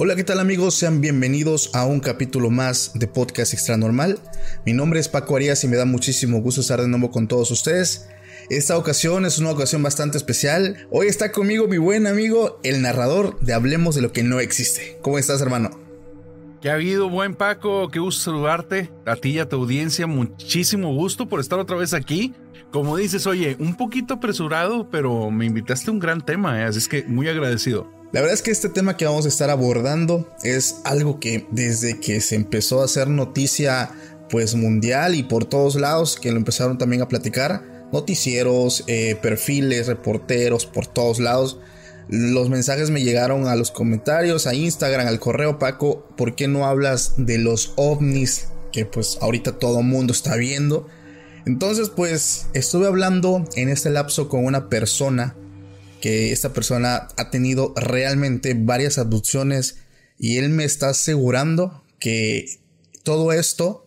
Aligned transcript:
Hola, 0.00 0.14
¿qué 0.14 0.22
tal 0.22 0.38
amigos? 0.38 0.76
Sean 0.76 1.00
bienvenidos 1.00 1.74
a 1.74 1.84
un 1.84 1.98
capítulo 1.98 2.50
más 2.50 2.92
de 2.94 3.08
Podcast 3.08 3.52
Extra 3.52 3.76
Normal. 3.76 4.20
Mi 4.64 4.72
nombre 4.72 5.00
es 5.00 5.08
Paco 5.08 5.34
Arias 5.34 5.64
y 5.64 5.66
me 5.66 5.76
da 5.76 5.86
muchísimo 5.86 6.40
gusto 6.40 6.60
estar 6.60 6.80
de 6.80 6.86
nuevo 6.86 7.10
con 7.10 7.26
todos 7.26 7.50
ustedes. 7.50 8.08
Esta 8.48 8.78
ocasión 8.78 9.26
es 9.26 9.40
una 9.40 9.50
ocasión 9.50 9.82
bastante 9.82 10.16
especial. 10.16 10.86
Hoy 10.92 11.08
está 11.08 11.32
conmigo 11.32 11.66
mi 11.66 11.78
buen 11.78 12.06
amigo, 12.06 12.60
el 12.62 12.80
narrador 12.80 13.40
de 13.40 13.54
Hablemos 13.54 13.96
de 13.96 14.02
lo 14.02 14.12
que 14.12 14.22
no 14.22 14.38
existe. 14.38 15.00
¿Cómo 15.02 15.18
estás, 15.18 15.40
hermano? 15.40 15.70
¿Qué 16.62 16.70
ha 16.70 16.74
habido, 16.74 17.10
buen 17.10 17.34
Paco? 17.34 17.88
Qué 17.90 17.98
gusto 17.98 18.22
saludarte. 18.22 18.92
A 19.04 19.16
ti 19.16 19.30
y 19.30 19.38
a 19.40 19.48
tu 19.48 19.56
audiencia, 19.56 20.06
muchísimo 20.06 20.94
gusto 20.94 21.28
por 21.28 21.40
estar 21.40 21.58
otra 21.58 21.76
vez 21.76 21.92
aquí. 21.92 22.34
Como 22.70 22.96
dices, 22.96 23.26
oye, 23.26 23.56
un 23.58 23.76
poquito 23.76 24.14
apresurado, 24.14 24.88
pero 24.90 25.32
me 25.32 25.44
invitaste 25.44 25.90
a 25.90 25.92
un 25.92 25.98
gran 25.98 26.24
tema, 26.24 26.60
¿eh? 26.60 26.66
así 26.66 26.78
es 26.78 26.86
que 26.86 27.02
muy 27.02 27.26
agradecido. 27.26 27.97
La 28.10 28.20
verdad 28.20 28.34
es 28.34 28.42
que 28.42 28.50
este 28.50 28.70
tema 28.70 28.96
que 28.96 29.04
vamos 29.04 29.26
a 29.26 29.28
estar 29.28 29.50
abordando 29.50 30.26
es 30.42 30.76
algo 30.84 31.20
que 31.20 31.46
desde 31.50 32.00
que 32.00 32.22
se 32.22 32.36
empezó 32.36 32.80
a 32.80 32.86
hacer 32.86 33.08
noticia 33.08 33.90
pues 34.30 34.54
mundial 34.54 35.14
y 35.14 35.22
por 35.22 35.44
todos 35.44 35.74
lados 35.74 36.16
que 36.16 36.30
lo 36.30 36.38
empezaron 36.38 36.78
también 36.78 37.02
a 37.02 37.08
platicar, 37.08 37.86
noticieros, 37.92 38.84
eh, 38.86 39.18
perfiles, 39.20 39.88
reporteros, 39.88 40.64
por 40.64 40.86
todos 40.86 41.20
lados. 41.20 41.58
Los 42.08 42.48
mensajes 42.48 42.88
me 42.88 43.04
llegaron 43.04 43.46
a 43.46 43.56
los 43.56 43.70
comentarios, 43.70 44.46
a 44.46 44.54
Instagram, 44.54 45.06
al 45.06 45.20
correo 45.20 45.58
Paco, 45.58 46.08
¿por 46.16 46.34
qué 46.34 46.48
no 46.48 46.64
hablas 46.64 47.12
de 47.18 47.36
los 47.36 47.74
ovnis 47.76 48.48
que 48.72 48.86
pues 48.86 49.18
ahorita 49.20 49.58
todo 49.58 49.82
mundo 49.82 50.14
está 50.14 50.36
viendo? 50.36 50.86
Entonces 51.44 51.90
pues 51.90 52.46
estuve 52.54 52.86
hablando 52.86 53.44
en 53.54 53.68
este 53.68 53.90
lapso 53.90 54.30
con 54.30 54.46
una 54.46 54.70
persona 54.70 55.36
que 56.00 56.32
esta 56.32 56.52
persona 56.52 57.08
ha 57.16 57.30
tenido 57.30 57.74
realmente 57.76 58.54
varias 58.54 58.98
abducciones 58.98 59.76
y 60.18 60.38
él 60.38 60.50
me 60.50 60.64
está 60.64 60.90
asegurando 60.90 61.84
que 61.98 62.60
todo 63.02 63.32
esto 63.32 63.86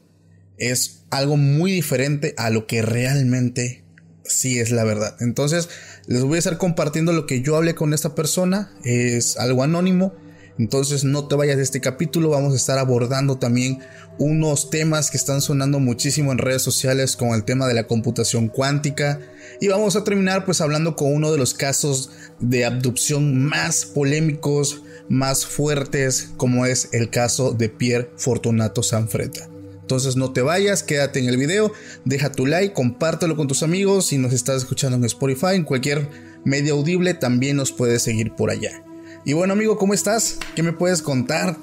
es 0.58 1.04
algo 1.10 1.38
muy 1.38 1.72
diferente 1.72 2.34
a 2.38 2.50
lo 2.50 2.68
que 2.68 2.82
realmente 2.82 3.84
sí 4.24 4.60
es 4.60 4.72
la 4.72 4.84
verdad. 4.84 5.16
Entonces 5.20 5.70
les 6.08 6.24
voy 6.24 6.36
a 6.36 6.40
estar 6.40 6.58
compartiendo 6.58 7.14
lo 7.14 7.26
que 7.26 7.42
yo 7.42 7.56
hablé 7.56 7.76
con 7.76 7.94
esta 7.94 8.16
persona, 8.16 8.72
es 8.84 9.38
algo 9.38 9.64
anónimo. 9.64 10.14
Entonces 10.62 11.04
no 11.04 11.28
te 11.28 11.36
vayas 11.36 11.58
de 11.58 11.64
este 11.64 11.82
capítulo, 11.82 12.30
vamos 12.30 12.54
a 12.54 12.56
estar 12.56 12.78
abordando 12.78 13.40
también 13.40 13.80
unos 14.20 14.70
temas 14.70 15.10
que 15.10 15.18
están 15.18 15.42
sonando 15.42 15.80
muchísimo 15.80 16.32
en 16.32 16.38
redes 16.38 16.62
sociales 16.62 17.16
como 17.16 17.34
el 17.34 17.46
tema 17.46 17.68
de 17.68 17.74
la 17.74 17.88
computación 17.88 18.48
cuántica 18.48 19.20
y 19.60 19.70
vamos 19.70 19.96
a 19.96 20.04
terminar 20.04 20.46
pues 20.46 20.62
hablando 20.62 20.96
con 20.96 21.16
uno 21.16 21.32
de 21.32 21.40
los 21.40 21.56
casos 21.56 22.12
de 22.40 22.64
abducción 22.64 23.44
más 23.44 23.86
polémicos, 23.86 24.84
más 25.10 25.48
fuertes 25.48 26.30
como 26.38 26.68
es 26.68 26.90
el 26.92 27.10
caso 27.10 27.54
de 27.54 27.70
Pierre 27.70 28.12
Fortunato 28.16 28.84
Sanfreta. 28.84 29.50
Entonces 29.82 30.16
no 30.16 30.32
te 30.32 30.44
vayas, 30.44 30.84
quédate 30.84 31.18
en 31.18 31.28
el 31.28 31.38
video, 31.38 31.72
deja 32.06 32.32
tu 32.32 32.46
like, 32.46 32.76
compártelo 32.76 33.36
con 33.36 33.48
tus 33.48 33.64
amigos, 33.64 34.06
si 34.06 34.20
nos 34.20 34.32
estás 34.32 34.58
escuchando 34.58 34.96
en 34.96 35.06
Spotify, 35.06 35.56
en 35.56 35.64
cualquier 35.64 36.08
medio 36.46 36.76
audible 36.76 37.16
también 37.16 37.58
nos 37.58 37.72
puedes 37.72 38.04
seguir 38.04 38.36
por 38.36 38.52
allá. 38.52 38.84
Y 39.24 39.34
bueno 39.34 39.54
amigo, 39.54 39.78
¿cómo 39.78 39.94
estás? 39.94 40.40
¿Qué 40.56 40.64
me 40.64 40.74
puedes 40.74 41.02
contar? 41.02 41.56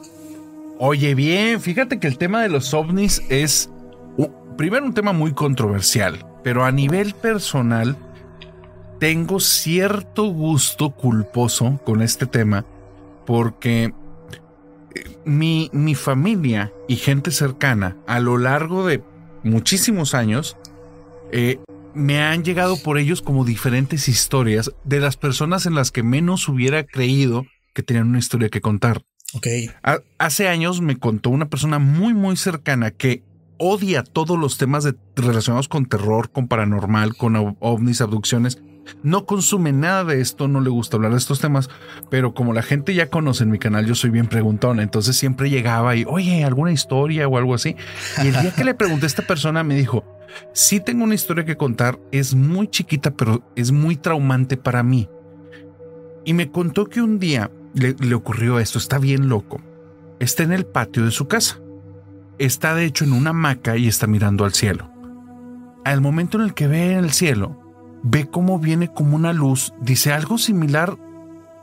Oye, 0.79 1.15
bien, 1.15 1.61
fíjate 1.61 1.99
que 1.99 2.07
el 2.07 2.19
tema 2.19 2.43
de 2.43 2.49
los 2.49 2.73
ovnis 2.73 3.21
es 3.29 3.69
primero 4.57 4.87
un 4.87 4.95
tema 4.95 5.13
muy 5.13 5.33
controversial, 5.33 6.25
pero 6.45 6.65
a 6.65 6.71
nivel 6.71 7.15
personal 7.15 7.97
tengo 9.01 9.41
cierto 9.41 10.25
gusto 10.27 10.91
culposo 10.91 11.81
con 11.85 12.01
este 12.03 12.27
tema 12.27 12.65
porque 13.27 13.85
eh, 13.85 13.93
mi, 15.25 15.69
mi 15.73 15.95
familia 15.95 16.73
y 16.87 16.97
gente 16.97 17.33
cercana 17.33 17.97
a 18.07 18.21
lo 18.21 18.39
largo 18.39 18.87
de 18.87 19.03
muchísimos 19.43 20.15
años 20.15 20.57
eh, 21.33 21.59
me 21.95 22.21
han 22.21 22.45
llegado 22.45 22.77
por 22.83 22.99
ellos 22.99 23.23
como 23.23 23.45
diferentes 23.45 24.09
historias 24.09 24.73
de 24.85 25.01
las 25.01 25.17
personas 25.17 25.67
en 25.67 25.75
las 25.75 25.91
que 25.91 26.03
menos 26.03 26.49
hubiera 26.49 26.85
creído 26.85 27.47
que 27.75 27.83
tenían 27.83 28.09
una 28.09 28.19
historia 28.19 28.49
que 28.49 28.61
contar. 28.61 29.03
Ok. 29.35 29.47
hace 30.17 30.49
años 30.49 30.81
me 30.81 30.99
contó 30.99 31.29
una 31.29 31.51
persona 31.51 31.79
muy, 31.79 32.15
muy 32.15 32.37
cercana 32.37 32.91
que 32.91 33.23
odia 33.59 34.03
todos 34.03 34.39
los 34.39 34.57
temas 34.57 34.85
de, 34.85 34.95
relacionados 35.17 35.69
con 35.69 35.85
terror, 35.87 36.31
con 36.31 36.49
paranormal, 36.49 37.15
con 37.15 37.57
ovnis, 37.61 38.01
abducciones. 38.01 38.63
No 39.03 39.27
consume 39.27 39.73
nada 39.73 40.05
de 40.05 40.23
esto, 40.23 40.49
no 40.49 40.63
le 40.63 40.71
gusta 40.71 40.97
hablar 40.97 41.13
de 41.13 41.19
estos 41.19 41.41
temas, 41.41 41.69
pero 42.11 42.33
como 42.33 42.55
la 42.55 42.63
gente 42.63 42.95
ya 42.95 43.11
conoce 43.11 43.45
en 43.45 43.51
mi 43.51 43.59
canal, 43.59 43.85
yo 43.85 43.95
soy 43.95 44.09
bien 44.09 44.29
preguntón, 44.29 44.81
entonces 44.81 45.15
siempre 45.15 45.51
llegaba 45.51 45.95
y, 45.95 46.07
oye, 46.09 46.43
¿alguna 46.43 46.73
historia 46.73 47.29
o 47.29 47.37
algo 47.37 47.55
así? 47.55 47.77
Y 48.25 48.29
el 48.29 48.41
día 48.41 48.55
que 48.55 48.65
le 48.65 48.73
pregunté 48.73 49.05
a 49.05 49.09
esta 49.09 49.27
persona 49.27 49.63
me 49.63 49.75
dijo, 49.75 50.18
sí 50.53 50.81
tengo 50.81 51.05
una 51.05 51.15
historia 51.15 51.45
que 51.45 51.57
contar, 51.57 51.99
es 52.13 52.35
muy 52.35 52.69
chiquita, 52.69 53.13
pero 53.13 53.43
es 53.57 53.73
muy 53.73 53.97
traumante 53.97 54.57
para 54.57 54.83
mí. 54.83 55.09
Y 56.25 56.35
me 56.35 56.51
contó 56.51 56.87
que 56.87 57.01
un 57.01 57.19
día 57.19 57.51
le, 57.75 58.15
ocurrió 58.15 58.59
esto, 58.59 58.79
está 58.79 58.99
bien 58.99 59.29
loco. 59.29 59.61
Está 60.19 60.43
en 60.43 60.53
el 60.53 60.67
patio 60.67 61.05
de 61.05 61.11
su 61.11 61.29
casa. 61.29 61.61
Está 62.39 62.75
de 62.75 62.85
hecho 62.85 63.05
en 63.05 63.13
una 63.13 63.31
hamaca 63.31 63.77
y 63.77 63.89
está 63.89 64.07
mirando 64.07 64.45
al 64.45 64.53
cielo. 64.53 64.91
Al 65.85 66.01
momento 66.01 66.39
en 66.39 66.45
el 66.45 66.55
que 66.55 66.67
ve 66.67 66.95
el 66.95 67.13
cielo, 67.13 67.59
ve 68.03 68.29
cómo 68.29 68.59
viene 68.59 68.93
como 68.93 69.17
una 69.17 69.33
luz, 69.33 69.73
dice 69.81 70.13
algo 70.13 70.39
similar 70.39 70.99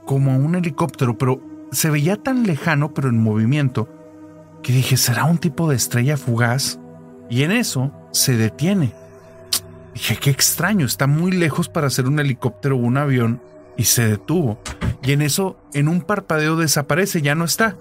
como 0.05 0.31
a 0.31 0.35
un 0.35 0.55
helicóptero, 0.55 1.17
pero 1.17 1.41
se 1.71 1.89
veía 1.89 2.15
tan 2.15 2.43
lejano 2.43 2.93
pero 2.93 3.09
en 3.09 3.21
movimiento, 3.21 3.89
que 4.63 4.73
dije, 4.73 4.97
¿será 4.97 5.25
un 5.25 5.37
tipo 5.37 5.69
de 5.69 5.75
estrella 5.75 6.17
fugaz? 6.17 6.79
Y 7.29 7.43
en 7.43 7.51
eso 7.51 7.91
se 8.15 8.37
detiene. 8.37 8.93
Dije, 9.93 10.17
qué 10.17 10.29
extraño, 10.29 10.85
está 10.85 11.07
muy 11.07 11.31
lejos 11.31 11.69
para 11.69 11.89
ser 11.89 12.07
un 12.07 12.19
helicóptero 12.19 12.75
o 12.75 12.79
un 12.79 12.97
avión 12.97 13.41
y 13.77 13.83
se 13.85 14.07
detuvo. 14.07 14.59
Y 15.03 15.11
en 15.11 15.21
eso, 15.21 15.57
en 15.73 15.87
un 15.87 16.01
parpadeo 16.01 16.55
desaparece, 16.55 17.21
ya 17.21 17.35
no 17.35 17.45
está. 17.45 17.77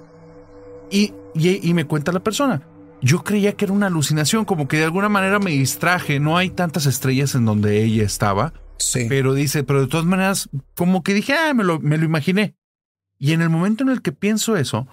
Y, 0.91 1.15
y, 1.35 1.75
me 1.75 1.87
cuenta 1.87 2.13
la 2.13 2.21
persona, 2.21 2.63
yo 3.01 3.25
creía 3.25 3.55
que 3.55 3.65
era 3.65 3.75
una 3.75 3.87
alucinación, 3.87 4.45
como 4.45 4.69
que 4.69 4.77
de 4.77 4.85
alguna 4.85 5.09
manera 5.09 5.39
me 5.39 5.51
distraje, 5.51 6.21
no 6.21 6.37
hay 6.37 6.51
tantas 6.51 6.87
estrellas 6.87 7.35
en 7.35 7.45
donde 7.45 7.83
ella 7.83 8.05
estaba. 8.05 8.53
Sí. 8.77 9.07
Pero 9.09 9.35
dice, 9.35 9.65
pero 9.65 9.81
de 9.81 9.87
todas 9.89 10.07
maneras, 10.07 10.49
como 10.77 11.03
que 11.03 11.15
dije, 11.15 11.33
ah, 11.33 11.55
me 11.55 11.65
lo, 11.65 11.81
me 11.81 11.97
lo 11.97 12.05
imaginé. 12.05 12.55
Y 13.19 13.33
en 13.33 13.41
el 13.41 13.51
momento 13.51 13.83
en 13.83 13.91
el 13.91 14.03
que 14.03 14.13
pienso 14.13 14.57
eso, 14.57 14.87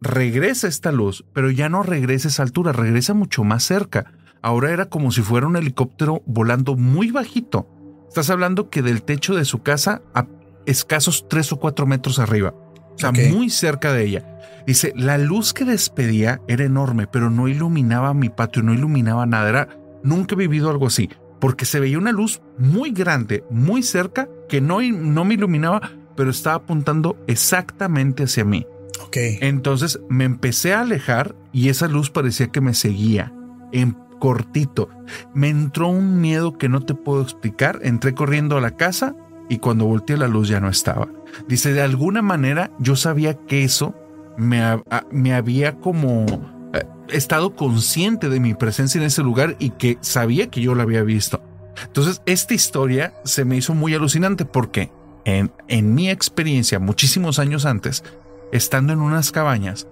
regresa 0.00 0.68
esta 0.68 0.92
luz, 0.92 1.24
pero 1.32 1.50
ya 1.50 1.68
no 1.68 1.82
regresa 1.82 2.28
a 2.28 2.30
esa 2.30 2.42
altura, 2.42 2.72
regresa 2.72 3.14
mucho 3.14 3.44
más 3.44 3.64
cerca. 3.64 4.12
Ahora 4.42 4.72
era 4.72 4.86
como 4.86 5.10
si 5.10 5.22
fuera 5.22 5.46
un 5.46 5.56
helicóptero 5.56 6.22
volando 6.26 6.76
muy 6.76 7.10
bajito. 7.10 7.68
Estás 8.08 8.30
hablando 8.30 8.70
que 8.70 8.82
del 8.82 9.02
techo 9.02 9.34
de 9.34 9.44
su 9.44 9.62
casa 9.62 10.02
a 10.14 10.26
escasos 10.66 11.28
tres 11.28 11.52
o 11.52 11.58
cuatro 11.58 11.86
metros 11.86 12.18
arriba. 12.18 12.54
o 12.54 12.98
sea, 12.98 13.12
muy 13.12 13.50
cerca 13.50 13.92
de 13.92 14.04
ella. 14.04 14.40
Dice, 14.66 14.92
la 14.96 15.16
luz 15.18 15.52
que 15.52 15.64
despedía 15.64 16.40
era 16.48 16.64
enorme, 16.64 17.06
pero 17.06 17.30
no 17.30 17.48
iluminaba 17.48 18.12
mi 18.14 18.28
patio, 18.28 18.62
no 18.62 18.74
iluminaba 18.74 19.26
nada. 19.26 19.48
Era, 19.48 19.68
nunca 20.02 20.34
he 20.34 20.38
vivido 20.38 20.70
algo 20.70 20.86
así, 20.86 21.08
porque 21.40 21.64
se 21.64 21.80
veía 21.80 21.98
una 21.98 22.12
luz 22.12 22.42
muy 22.58 22.90
grande, 22.90 23.44
muy 23.50 23.82
cerca, 23.82 24.28
que 24.48 24.60
no, 24.60 24.82
no 24.82 25.24
me 25.24 25.34
iluminaba, 25.34 25.92
pero 26.16 26.30
estaba 26.30 26.56
apuntando 26.56 27.16
exactamente 27.26 28.24
hacia 28.24 28.44
mí. 28.44 28.66
Ok. 29.02 29.16
Entonces 29.40 30.00
me 30.08 30.24
empecé 30.24 30.74
a 30.74 30.82
alejar 30.82 31.34
y 31.52 31.68
esa 31.68 31.88
luz 31.88 32.10
parecía 32.10 32.48
que 32.48 32.60
me 32.60 32.74
seguía 32.74 33.32
en 33.72 33.96
cortito. 34.20 34.88
Me 35.34 35.48
entró 35.48 35.88
un 35.88 36.20
miedo 36.20 36.56
que 36.56 36.68
no 36.68 36.82
te 36.82 36.94
puedo 36.94 37.20
explicar. 37.22 37.80
Entré 37.82 38.14
corriendo 38.14 38.56
a 38.56 38.60
la 38.60 38.76
casa 38.76 39.16
y 39.48 39.58
cuando 39.58 39.86
volteé 39.86 40.16
la 40.16 40.28
luz 40.28 40.48
ya 40.48 40.60
no 40.60 40.68
estaba. 40.68 41.08
Dice, 41.48 41.72
de 41.72 41.82
alguna 41.82 42.22
manera 42.22 42.70
yo 42.78 42.94
sabía 42.94 43.34
que 43.34 43.64
eso 43.64 43.96
me, 44.36 44.62
me 45.10 45.34
había 45.34 45.74
como 45.76 46.24
eh, 46.72 46.84
estado 47.08 47.56
consciente 47.56 48.28
de 48.28 48.38
mi 48.38 48.54
presencia 48.54 49.00
en 49.00 49.06
ese 49.08 49.24
lugar 49.24 49.56
y 49.58 49.70
que 49.70 49.98
sabía 50.00 50.48
que 50.48 50.60
yo 50.60 50.76
la 50.76 50.84
había 50.84 51.02
visto. 51.02 51.42
Entonces, 51.84 52.22
esta 52.26 52.54
historia 52.54 53.14
se 53.24 53.44
me 53.44 53.56
hizo 53.56 53.74
muy 53.74 53.94
alucinante 53.94 54.44
porque 54.44 54.92
en, 55.24 55.50
en 55.66 55.94
mi 55.94 56.10
experiencia, 56.10 56.78
muchísimos 56.78 57.38
años 57.38 57.64
antes, 57.64 58.04
estando 58.52 58.92
en 58.92 59.00
unas 59.00 59.32
cabañas, 59.32 59.88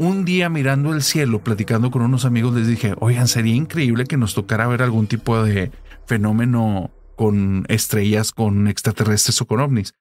un 0.00 0.24
día 0.24 0.48
mirando 0.48 0.94
el 0.94 1.02
cielo, 1.02 1.44
platicando 1.44 1.90
con 1.90 2.00
unos 2.00 2.24
amigos, 2.24 2.54
les 2.54 2.66
dije, 2.66 2.94
oigan, 3.00 3.28
sería 3.28 3.54
increíble 3.54 4.06
que 4.06 4.16
nos 4.16 4.34
tocara 4.34 4.66
ver 4.66 4.80
algún 4.80 5.06
tipo 5.06 5.42
de 5.42 5.70
fenómeno 6.06 6.90
con 7.16 7.66
estrellas, 7.68 8.32
con 8.32 8.66
extraterrestres 8.66 9.38
o 9.42 9.46
con 9.46 9.60
ovnis. 9.60 9.92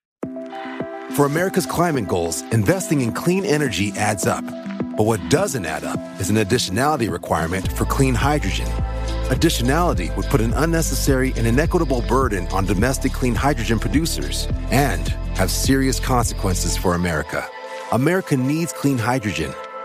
For 1.11 1.25
America's 1.25 1.65
climate 1.65 2.07
goals, 2.07 2.43
investing 2.53 3.01
in 3.01 3.11
clean 3.11 3.43
energy 3.43 3.91
adds 3.97 4.25
up. 4.25 4.45
But 4.95 5.05
what 5.05 5.19
doesn't 5.29 5.65
add 5.65 5.83
up 5.83 5.99
is 6.17 6.29
an 6.29 6.37
additionality 6.37 7.11
requirement 7.11 7.69
for 7.73 7.85
clean 7.85 8.15
hydrogen. 8.15 8.67
Additionality 9.29 10.15
would 10.15 10.27
put 10.27 10.39
an 10.39 10.53
unnecessary 10.53 11.33
and 11.35 11.45
inequitable 11.45 12.03
burden 12.07 12.47
on 12.53 12.65
domestic 12.65 13.11
clean 13.11 13.35
hydrogen 13.35 13.79
producers 13.79 14.47
and 14.71 15.09
have 15.35 15.51
serious 15.51 15.99
consequences 15.99 16.77
for 16.77 16.95
America. 16.95 17.45
America 17.91 18.37
needs 18.37 18.71
clean 18.71 18.97
hydrogen, 18.97 19.53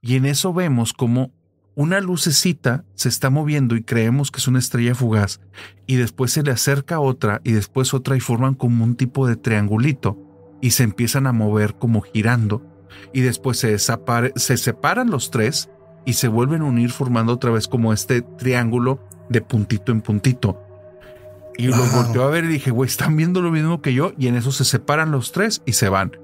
Y 0.00 0.16
en 0.16 0.26
eso 0.26 0.52
vemos 0.52 0.92
como 0.92 1.32
una 1.74 2.00
lucecita 2.00 2.84
se 2.94 3.08
está 3.08 3.30
moviendo 3.30 3.76
y 3.76 3.84
creemos 3.84 4.30
que 4.32 4.38
es 4.38 4.48
una 4.48 4.58
estrella 4.58 4.96
fugaz 4.96 5.40
y 5.86 5.94
después 5.94 6.32
se 6.32 6.42
le 6.42 6.50
acerca 6.50 6.98
otra 6.98 7.40
y 7.44 7.52
después 7.52 7.94
otra 7.94 8.16
y 8.16 8.20
forman 8.20 8.54
como 8.54 8.82
un 8.82 8.96
tipo 8.96 9.28
de 9.28 9.36
triangulito 9.36 10.18
y 10.60 10.70
se 10.70 10.82
empiezan 10.82 11.28
a 11.28 11.32
mover 11.32 11.76
como 11.76 12.00
girando 12.00 12.66
y 13.12 13.20
después 13.20 13.58
se, 13.58 13.78
se 13.78 14.56
separan 14.56 15.10
los 15.10 15.30
tres 15.30 15.70
y 16.04 16.14
se 16.14 16.26
vuelven 16.26 16.62
a 16.62 16.64
unir 16.64 16.90
formando 16.90 17.32
otra 17.34 17.52
vez 17.52 17.68
como 17.68 17.92
este 17.92 18.22
triángulo 18.22 18.98
de 19.28 19.40
puntito 19.40 19.92
en 19.92 20.00
puntito. 20.00 20.60
Y 21.56 21.66
los 21.66 21.92
Wow. 21.92 22.02
volteó 22.02 22.22
a 22.24 22.30
ver 22.30 22.44
y 22.44 22.48
dije, 22.48 22.70
güey, 22.70 22.88
están 22.88 23.16
viendo 23.16 23.40
lo 23.40 23.50
mismo 23.50 23.82
que 23.82 23.94
yo 23.94 24.12
y 24.18 24.26
en 24.28 24.36
eso 24.36 24.50
se 24.50 24.64
separan 24.64 25.10
los 25.10 25.32
tres 25.32 25.62
y 25.66 25.74
se 25.74 25.88
van. 25.88 26.16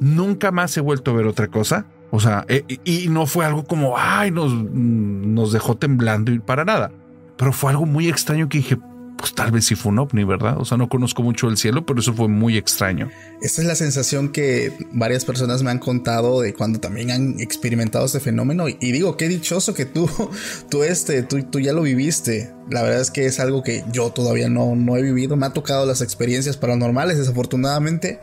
Nunca 0.00 0.52
más 0.52 0.76
he 0.76 0.80
vuelto 0.80 1.10
a 1.10 1.14
ver 1.14 1.26
otra 1.26 1.48
cosa. 1.48 1.86
O 2.10 2.20
sea, 2.20 2.44
eh, 2.48 2.64
y, 2.84 3.08
no 3.08 3.26
fue 3.26 3.44
algo 3.44 3.64
como, 3.64 3.96
ay, 3.98 4.30
nos, 4.30 4.52
nos 4.52 5.52
dejó 5.52 5.76
temblando 5.76 6.32
y 6.32 6.38
para 6.38 6.64
nada. 6.64 6.90
Pero 7.36 7.52
fue 7.52 7.70
algo 7.70 7.86
muy 7.86 8.08
extraño 8.08 8.48
que 8.48 8.58
dije, 8.58 8.78
pues 9.18 9.34
tal 9.34 9.50
vez 9.50 9.66
sí 9.66 9.74
fue 9.74 9.90
un 9.90 9.98
ovni, 9.98 10.22
¿verdad? 10.22 10.58
O 10.58 10.64
sea, 10.64 10.78
no 10.78 10.88
conozco 10.88 11.24
mucho 11.24 11.48
el 11.48 11.56
cielo, 11.56 11.84
pero 11.84 11.98
eso 11.98 12.14
fue 12.14 12.28
muy 12.28 12.56
extraño. 12.56 13.10
Esta 13.42 13.62
es 13.62 13.66
la 13.66 13.74
sensación 13.74 14.30
que 14.30 14.72
varias 14.92 15.24
personas 15.24 15.64
me 15.64 15.72
han 15.72 15.80
contado 15.80 16.40
de 16.40 16.54
cuando 16.54 16.78
también 16.78 17.10
han 17.10 17.40
experimentado 17.40 18.06
este 18.06 18.20
fenómeno. 18.20 18.68
Y 18.68 18.92
digo, 18.92 19.16
qué 19.16 19.28
dichoso 19.28 19.74
que 19.74 19.86
tú, 19.86 20.08
tú, 20.70 20.84
este, 20.84 21.24
tú, 21.24 21.42
tú 21.42 21.58
ya 21.58 21.72
lo 21.72 21.82
viviste. 21.82 22.52
La 22.70 22.82
verdad 22.82 23.00
es 23.00 23.10
que 23.10 23.26
es 23.26 23.40
algo 23.40 23.64
que 23.64 23.84
yo 23.92 24.10
todavía 24.10 24.48
no, 24.48 24.76
no 24.76 24.96
he 24.96 25.02
vivido. 25.02 25.36
Me 25.36 25.46
ha 25.46 25.50
tocado 25.50 25.84
las 25.84 26.00
experiencias 26.00 26.56
paranormales, 26.56 27.18
desafortunadamente. 27.18 28.20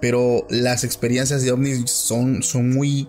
Pero 0.00 0.44
las 0.50 0.82
experiencias 0.82 1.44
de 1.44 1.52
ovnis 1.52 1.88
son, 1.88 2.42
son 2.42 2.70
muy... 2.70 3.06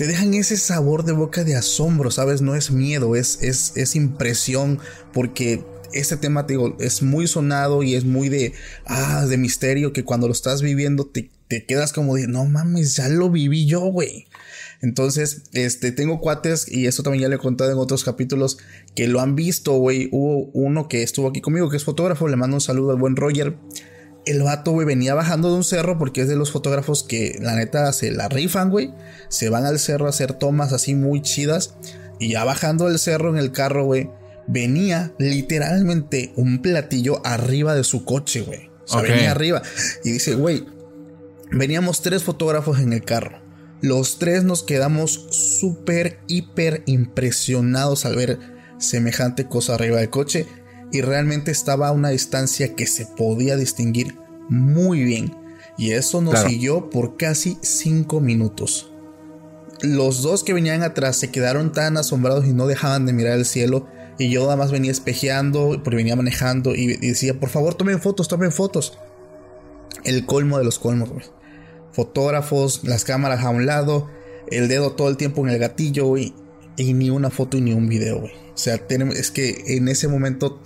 Te 0.00 0.06
dejan 0.06 0.32
ese 0.32 0.56
sabor 0.56 1.04
de 1.04 1.12
boca 1.12 1.44
de 1.44 1.56
asombro, 1.56 2.10
¿sabes? 2.10 2.40
No 2.40 2.54
es 2.54 2.70
miedo, 2.70 3.16
es, 3.16 3.38
es, 3.42 3.76
es 3.76 3.94
impresión. 3.94 4.78
Porque 5.12 5.62
este 5.92 6.16
tema, 6.16 6.46
te 6.46 6.54
digo, 6.54 6.74
es 6.80 7.02
muy 7.02 7.26
sonado 7.26 7.82
y 7.82 7.96
es 7.96 8.06
muy 8.06 8.30
de, 8.30 8.54
ah, 8.86 9.26
de 9.28 9.36
misterio 9.36 9.92
que 9.92 10.02
cuando 10.02 10.26
lo 10.26 10.32
estás 10.32 10.62
viviendo 10.62 11.04
te, 11.04 11.28
te 11.48 11.66
quedas 11.66 11.92
como 11.92 12.16
de, 12.16 12.28
no 12.28 12.46
mames, 12.46 12.96
ya 12.96 13.10
lo 13.10 13.28
viví 13.28 13.66
yo, 13.66 13.80
güey. 13.80 14.26
Entonces, 14.80 15.42
este, 15.52 15.92
tengo 15.92 16.18
cuates, 16.22 16.66
y 16.66 16.86
eso 16.86 17.02
también 17.02 17.20
ya 17.20 17.28
le 17.28 17.34
he 17.34 17.38
contado 17.38 17.70
en 17.70 17.76
otros 17.76 18.02
capítulos, 18.02 18.56
que 18.94 19.06
lo 19.06 19.20
han 19.20 19.36
visto, 19.36 19.72
güey. 19.74 20.08
Hubo 20.12 20.46
uno 20.54 20.88
que 20.88 21.02
estuvo 21.02 21.28
aquí 21.28 21.42
conmigo, 21.42 21.68
que 21.68 21.76
es 21.76 21.84
fotógrafo, 21.84 22.26
le 22.26 22.36
mando 22.36 22.56
un 22.56 22.62
saludo 22.62 22.92
al 22.92 22.96
buen 22.96 23.16
Roger. 23.16 23.54
El 24.30 24.44
vato, 24.44 24.70
güey, 24.70 24.86
venía 24.86 25.14
bajando 25.14 25.50
de 25.50 25.56
un 25.56 25.64
cerro 25.64 25.98
porque 25.98 26.20
es 26.20 26.28
de 26.28 26.36
los 26.36 26.52
fotógrafos 26.52 27.02
que 27.02 27.36
la 27.40 27.56
neta 27.56 27.92
se 27.92 28.12
la 28.12 28.28
rifan, 28.28 28.70
güey. 28.70 28.94
Se 29.28 29.48
van 29.48 29.64
al 29.64 29.80
cerro 29.80 30.06
a 30.06 30.10
hacer 30.10 30.34
tomas 30.34 30.72
así 30.72 30.94
muy 30.94 31.20
chidas. 31.20 31.74
Y 32.20 32.28
ya 32.30 32.44
bajando 32.44 32.86
del 32.86 33.00
cerro 33.00 33.30
en 33.30 33.38
el 33.38 33.50
carro, 33.50 33.86
güey, 33.86 34.08
venía 34.46 35.12
literalmente 35.18 36.32
un 36.36 36.62
platillo 36.62 37.20
arriba 37.26 37.74
de 37.74 37.82
su 37.82 38.04
coche, 38.04 38.42
güey. 38.42 38.70
O 38.84 38.88
sea, 38.88 39.00
Ok. 39.00 39.08
venía 39.08 39.32
arriba. 39.32 39.62
Y 40.04 40.12
dice, 40.12 40.34
güey, 40.36 40.64
veníamos 41.50 42.00
tres 42.00 42.22
fotógrafos 42.22 42.78
en 42.78 42.92
el 42.92 43.04
carro. 43.04 43.40
Los 43.82 44.20
tres 44.20 44.44
nos 44.44 44.62
quedamos 44.62 45.26
súper, 45.30 46.20
hiper 46.28 46.84
impresionados 46.86 48.04
al 48.04 48.14
ver 48.14 48.38
semejante 48.78 49.46
cosa 49.46 49.74
arriba 49.74 49.98
del 49.98 50.10
coche. 50.10 50.46
Y 50.92 51.00
realmente 51.00 51.50
estaba 51.50 51.88
a 51.88 51.92
una 51.92 52.10
distancia 52.10 52.76
que 52.76 52.86
se 52.86 53.06
podía 53.06 53.56
distinguir 53.56 54.19
muy 54.50 55.02
bien. 55.04 55.34
Y 55.78 55.92
eso 55.92 56.20
nos 56.20 56.34
Claro. 56.34 56.50
siguió 56.50 56.90
por 56.90 57.16
casi 57.16 57.56
cinco 57.62 58.20
minutos. 58.20 58.92
Los 59.80 60.20
dos 60.20 60.44
que 60.44 60.52
venían 60.52 60.82
atrás 60.82 61.16
se 61.16 61.30
quedaron 61.30 61.72
tan 61.72 61.96
asombrados 61.96 62.46
y 62.46 62.52
no 62.52 62.66
dejaban 62.66 63.06
de 63.06 63.14
mirar 63.14 63.38
el 63.38 63.46
cielo. 63.46 63.86
Y 64.18 64.28
yo 64.28 64.42
nada 64.42 64.56
más 64.56 64.70
venía 64.70 64.90
espejeando, 64.90 65.80
porque 65.82 65.96
venía 65.96 66.16
manejando 66.16 66.74
y 66.74 66.82
y 67.00 67.08
decía, 67.08 67.40
por 67.40 67.48
favor, 67.48 67.74
tomen 67.74 67.98
fotos, 68.02 68.28
tomen 68.28 68.52
fotos. 68.52 68.98
El 70.04 70.26
colmo 70.26 70.58
de 70.58 70.64
los 70.64 70.78
colmos, 70.78 71.08
güey. 71.08 71.24
Fotógrafos, 71.92 72.82
las 72.84 73.04
cámaras 73.04 73.42
a 73.44 73.50
un 73.50 73.64
lado, 73.66 74.08
el 74.50 74.68
dedo 74.68 74.92
todo 74.92 75.08
el 75.08 75.16
tiempo 75.16 75.42
en 75.46 75.50
el 75.54 75.58
gatillo, 75.58 76.06
güey. 76.06 76.34
Y 76.76 76.92
ni 76.92 77.10
una 77.10 77.30
foto 77.30 77.56
y 77.56 77.62
ni 77.62 77.72
un 77.72 77.88
video, 77.88 78.20
güey. 78.20 78.32
O 78.54 78.56
sea, 78.58 78.78
tenemos- 78.78 79.16
es 79.16 79.30
que 79.30 79.64
en 79.76 79.88
ese 79.88 80.08
momento 80.08 80.60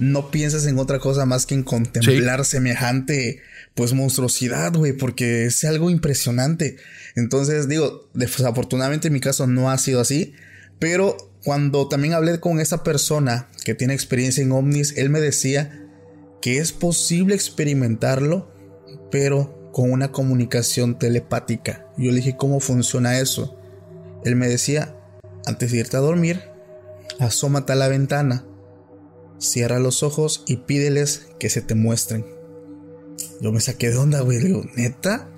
no 0.00 0.30
piensas 0.30 0.66
en 0.66 0.78
otra 0.78 0.98
cosa 0.98 1.26
más 1.26 1.44
que 1.44 1.54
en 1.54 1.62
contemplar 1.62 2.46
semejante, 2.46 3.42
pues, 3.74 3.92
monstruosidad, 3.92 4.74
güey, 4.74 4.94
porque 4.94 5.44
es 5.44 5.62
algo 5.64 5.90
impresionante. 5.90 6.76
Entonces, 7.16 7.68
digo, 7.68 8.08
desafortunadamente 8.14 9.08
en 9.08 9.14
mi 9.14 9.20
caso 9.20 9.46
no 9.46 9.70
ha 9.70 9.76
sido 9.76 10.00
así, 10.00 10.34
pero 10.78 11.18
cuando 11.44 11.86
también 11.86 12.14
hablé 12.14 12.40
con 12.40 12.60
esa 12.60 12.82
persona 12.82 13.48
que 13.64 13.74
tiene 13.74 13.92
experiencia 13.92 14.42
en 14.42 14.52
ovnis, 14.52 14.96
él 14.96 15.10
me 15.10 15.20
decía 15.20 15.86
que 16.40 16.58
es 16.58 16.72
posible 16.72 17.34
experimentarlo, 17.34 18.54
pero 19.10 19.70
con 19.72 19.92
una 19.92 20.10
comunicación 20.12 20.98
telepática. 20.98 21.86
Yo 21.98 22.10
le 22.10 22.16
dije, 22.16 22.36
¿cómo 22.38 22.60
funciona 22.60 23.18
eso? 23.18 23.58
Él 24.24 24.34
me 24.34 24.48
decía, 24.48 24.96
antes 25.46 25.72
de 25.72 25.78
irte 25.78 25.98
a 25.98 26.00
dormir, 26.00 26.40
asómate 27.18 27.72
a 27.72 27.76
la 27.76 27.88
ventana, 27.88 28.46
cierra 29.40 29.80
los 29.80 30.04
ojos 30.04 30.44
y 30.46 30.58
pídeles 30.58 31.26
que 31.40 31.50
se 31.50 31.62
te 31.62 31.74
muestren. 31.74 32.24
Yo 33.40 33.50
me 33.50 33.60
saqué 33.60 33.90
de 33.90 33.96
onda, 33.96 34.20
güey. 34.20 34.38
Le 34.38 34.48
digo, 34.48 34.64
¿neta? 34.76 35.28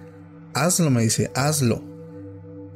Hazlo, 0.55 0.91
me 0.91 1.03
dice, 1.03 1.31
hazlo. 1.35 1.83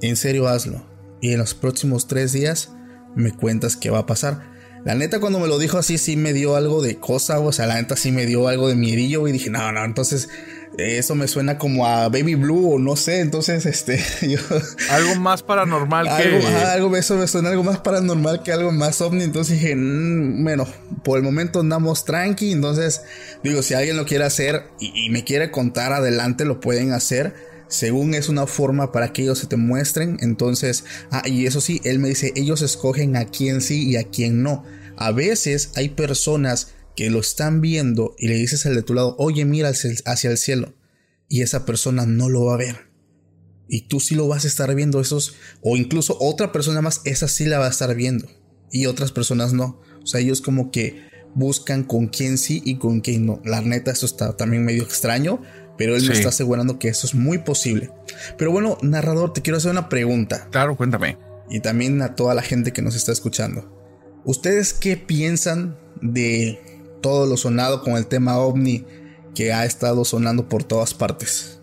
En 0.00 0.16
serio, 0.16 0.48
hazlo. 0.48 0.86
y 1.20 1.32
en 1.32 1.38
los 1.38 1.54
próximos 1.54 2.06
tres 2.06 2.32
días 2.32 2.70
me 3.14 3.32
cuentas 3.32 3.76
qué 3.76 3.90
va 3.90 4.00
a 4.00 4.06
pasar. 4.06 4.54
La 4.84 4.94
neta, 4.94 5.18
cuando 5.18 5.40
me 5.40 5.48
lo 5.48 5.58
dijo 5.58 5.78
así, 5.78 5.98
sí 5.98 6.16
me 6.16 6.32
dio 6.32 6.54
algo 6.54 6.80
de 6.80 6.96
cosa, 6.96 7.40
o 7.40 7.50
sea, 7.50 7.66
la 7.66 7.74
neta 7.74 7.96
sí 7.96 8.12
me 8.12 8.24
dio 8.24 8.46
algo 8.46 8.68
de 8.68 8.76
miedillo, 8.76 9.26
y 9.26 9.32
dije, 9.32 9.50
no, 9.50 9.72
no, 9.72 9.84
entonces 9.84 10.28
eso 10.78 11.14
me 11.14 11.26
suena 11.26 11.58
como 11.58 11.86
a 11.86 12.08
Baby 12.08 12.34
Blue 12.34 12.74
o 12.74 12.78
no 12.78 12.96
sé, 12.96 13.20
entonces 13.20 13.64
este 13.66 13.98
yo, 14.28 14.38
algo 14.90 15.14
más 15.16 15.42
paranormal 15.42 16.08
algo, 16.08 16.38
que 16.40 16.46
algo 16.46 16.96
eso 16.96 17.16
me 17.16 17.26
suena 17.26 17.50
algo 17.50 17.62
más 17.62 17.78
paranormal 17.78 18.42
que 18.42 18.52
algo 18.52 18.72
más 18.72 19.00
ovni, 19.00 19.24
entonces 19.24 19.60
dije, 19.60 19.74
mm, 19.74 20.42
bueno, 20.42 20.66
por 21.02 21.18
el 21.18 21.24
momento 21.24 21.60
andamos 21.60 22.04
tranqui, 22.04 22.52
entonces 22.52 23.02
digo, 23.42 23.62
si 23.62 23.74
alguien 23.74 23.96
lo 23.96 24.04
quiere 24.06 24.24
hacer 24.24 24.64
y, 24.80 25.08
me 25.10 25.24
quiere 25.24 25.50
contar 25.50 25.92
adelante 25.92 26.44
lo 26.44 26.60
pueden 26.60 26.92
hacer. 26.92 27.56
Según 27.68 28.14
es 28.14 28.28
una 28.28 28.46
forma 28.46 28.92
para 28.92 29.12
que 29.12 29.22
ellos 29.22 29.40
se 29.40 29.48
te 29.48 29.56
muestren, 29.56 30.18
entonces, 30.20 30.84
ah, 31.10 31.22
y 31.26 31.46
eso 31.46 31.60
sí, 31.60 31.80
él 31.82 31.98
me 31.98 32.08
dice, 32.08 32.32
ellos 32.36 32.62
escogen 32.62 33.16
a 33.16 33.24
quién 33.24 33.60
sí 33.60 33.88
y 33.88 33.96
a 33.96 34.04
quién 34.04 34.44
no. 34.44 34.64
A 34.96 35.10
veces 35.10 35.72
hay 35.74 35.88
personas 35.88 36.75
que 36.96 37.10
lo 37.10 37.20
están 37.20 37.60
viendo 37.60 38.14
y 38.18 38.28
le 38.28 38.34
dices 38.34 38.66
al 38.66 38.74
de 38.74 38.82
tu 38.82 38.94
lado, 38.94 39.14
oye, 39.18 39.44
mira 39.44 39.70
hacia 39.70 40.30
el 40.30 40.38
cielo, 40.38 40.74
y 41.28 41.42
esa 41.42 41.66
persona 41.66 42.06
no 42.06 42.28
lo 42.28 42.46
va 42.46 42.54
a 42.54 42.58
ver. 42.58 42.86
Y 43.68 43.82
tú 43.88 44.00
sí 44.00 44.14
lo 44.14 44.28
vas 44.28 44.44
a 44.44 44.48
estar 44.48 44.74
viendo, 44.74 45.00
esos, 45.00 45.34
o 45.60 45.76
incluso 45.76 46.16
otra 46.20 46.52
persona 46.52 46.80
más, 46.80 47.02
esa 47.04 47.28
sí 47.28 47.44
la 47.44 47.58
va 47.58 47.66
a 47.66 47.70
estar 47.70 47.94
viendo, 47.94 48.26
y 48.72 48.86
otras 48.86 49.12
personas 49.12 49.52
no. 49.52 49.80
O 50.02 50.06
sea, 50.06 50.20
ellos 50.20 50.40
como 50.40 50.70
que 50.70 51.04
buscan 51.34 51.84
con 51.84 52.06
quién 52.06 52.38
sí 52.38 52.62
y 52.64 52.76
con 52.76 53.00
quién 53.00 53.26
no. 53.26 53.42
La 53.44 53.60
neta, 53.60 53.90
esto 53.90 54.06
está 54.06 54.36
también 54.36 54.64
medio 54.64 54.82
extraño, 54.82 55.42
pero 55.76 55.94
él 55.94 56.06
me 56.08 56.14
está 56.14 56.30
asegurando 56.30 56.78
que 56.78 56.88
eso 56.88 57.06
es 57.06 57.14
muy 57.14 57.38
posible. 57.38 57.90
Pero 58.38 58.50
bueno, 58.52 58.78
narrador, 58.82 59.32
te 59.32 59.42
quiero 59.42 59.58
hacer 59.58 59.70
una 59.70 59.88
pregunta. 59.88 60.48
Claro, 60.50 60.76
cuéntame. 60.76 61.18
Y 61.50 61.60
también 61.60 62.00
a 62.00 62.14
toda 62.14 62.34
la 62.34 62.42
gente 62.42 62.72
que 62.72 62.82
nos 62.82 62.96
está 62.96 63.12
escuchando. 63.12 63.72
¿Ustedes 64.24 64.72
qué 64.72 64.96
piensan 64.96 65.76
de 66.00 66.58
todo 67.00 67.26
lo 67.26 67.36
sonado 67.36 67.82
con 67.82 67.94
el 67.94 68.06
tema 68.06 68.38
ovni 68.38 68.84
que 69.34 69.52
ha 69.52 69.64
estado 69.64 70.04
sonando 70.04 70.48
por 70.48 70.64
todas 70.64 70.94
partes. 70.94 71.60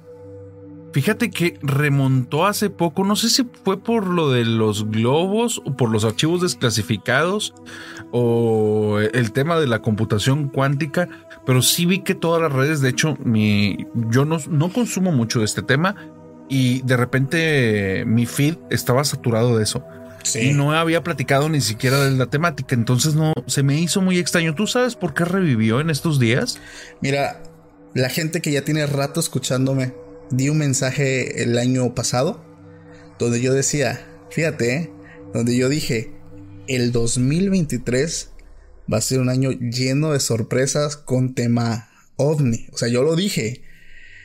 Fíjate 0.93 1.31
que 1.31 1.57
remontó 1.63 2.45
hace 2.45 2.69
poco, 2.69 3.03
no 3.03 3.15
sé 3.15 3.29
si 3.29 3.47
fue 3.63 3.79
por 3.79 4.05
lo 4.05 4.29
de 4.29 4.45
los 4.45 4.91
globos 4.91 5.59
o 5.65 5.75
por 5.75 5.89
los 5.89 6.05
archivos 6.05 6.41
desclasificados 6.41 7.55
o 8.11 8.99
el 8.99 9.31
tema 9.31 9.59
de 9.59 9.65
la 9.65 9.81
computación 9.81 10.49
cuántica, 10.49 11.09
pero 11.47 11.63
sí 11.63 11.87
vi 11.87 12.03
que 12.03 12.13
todas 12.13 12.43
las 12.43 12.53
redes, 12.53 12.79
de 12.79 12.89
hecho, 12.89 13.17
mi, 13.23 13.87
yo 14.11 14.23
no, 14.25 14.37
no 14.47 14.71
consumo 14.71 15.11
mucho 15.11 15.39
de 15.39 15.45
este 15.45 15.63
tema 15.63 15.95
y 16.47 16.83
de 16.83 16.95
repente 16.95 18.03
mi 18.05 18.27
feed 18.27 18.57
estaba 18.69 19.03
saturado 19.03 19.57
de 19.57 19.63
eso. 19.63 19.83
Y 20.35 20.53
no 20.53 20.71
había 20.71 21.03
platicado 21.03 21.49
ni 21.49 21.61
siquiera 21.61 22.03
de 22.03 22.11
la 22.11 22.27
temática, 22.27 22.75
entonces 22.75 23.15
no, 23.15 23.33
se 23.47 23.63
me 23.63 23.79
hizo 23.79 24.01
muy 24.01 24.19
extraño. 24.19 24.55
¿Tú 24.55 24.67
sabes 24.67 24.95
por 24.95 25.13
qué 25.13 25.25
revivió 25.25 25.79
en 25.79 25.89
estos 25.89 26.19
días? 26.19 26.59
Mira, 27.01 27.43
la 27.93 28.09
gente 28.09 28.41
que 28.41 28.51
ya 28.51 28.63
tiene 28.63 28.85
rato 28.85 29.19
escuchándome, 29.19 29.93
di 30.31 30.49
un 30.49 30.57
mensaje 30.57 31.43
el 31.43 31.57
año 31.57 31.93
pasado, 31.93 32.43
donde 33.19 33.41
yo 33.41 33.53
decía, 33.53 34.05
fíjate, 34.31 34.75
¿eh? 34.75 34.91
donde 35.33 35.55
yo 35.55 35.69
dije, 35.69 36.11
el 36.67 36.91
2023 36.91 38.31
va 38.91 38.97
a 38.97 39.01
ser 39.01 39.19
un 39.19 39.29
año 39.29 39.51
lleno 39.51 40.13
de 40.13 40.19
sorpresas 40.19 40.97
con 40.97 41.35
tema 41.35 41.89
ovni. 42.15 42.67
O 42.71 42.77
sea, 42.77 42.87
yo 42.87 43.03
lo 43.03 43.15
dije. 43.15 43.63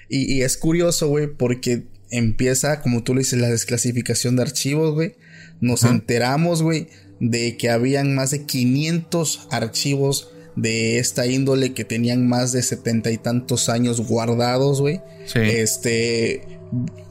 Y, 0.08 0.32
y 0.32 0.42
es 0.42 0.56
curioso, 0.56 1.08
güey, 1.08 1.26
porque 1.26 1.86
empieza, 2.10 2.80
como 2.80 3.02
tú 3.02 3.14
le 3.14 3.20
dices, 3.20 3.38
la 3.38 3.48
desclasificación 3.48 4.36
de 4.36 4.42
archivos, 4.42 4.94
güey 4.94 5.16
nos 5.60 5.84
enteramos, 5.84 6.62
güey, 6.62 6.88
de 7.20 7.56
que 7.56 7.70
habían 7.70 8.14
más 8.14 8.30
de 8.30 8.44
500 8.44 9.48
archivos 9.50 10.30
de 10.56 10.98
esta 10.98 11.26
índole 11.26 11.72
que 11.72 11.84
tenían 11.84 12.28
más 12.28 12.52
de 12.52 12.62
setenta 12.62 13.10
y 13.10 13.18
tantos 13.18 13.68
años 13.68 14.00
guardados, 14.00 14.80
güey. 14.80 15.00
Sí. 15.26 15.40
Este, 15.40 16.42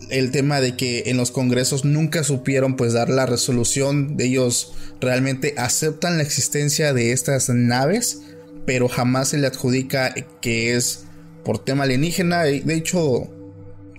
el 0.09 0.31
tema 0.31 0.61
de 0.61 0.75
que 0.75 1.03
en 1.07 1.17
los 1.17 1.31
congresos 1.31 1.85
nunca 1.85 2.23
supieron 2.23 2.75
pues 2.75 2.93
dar 2.93 3.09
la 3.09 3.25
resolución 3.25 4.15
ellos 4.19 4.73
realmente 5.01 5.53
aceptan 5.57 6.17
la 6.17 6.23
existencia 6.23 6.93
de 6.93 7.11
estas 7.11 7.49
naves, 7.49 8.21
pero 8.65 8.87
jamás 8.87 9.29
se 9.29 9.37
le 9.37 9.47
adjudica 9.47 10.13
que 10.41 10.75
es 10.75 11.05
por 11.43 11.63
tema 11.63 11.85
alienígena. 11.85 12.43
De 12.43 12.73
hecho, 12.73 13.29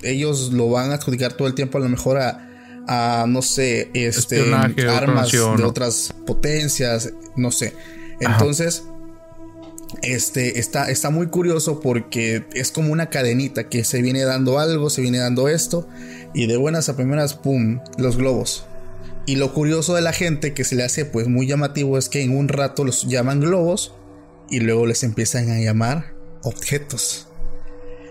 ellos 0.02 0.52
lo 0.52 0.71
van 0.71 0.90
a 0.90 0.95
adjudicar 0.95 1.33
todo 1.33 1.49
el 1.49 1.55
tiempo 1.55 1.78
a 1.78 1.81
lo 1.81 1.88
mejor 1.88 2.19
a 2.19 2.48
a, 2.88 3.26
no 3.28 3.42
sé, 3.42 3.90
este, 3.92 4.52
armas 4.88 5.30
de 5.30 5.40
otras 5.40 6.14
potencias, 6.26 7.12
no 7.37 7.50
sé. 7.50 7.75
Entonces, 8.18 8.85
este, 10.02 10.59
está, 10.59 10.90
está 10.90 11.11
muy 11.11 11.26
curioso 11.28 11.80
porque 11.80 12.45
es 12.54 12.73
como 12.73 12.92
una 12.92 13.11
cadenita 13.11 13.68
que 13.68 13.85
se 13.85 14.00
viene 14.00 14.25
dando 14.25 14.59
algo, 14.59 14.88
se 14.88 15.02
viene 15.02 15.18
dando 15.18 15.49
esto, 15.49 15.87
y 16.35 16.47
de 16.47 16.57
buenas 16.57 16.88
a 16.88 16.97
primeras, 16.97 17.35
¡pum!, 17.35 17.80
los 17.99 18.16
globos. 18.16 18.64
Y 19.26 19.37
lo 19.37 19.52
curioso 19.52 19.95
de 19.95 20.00
la 20.00 20.14
gente 20.14 20.54
que 20.54 20.64
se 20.64 20.75
le 20.75 20.85
hace 20.85 21.04
pues 21.04 21.28
muy 21.28 21.47
llamativo 21.47 21.99
es 21.99 22.09
que 22.09 22.23
en 22.23 22.35
un 22.35 22.49
rato 22.49 22.85
los 22.85 23.07
llaman 23.07 23.40
globos 23.40 23.92
y 24.49 24.61
luego 24.61 24.87
les 24.87 25.02
empiezan 25.02 25.50
a 25.50 25.61
llamar 25.61 26.14
objetos. 26.42 27.28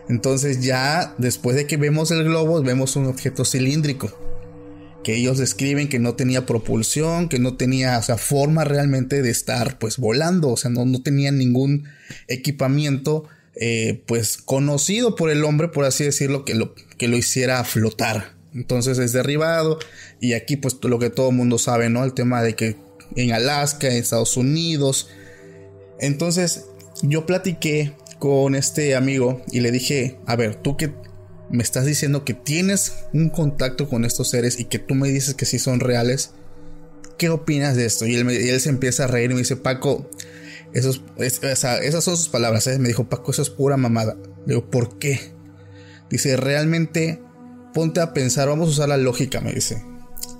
Entonces 0.07 0.62
ya 0.62 1.15
después 1.17 1.55
de 1.55 1.65
que 1.65 1.77
vemos 1.77 2.12
el 2.12 2.24
globo 2.24 2.62
vemos 2.62 2.96
un 2.96 3.07
objeto 3.07 3.46
cilíndrico 3.46 4.26
que 5.07 5.15
ellos 5.15 5.37
describen 5.37 5.87
que 5.87 5.99
no 5.99 6.15
tenía 6.15 6.45
propulsión, 6.45 7.29
que 7.29 7.39
no 7.39 7.55
tenía, 7.55 7.97
o 7.97 8.03
sea, 8.03 8.17
forma 8.17 8.65
realmente 8.65 9.21
de 9.21 9.29
estar 9.29 9.79
pues 9.79 9.99
volando, 9.99 10.49
o 10.49 10.57
sea, 10.57 10.69
no, 10.69 10.83
no 10.83 10.99
ningún 11.05 11.85
equipamiento 12.27 13.23
eh, 13.55 14.03
pues 14.05 14.35
conocido 14.35 15.15
por 15.15 15.29
el 15.29 15.45
hombre, 15.45 15.69
por 15.69 15.85
así 15.85 16.03
decirlo, 16.03 16.43
que 16.43 16.55
lo, 16.55 16.75
que 16.97 17.07
lo 17.07 17.15
hiciera 17.15 17.63
flotar. 17.63 18.33
Entonces 18.53 18.97
es 18.97 19.13
derribado 19.13 19.79
y 20.19 20.33
aquí 20.33 20.57
pues 20.57 20.75
lo 20.81 20.99
que 20.99 21.09
todo 21.09 21.29
el 21.29 21.37
mundo 21.37 21.57
sabe, 21.57 21.89
¿no? 21.89 22.03
El 22.03 22.13
tema 22.13 22.43
de 22.43 22.55
que 22.55 22.75
en 23.15 23.31
Alaska, 23.31 23.87
en 23.87 23.95
Estados 23.95 24.35
Unidos. 24.35 25.07
Entonces 26.01 26.65
yo 27.01 27.25
platiqué 27.25 27.93
con 28.19 28.55
este 28.55 28.93
amigo 28.93 29.41
y 29.53 29.61
le 29.61 29.71
dije, 29.71 30.19
a 30.25 30.35
ver, 30.35 30.55
tú 30.55 30.75
que 30.75 30.91
me 31.50 31.63
estás 31.63 31.86
diciendo 31.86 32.25
que 32.25 32.34
tienes 32.34 32.94
un 33.13 33.30
contacto 33.30 33.88
con 33.88 34.06
estos 34.06 34.30
seres 34.30 34.60
y 34.60 34.66
que 34.66 34.80
tú 34.80 34.96
me 34.96 35.10
dices 35.10 35.34
que 35.34 35.46
sí 35.46 35.60
son 35.60 35.80
reales. 35.80 36.32
¿Qué 37.18 37.30
opinas 37.30 37.75
de 37.75 37.86
esto? 37.86 38.06
Y 38.06 38.16
él, 38.16 38.60
se 38.60 38.70
empieza 38.70 39.06
a 39.06 39.08
reír 39.08 39.32
y 39.32 39.34
me 39.34 39.39
dice, 39.39 39.56
Paco, 39.56 40.10
esas 40.74 42.04
son 42.04 42.18
sus 42.18 42.30
palabras. 42.30 42.68
¿eh? 42.68 42.77
Me 42.80 42.89
dijo, 42.89 43.10
Paco, 43.10 43.32
eso 43.32 43.42
es 43.42 43.50
pura 43.50 43.77
mamada. 43.77 44.16
Le 44.46 44.56
digo, 44.56 44.70
¿por 44.70 45.00
qué? 45.00 45.32
Dice, 46.10 46.38
realmente, 46.38 47.20
ponte 47.74 48.01
a 48.01 48.13
pensar, 48.13 48.48
vamos 48.48 48.68
a 48.68 48.72
usar 48.72 48.89
la 48.89 48.98
lógica, 48.98 49.42
me 49.42 49.54
dice. 49.54 49.84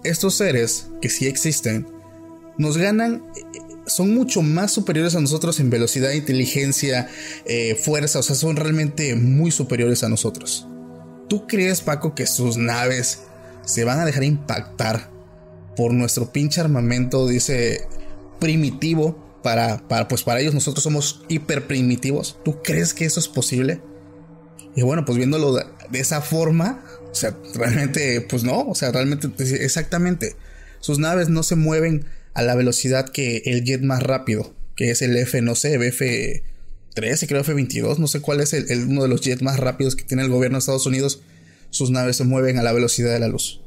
Estos 0.04 0.36
seres, 0.36 0.88
que 1.02 1.10
sí 1.10 1.28
existen, 1.28 1.88
nos 2.58 2.78
ganan 2.78 3.24
son 3.88 4.14
mucho 4.14 4.42
más 4.42 4.72
superiores 4.72 5.16
a 5.16 5.22
nosotros 5.22 5.60
en 5.60 5.70
velocidad, 5.70 6.12
inteligencia, 6.12 7.10
eh, 7.46 7.76
fuerza, 7.76 8.20
o 8.20 8.24
sea, 8.24 8.36
son 8.36 8.58
realmente 8.58 9.16
muy 9.16 9.50
superiores 9.50 10.04
a 10.04 10.10
nosotros. 10.10 10.68
¿Tú 11.28 11.48
crees, 11.48 11.82
Paco, 11.82 12.16
que 12.16 12.26
sus 12.26 12.58
naves 12.58 13.24
se 13.66 13.84
van 13.84 14.00
a 14.00 14.06
dejar 14.06 14.24
impactar 14.24 15.10
por 15.76 15.94
nuestro 15.94 16.32
pinche 16.32 16.62
armamento, 16.62 17.28
dice, 17.28 17.88
primitivo? 18.40 19.26
Para, 19.44 19.88
para, 19.88 20.08
pues 20.08 20.24
para 20.24 20.40
ellos 20.40 20.54
nosotros 20.54 20.84
somos 20.84 21.24
hiper 21.30 21.68
primitivos. 21.68 22.38
¿Tú 22.44 22.62
crees 22.64 22.94
que 22.94 23.06
eso 23.06 23.20
es 23.20 23.28
posible? 23.28 23.82
Y 24.76 24.82
bueno, 24.82 25.06
pues 25.06 25.18
viéndolo 25.18 25.54
de, 25.54 25.66
esa 25.94 26.22
forma, 26.22 26.84
o 27.12 27.16
sea, 27.16 27.36
realmente, 27.56 28.22
pues 28.22 28.44
no, 28.44 28.62
o 28.62 28.76
sea, 28.76 28.92
realmente, 28.92 29.28
pues, 29.30 29.52
exactamente. 29.52 30.36
Sus 30.80 31.00
naves 31.00 31.30
no 31.30 31.44
se 31.44 31.56
mueven 31.56 32.06
a 32.34 32.44
la 32.44 32.56
velocidad 32.56 33.10
que 33.10 33.42
el 33.46 33.64
jet 33.64 33.82
más 33.82 34.04
rápido, 34.04 34.54
que 34.76 34.92
es 34.92 35.02
el 35.02 35.18
F, 35.18 35.42
no 35.42 35.56
sé, 35.56 35.76
F 35.76 36.44
13, 36.98 37.28
creo 37.28 37.42
F-22, 37.42 38.00
no 38.00 38.08
sé 38.08 38.22
cuál 38.22 38.42
es 38.42 38.54
el, 38.54 38.88
uno 38.88 39.04
de 39.04 39.08
los 39.08 39.22
jets 39.22 39.44
más 39.44 39.60
rápidos 39.60 39.96
que 39.96 40.04
tiene 40.04 40.24
el 40.24 40.30
gobierno 40.30 40.56
de 40.56 40.62
Estados 40.62 40.88
Unidos, 40.88 41.22
sus 41.70 41.92
naves 41.92 42.16
se 42.16 42.24
mueven 42.24 42.58
a 42.58 42.64
la 42.64 42.74
velocidad 42.74 43.14
de 43.14 43.20
la 43.20 43.28
luz. 43.28 43.62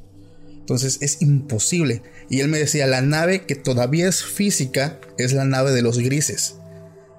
Entonces 0.48 0.98
es 1.00 1.22
imposible. 1.22 2.02
Y 2.28 2.40
él 2.40 2.48
me 2.48 2.58
decía, 2.58 2.88
la 2.88 3.02
nave 3.02 3.46
que 3.46 3.54
todavía 3.54 4.08
es 4.08 4.24
física 4.24 5.00
es 5.16 5.32
la 5.32 5.44
nave 5.44 5.70
de 5.70 5.82
los 5.82 5.98
grises. 5.98 6.56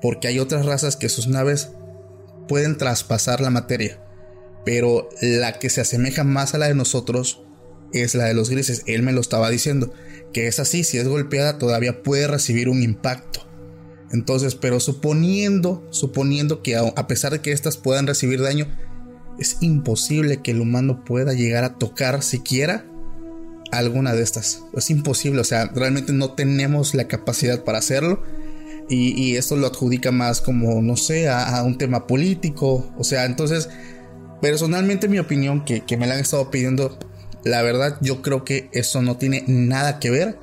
Porque 0.01 0.27
hay 0.27 0.39
otras 0.39 0.65
razas 0.65 0.97
que 0.97 1.07
sus 1.07 1.27
naves 1.27 1.69
pueden 2.49 2.77
traspasar 2.77 3.39
la 3.39 3.49
materia. 3.49 3.97
Pero 4.65 5.07
la 5.21 5.59
que 5.59 5.69
se 5.69 5.79
asemeja 5.79 6.25
más 6.25 6.53
a 6.53 6.57
la 6.57 6.67
de 6.67 6.75
nosotros 6.75 7.41
es 7.93 8.15
la 8.15 8.25
de 8.25 8.33
los 8.33 8.49
grises. 8.49 8.83
Él 8.85 9.01
me 9.01 9.13
lo 9.13 9.21
estaba 9.21 9.49
diciendo. 9.49 9.93
Que 10.33 10.47
es 10.47 10.59
así, 10.59 10.83
si 10.83 10.97
es 10.97 11.07
golpeada 11.07 11.57
todavía 11.57 12.03
puede 12.03 12.27
recibir 12.27 12.67
un 12.67 12.83
impacto. 12.83 13.49
Entonces, 14.11 14.55
pero 14.55 14.79
suponiendo, 14.79 15.87
suponiendo 15.89 16.61
que 16.61 16.75
a, 16.75 17.07
pesar 17.07 17.31
de 17.31 17.39
que 17.39 17.51
éstas 17.51 17.77
puedan 17.77 18.07
recibir 18.07 18.41
daño, 18.41 18.67
es 19.39 19.57
imposible 19.61 20.41
que 20.41 20.51
el 20.51 20.61
humano 20.61 21.03
pueda 21.05 21.33
llegar 21.33 21.63
a 21.63 21.75
tocar 21.75 22.21
siquiera 22.21 22.85
alguna 23.71 24.13
de 24.13 24.21
estas. 24.21 24.63
Es 24.75 24.89
imposible, 24.89 25.39
o 25.39 25.45
sea, 25.45 25.67
realmente 25.73 26.11
no 26.11 26.33
tenemos 26.33 26.93
la 26.93 27.07
capacidad 27.07 27.63
para 27.63 27.77
hacerlo. 27.77 28.21
Y, 28.89 29.37
esto 29.37 29.55
lo 29.55 29.67
adjudica 29.67 30.11
más 30.11 30.41
como, 30.41 30.81
no 30.81 30.97
sé, 30.97 31.29
a, 31.29 31.63
un 31.63 31.77
tema 31.77 32.07
político. 32.07 32.91
O 32.97 33.05
sea, 33.05 33.23
entonces, 33.23 33.69
personalmente 34.41 35.07
mi 35.07 35.17
opinión, 35.17 35.63
que, 35.63 35.85
que 35.85 35.95
me 35.95 36.07
la 36.07 36.15
han 36.15 36.19
estado 36.19 36.51
pidiendo, 36.51 36.99
la 37.45 37.61
verdad 37.61 37.97
yo 38.01 38.21
creo 38.21 38.43
que 38.43 38.69
eso 38.73 39.01
no 39.01 39.15
tiene 39.15 39.45
nada 39.47 39.99
que 39.99 40.09
ver 40.09 40.37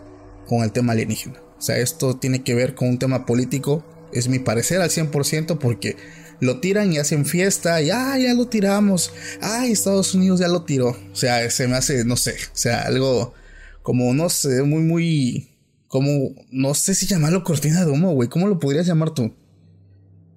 con 0.47 0.63
el 0.63 0.73
tema 0.73 0.95
alienígena. 0.95 1.43
O 1.59 1.63
sea, 1.63 1.77
esto 1.79 2.17
tiene 2.17 2.43
que 2.43 2.55
ver 2.55 2.75
con 2.75 2.89
un 2.89 2.99
tema 2.99 3.27
político, 3.27 3.85
es 4.13 4.29
mi 4.29 4.39
parecer 4.39 4.81
al 4.81 4.91
100% 4.91 5.59
porque 5.59 5.97
lo 6.41 6.61
tiran 6.61 6.93
y 6.93 6.99
hacen 6.99 7.27
fiesta 7.27 7.83
y 7.83 7.91
ah, 7.91 8.17
ya 8.19 8.35
lo 8.35 8.47
tiramos. 8.47 9.13
Ay, 9.41 9.73
Estados 9.73 10.15
Unidos 10.15 10.41
ya 10.41 10.49
lo 10.49 10.63
tiró. 10.63 10.91
O 10.91 11.17
sea, 11.17 11.51
se 11.51 11.67
me 11.67 11.77
hace, 11.77 12.05
no 12.05 12.17
sé, 12.17 12.33
o 12.33 12.57
sea, 12.57 12.83
algo 12.83 13.35
como, 13.83 14.13
no 14.15 14.29
sé, 14.29 14.63
muy, 14.63 14.83
muy, 14.83 15.49
como, 15.89 16.35
no 16.51 16.75
sé 16.75 16.95
si 16.95 17.07
llamarlo 17.07 17.43
cortina 17.43 17.85
de 17.85 17.91
humo, 17.91 18.13
güey. 18.13 18.29
¿Cómo 18.29 18.47
lo 18.47 18.59
podrías 18.59 18.87
llamar 18.87 19.11
tú? 19.11 19.35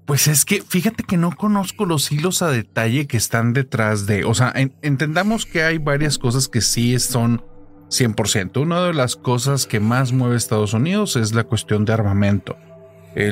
Pues 0.05 0.27
es 0.27 0.45
que 0.45 0.61
fíjate 0.61 1.03
que 1.03 1.17
no 1.17 1.35
conozco 1.35 1.85
los 1.85 2.11
hilos 2.11 2.41
a 2.41 2.49
detalle 2.49 3.07
que 3.07 3.17
están 3.17 3.53
detrás 3.53 4.07
de, 4.07 4.25
o 4.25 4.33
sea, 4.33 4.53
entendamos 4.81 5.45
que 5.45 5.63
hay 5.63 5.77
varias 5.77 6.17
cosas 6.17 6.47
que 6.47 6.61
sí 6.61 6.99
son 6.99 7.45
100%. 7.91 8.61
Una 8.61 8.83
de 8.83 8.93
las 8.93 9.15
cosas 9.15 9.67
que 9.67 9.79
más 9.79 10.11
mueve 10.11 10.35
Estados 10.35 10.73
Unidos 10.73 11.15
es 11.15 11.33
la 11.33 11.43
cuestión 11.43 11.85
de 11.85 11.93
armamento 11.93 12.57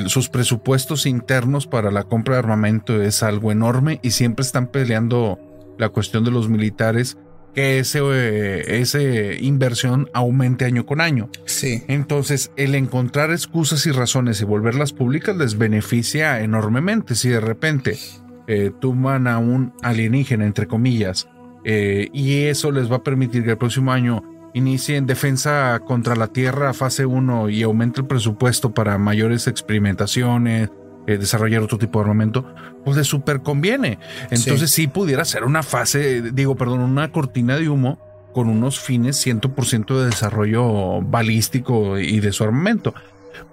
sus 0.06 0.28
presupuestos 0.28 1.06
internos 1.06 1.66
para 1.66 1.90
la 1.90 2.04
compra 2.04 2.34
de 2.34 2.40
armamento 2.40 3.00
es 3.02 3.22
algo 3.22 3.50
enorme 3.50 3.98
y 4.02 4.10
siempre 4.10 4.44
están 4.44 4.66
peleando 4.66 5.38
la 5.78 5.88
cuestión 5.88 6.24
de 6.24 6.30
los 6.30 6.48
militares 6.48 7.16
que 7.54 7.78
ese, 7.78 8.00
eh, 8.00 8.80
esa 8.80 9.02
inversión 9.02 10.08
aumente 10.12 10.66
año 10.66 10.86
con 10.86 11.00
año. 11.00 11.30
Sí. 11.46 11.82
Entonces, 11.88 12.52
el 12.56 12.74
encontrar 12.74 13.32
excusas 13.32 13.86
y 13.86 13.90
razones 13.90 14.40
y 14.40 14.44
volverlas 14.44 14.92
públicas 14.92 15.34
les 15.36 15.58
beneficia 15.58 16.40
enormemente. 16.42 17.14
Si 17.16 17.28
de 17.28 17.40
repente 17.40 17.98
eh, 18.46 18.70
toman 18.80 19.26
a 19.26 19.38
un 19.38 19.72
alienígena, 19.82 20.46
entre 20.46 20.68
comillas, 20.68 21.28
eh, 21.64 22.08
y 22.12 22.44
eso 22.44 22.70
les 22.70 22.90
va 22.90 22.96
a 22.96 23.02
permitir 23.02 23.42
que 23.42 23.50
el 23.50 23.58
próximo 23.58 23.90
año 23.90 24.22
en 24.52 25.06
defensa 25.06 25.80
contra 25.86 26.16
la 26.16 26.28
Tierra 26.28 26.74
fase 26.74 27.06
1 27.06 27.48
y 27.50 27.62
aumente 27.62 28.00
el 28.00 28.06
presupuesto 28.06 28.72
para 28.72 28.98
mayores 28.98 29.46
experimentaciones, 29.46 30.70
eh, 31.06 31.18
desarrollar 31.18 31.62
otro 31.62 31.78
tipo 31.78 31.98
de 31.98 32.04
armamento, 32.04 32.46
pues 32.84 32.96
le 32.96 33.04
súper 33.04 33.42
conviene. 33.42 33.98
Entonces 34.30 34.70
sí. 34.70 34.86
pudiera 34.86 35.24
ser 35.24 35.44
una 35.44 35.62
fase, 35.62 36.22
digo, 36.32 36.56
perdón, 36.56 36.80
una 36.80 37.12
cortina 37.12 37.56
de 37.56 37.68
humo 37.68 37.98
con 38.32 38.48
unos 38.48 38.78
fines 38.78 39.24
100% 39.24 39.98
de 39.98 40.06
desarrollo 40.06 41.00
balístico 41.02 41.98
y 41.98 42.20
de 42.20 42.32
su 42.32 42.44
armamento. 42.44 42.94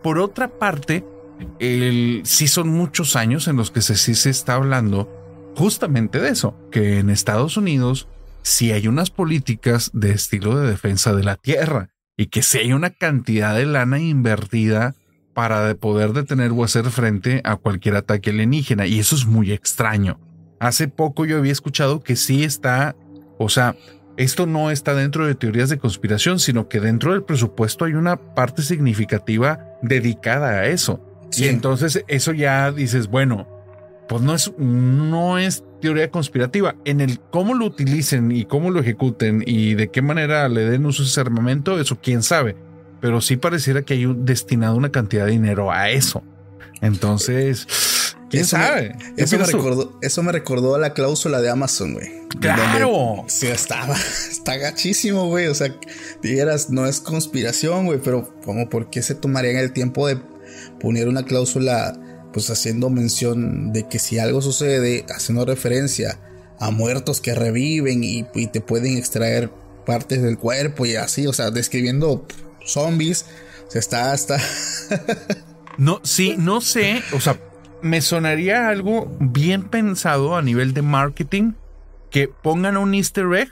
Por 0.03 0.19
otra 0.19 0.47
parte, 0.47 1.03
el, 1.59 2.21
sí 2.25 2.47
son 2.47 2.69
muchos 2.69 3.15
años 3.15 3.47
en 3.47 3.55
los 3.55 3.71
que 3.71 3.81
se, 3.81 3.95
sí 3.95 4.15
se 4.15 4.29
está 4.29 4.55
hablando 4.55 5.09
justamente 5.55 6.19
de 6.19 6.29
eso, 6.29 6.55
que 6.71 6.99
en 6.99 7.09
Estados 7.09 7.57
Unidos 7.57 8.07
si 8.47 8.71
hay 8.71 8.87
unas 8.87 9.11
políticas 9.11 9.91
de 9.93 10.11
estilo 10.11 10.57
de 10.57 10.69
defensa 10.69 11.13
de 11.13 11.21
la 11.21 11.35
tierra 11.35 11.89
y 12.15 12.27
que 12.27 12.41
si 12.41 12.59
hay 12.59 12.71
una 12.71 12.91
cantidad 12.91 13.53
de 13.53 13.65
lana 13.65 13.99
invertida 13.99 14.95
para 15.33 15.75
poder 15.75 16.13
detener 16.13 16.51
o 16.51 16.63
hacer 16.63 16.85
frente 16.89 17.41
a 17.43 17.57
cualquier 17.57 17.97
ataque 17.97 18.29
alienígena. 18.29 18.87
Y 18.87 18.99
eso 18.99 19.17
es 19.17 19.25
muy 19.25 19.51
extraño. 19.51 20.17
Hace 20.61 20.87
poco 20.87 21.25
yo 21.25 21.37
había 21.37 21.51
escuchado 21.51 22.01
que 22.01 22.15
sí 22.15 22.45
está, 22.45 22.95
o 23.37 23.49
sea, 23.49 23.75
esto 24.15 24.45
no 24.45 24.71
está 24.71 24.95
dentro 24.95 25.27
de 25.27 25.35
teorías 25.35 25.67
de 25.67 25.77
conspiración, 25.77 26.39
sino 26.39 26.69
que 26.69 26.79
dentro 26.79 27.11
del 27.11 27.23
presupuesto 27.23 27.83
hay 27.83 27.95
una 27.95 28.15
parte 28.33 28.61
significativa 28.61 29.59
dedicada 29.81 30.51
a 30.51 30.67
eso. 30.67 31.03
Y 31.35 31.49
entonces 31.49 32.05
eso 32.07 32.31
ya 32.31 32.71
dices, 32.71 33.07
bueno, 33.07 33.56
pues 34.07 34.21
no 34.21 34.33
es, 34.33 34.53
no 34.57 35.37
es 35.37 35.63
teoría 35.81 36.09
conspirativa. 36.09 36.75
En 36.85 37.01
el 37.01 37.19
cómo 37.19 37.53
lo 37.53 37.65
utilicen 37.65 38.31
y 38.31 38.45
cómo 38.45 38.71
lo 38.71 38.79
ejecuten 38.79 39.43
y 39.45 39.75
de 39.75 39.89
qué 39.89 40.01
manera 40.01 40.47
le 40.49 40.69
den 40.69 40.85
uso 40.85 41.03
a 41.03 41.05
ese 41.05 41.19
armamento, 41.19 41.79
eso 41.79 41.97
quién 42.01 42.23
sabe. 42.23 42.55
Pero 43.01 43.21
sí 43.21 43.37
pareciera 43.37 43.83
que 43.83 43.93
hay 43.93 44.05
destinado 44.17 44.75
una 44.75 44.91
cantidad 44.91 45.25
de 45.25 45.31
dinero 45.31 45.71
a 45.71 45.89
eso. 45.89 46.23
Entonces, 46.81 47.67
quién 48.29 48.45
sabe. 48.45 48.95
eso, 49.17 49.37
me 49.37 49.45
recordó, 49.45 49.99
eso 50.01 50.23
me 50.23 50.31
recordó 50.31 50.75
a 50.75 50.79
la 50.79 50.93
cláusula 50.93 51.41
de 51.41 51.49
Amazon, 51.49 51.93
güey. 51.93 52.07
Claro. 52.39 53.25
Sí, 53.27 53.47
estaba, 53.47 53.95
está 54.31 54.57
gachísimo, 54.57 55.27
güey. 55.27 55.47
O 55.47 55.55
sea, 55.55 55.75
dijeras, 56.21 56.69
no 56.69 56.85
es 56.85 56.99
conspiración, 57.01 57.85
güey, 57.85 57.99
pero 58.03 58.33
como 58.43 58.69
por 58.69 58.89
qué 58.89 59.01
se 59.01 59.15
tomarían 59.15 59.57
el 59.57 59.73
tiempo 59.73 60.07
de 60.07 60.17
poner 60.79 61.07
una 61.07 61.23
cláusula 61.23 61.99
pues 62.37 62.51
haciendo 62.51 62.91
mención 62.91 63.73
de 63.73 63.87
que 63.87 63.97
si 63.97 64.19
algo 64.19 64.43
sucede, 64.43 65.07
haciendo 65.09 65.43
referencia 65.43 66.19
a 66.59 66.69
muertos 66.69 67.19
que 67.19 67.33
reviven 67.33 68.03
y, 68.03 68.25
te 68.25 68.61
pueden 68.61 68.95
extraer 68.95 69.49
partes 69.87 70.21
del 70.21 70.37
cuerpo 70.37 70.85
y 70.85 70.97
así, 70.97 71.25
o 71.25 71.33
sea, 71.33 71.49
describiendo 71.49 72.27
zombies, 72.63 73.25
o 73.67 73.71
sea, 73.71 73.79
está 73.79 74.11
hasta... 74.11 74.39
no, 75.79 75.99
sí, 76.03 76.35
no 76.37 76.61
sé, 76.61 77.01
o 77.11 77.19
sea, 77.19 77.39
me 77.81 78.01
sonaría 78.01 78.67
algo 78.67 79.17
bien 79.19 79.63
pensado 79.63 80.35
a 80.35 80.43
nivel 80.43 80.75
de 80.75 80.83
marketing 80.83 81.53
que 82.11 82.27
pongan 82.27 82.77
un 82.77 82.93
easter 82.93 83.33
egg 83.33 83.49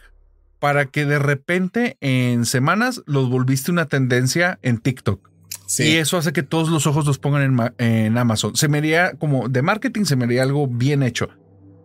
para 0.59 0.85
que 0.85 1.05
de 1.05 1.17
repente 1.17 1.97
en 2.01 2.45
semanas 2.45 3.01
los 3.07 3.31
volviste 3.31 3.71
una 3.71 3.87
tendencia 3.87 4.59
en 4.61 4.77
TikTok. 4.77 5.34
Y 5.79 5.95
eso 5.95 6.17
hace 6.17 6.33
que 6.33 6.43
todos 6.43 6.69
los 6.69 6.87
ojos 6.87 7.05
los 7.05 7.17
pongan 7.17 7.73
en, 7.77 8.17
Amazon. 8.17 8.55
Se 8.55 8.67
me 8.67 8.77
haría 8.79 9.13
como 9.13 9.49
de 9.49 9.61
marketing, 9.61 10.05
se 10.05 10.15
me 10.15 10.25
haría 10.25 10.43
algo 10.43 10.67
bien 10.67 11.03
hecho. 11.03 11.29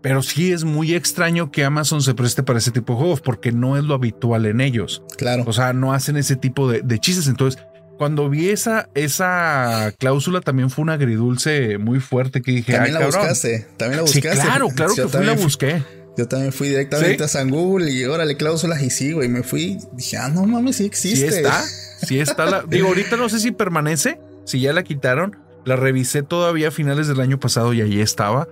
Pero 0.02 0.22
sí 0.22 0.52
es 0.52 0.64
muy 0.64 0.94
extraño 0.94 1.50
que 1.50 1.64
Amazon 1.64 2.00
se 2.00 2.14
preste 2.14 2.42
para 2.42 2.58
ese 2.58 2.70
tipo 2.70 2.94
de 2.94 2.98
juegos 3.00 3.20
porque 3.20 3.52
no 3.52 3.76
es 3.76 3.84
lo 3.84 3.94
habitual 3.94 4.46
en 4.46 4.60
ellos. 4.60 5.02
Claro. 5.18 5.44
O 5.46 5.52
sea, 5.52 5.72
no 5.72 5.92
hacen 5.92 6.16
ese 6.16 6.36
tipo 6.36 6.70
de, 6.70 6.98
chistes. 6.98 7.26
Entonces, 7.28 7.62
cuando 7.98 8.30
vi 8.30 8.48
esa, 8.48 8.88
esa 8.94 9.92
cláusula 9.98 10.40
también 10.40 10.70
fue 10.70 10.82
una 10.82 10.94
agridulce 10.94 11.76
muy 11.76 12.00
fuerte 12.00 12.40
que 12.40 12.52
dije. 12.52 12.72
También 12.72 12.94
la 12.94 13.06
buscaste. 13.06 13.66
También 13.76 13.98
la 13.98 14.02
buscaste. 14.02 14.42
claro, 14.42 14.68
claro 14.74 14.94
que 14.94 15.08
fui 15.08 15.26
la 15.26 15.34
busqué. 15.34 15.82
Yo 16.16 16.26
también 16.26 16.52
fui 16.52 16.68
directamente 16.68 17.24
a 17.24 17.28
San 17.28 17.50
Google 17.50 17.90
y 17.90 18.04
órale 18.04 18.36
cláusulas 18.36 18.82
y 18.82 18.90
sí, 18.90 19.12
güey. 19.12 19.28
Me 19.28 19.42
fui, 19.42 19.78
dije, 19.92 20.16
ah, 20.16 20.28
no 20.28 20.44
mames, 20.44 20.76
sí 20.76 20.86
existe. 20.86 21.30
Sí 21.30 21.36
está. 21.38 21.62
Sí 22.00 22.20
está 22.20 22.46
la. 22.46 22.62
digo, 22.62 22.88
ahorita 22.88 23.16
no 23.16 23.28
sé 23.28 23.40
si 23.40 23.52
permanece, 23.52 24.20
si 24.44 24.60
ya 24.60 24.72
la 24.72 24.82
quitaron. 24.82 25.36
La 25.64 25.76
revisé 25.76 26.22
todavía 26.22 26.68
a 26.68 26.70
finales 26.70 27.06
del 27.06 27.20
año 27.20 27.38
pasado 27.38 27.74
y 27.74 27.82
ahí 27.82 28.00
estaba. 28.00 28.48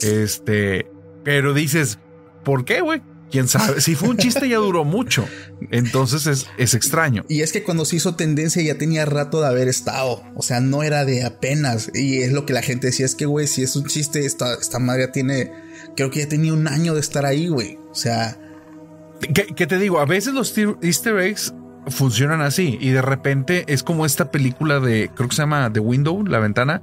Este, 0.00 0.86
pero 1.24 1.54
dices, 1.54 1.98
¿por 2.44 2.64
qué, 2.64 2.80
güey? 2.80 3.02
quién 3.32 3.48
sabe. 3.48 3.80
Si 3.80 3.96
fue 3.96 4.10
un 4.10 4.18
chiste, 4.18 4.48
ya 4.48 4.58
duró 4.58 4.84
mucho. 4.84 5.26
Entonces 5.72 6.26
es, 6.28 6.46
es, 6.58 6.74
extraño. 6.74 7.24
Y 7.28 7.40
es 7.40 7.50
que 7.50 7.64
cuando 7.64 7.84
se 7.84 7.96
hizo 7.96 8.14
tendencia 8.14 8.62
ya 8.62 8.78
tenía 8.78 9.04
rato 9.06 9.40
de 9.40 9.48
haber 9.48 9.66
estado. 9.66 10.22
O 10.36 10.42
sea, 10.42 10.60
no 10.60 10.84
era 10.84 11.04
de 11.04 11.24
apenas. 11.24 11.90
Y 11.94 12.22
es 12.22 12.32
lo 12.32 12.46
que 12.46 12.52
la 12.52 12.62
gente 12.62 12.88
decía: 12.88 13.06
es 13.06 13.16
que, 13.16 13.26
güey, 13.26 13.48
si 13.48 13.62
es 13.62 13.74
un 13.74 13.86
chiste, 13.86 14.24
esta, 14.24 14.54
esta 14.54 14.78
madre 14.78 15.08
tiene. 15.08 15.50
Creo 15.96 16.10
que 16.10 16.20
ya 16.20 16.28
tenía 16.28 16.52
un 16.52 16.68
año 16.68 16.94
de 16.94 17.00
estar 17.00 17.26
ahí, 17.26 17.48
güey. 17.48 17.78
O 17.90 17.94
sea. 17.94 18.38
¿Qué, 19.34 19.66
te 19.66 19.78
digo? 19.78 19.98
A 19.98 20.04
veces 20.04 20.34
los 20.34 20.54
easter 20.82 21.18
eggs 21.18 21.54
funcionan 21.88 22.40
así 22.40 22.78
y 22.80 22.90
de 22.90 23.02
repente 23.02 23.64
es 23.68 23.82
como 23.82 24.06
esta 24.06 24.30
película 24.30 24.80
de, 24.80 25.10
creo 25.14 25.28
que 25.28 25.36
se 25.36 25.42
llama 25.42 25.72
The 25.72 25.80
Window, 25.80 26.24
la 26.24 26.38
ventana, 26.38 26.82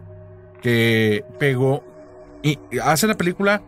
que 0.62 1.23
pegó 1.39 1.83
y 2.43 2.59
hace 2.83 3.07
la 3.07 3.15
película, 3.15 3.62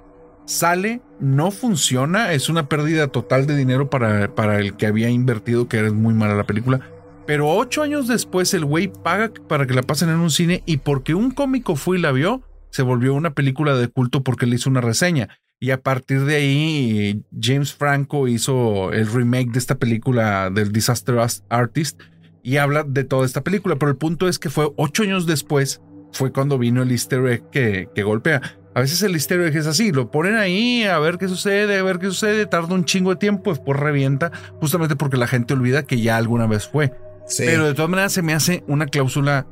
sale, 0.46 1.02
no 1.20 1.52
funciona, 1.52 2.34
es 2.34 2.50
una 2.50 2.68
pérdida 2.68 3.08
total 3.08 3.48
de 3.48 3.56
dinero 3.56 3.90
para, 3.90 4.34
para 4.34 4.60
el 4.60 4.76
que 4.76 4.88
había 4.88 5.10
invertido, 5.10 5.68
que 5.68 5.78
era 5.78 5.92
muy 5.92 6.14
mala 6.14 6.36
la 6.36 6.46
película. 6.46 6.82
Pero 7.26 7.50
ocho 7.50 7.84
años 7.84 8.08
después 8.08 8.54
el 8.54 8.66
güey 8.66 8.88
paga 8.88 9.32
para 9.48 9.66
que 9.68 9.74
la 9.74 9.84
pasen 9.84 10.10
en 10.10 10.20
un 10.20 10.32
cine 10.32 10.64
y 10.66 10.78
porque 10.78 11.14
un 11.14 11.32
cómico 11.32 11.76
fue 11.76 11.98
y 11.98 12.02
la 12.02 12.12
vio, 12.12 12.42
se 12.72 12.82
volvió 12.82 13.14
una 13.14 13.34
película 13.34 13.76
de 13.76 13.88
culto 13.88 14.24
porque 14.24 14.46
le 14.46 14.56
hizo 14.56 14.70
una 14.70 14.82
reseña. 14.82 15.30
Y 15.64 15.70
a 15.70 15.80
partir 15.80 16.26
de 16.26 16.38
ahí, 16.38 17.24
James 17.40 17.72
Franco 17.72 18.28
hizo 18.28 18.92
el 18.94 19.06
remake 19.06 19.52
de 19.52 19.60
esta 19.60 19.76
película 19.76 20.50
del 20.50 20.72
Disaster 20.72 21.20
Artist 21.50 22.02
y 22.42 22.58
habla 22.58 22.84
de 22.84 23.04
toda 23.04 23.28
esta 23.28 23.44
película. 23.44 23.76
Pero 23.76 23.92
el 23.92 23.98
punto 23.98 24.28
es 24.28 24.40
que 24.40 24.50
fue 24.50 24.72
ocho 24.76 25.04
años 25.04 25.28
después, 25.28 25.80
fue 26.14 26.32
cuando 26.32 26.58
vino 26.58 26.82
el 26.82 26.90
easter 26.90 27.28
egg 27.28 27.48
que, 27.52 27.90
que 27.94 28.02
golpea. 28.02 28.42
A 28.74 28.82
veces 28.82 29.04
el 29.04 29.14
easter 29.14 29.40
egg 29.42 29.56
es 29.56 29.68
así, 29.68 29.92
lo 29.92 30.10
ponen 30.10 30.36
ahí 30.36 30.84
a 30.86 30.98
ver 30.98 31.20
qué 31.20 31.28
sucede, 31.28 31.78
a 31.78 31.84
ver 31.84 32.00
qué 32.00 32.08
sucede, 32.08 32.48
tarda 32.48 32.74
un 32.74 32.86
chingo 32.86 33.12
de 33.12 33.18
tiempo, 33.18 33.52
después 33.52 33.80
revienta, 33.80 34.32
justamente 34.60 34.96
porque 34.96 35.18
la 35.18 35.28
gente 35.28 35.54
olvida 35.54 35.84
que 35.84 36.02
ya 36.02 36.18
alguna 36.18 36.48
vez 36.48 36.68
fue. 36.68 36.92
Pero 37.38 37.68
de 37.68 37.76
todas 37.76 37.92
maneras 37.92 38.14
se 38.14 38.24
me 38.24 38.34
hace 38.34 38.64
una 38.66 38.88
cláusula 38.88 39.46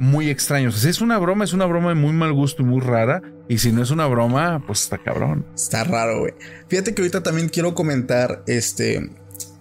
muy 0.00 0.30
extraños. 0.30 0.80
Si 0.80 0.88
es 0.88 1.00
una 1.00 1.18
broma, 1.18 1.44
es 1.44 1.52
una 1.52 1.66
broma 1.66 1.90
de 1.90 1.94
muy 1.94 2.12
mal 2.12 2.32
gusto 2.32 2.62
y 2.62 2.64
muy 2.64 2.80
rara. 2.80 3.22
Y 3.48 3.58
si 3.58 3.70
no 3.70 3.82
es 3.82 3.90
una 3.90 4.06
broma, 4.06 4.64
pues 4.66 4.82
está 4.82 4.98
cabrón. 4.98 5.46
Está 5.54 5.84
raro, 5.84 6.20
güey. 6.20 6.32
Fíjate 6.68 6.94
que 6.94 7.02
ahorita 7.02 7.22
también 7.22 7.48
quiero 7.48 7.74
comentar, 7.74 8.42
este, 8.46 9.10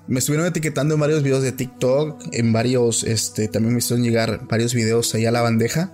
me 0.08 0.19
estuvieron 0.19 0.47
etiquetando 0.47 0.95
en 0.95 0.99
varios 1.02 1.21
videos 1.21 1.43
de 1.43 1.52
TikTok, 1.52 2.30
en 2.32 2.54
varios, 2.54 3.04
este, 3.04 3.47
también 3.47 3.73
me 3.73 3.80
hicieron 3.80 4.04
llegar 4.04 4.47
varios 4.47 4.73
videos 4.73 5.13
ahí 5.13 5.25
a 5.25 5.32
la 5.32 5.41
bandeja 5.41 5.91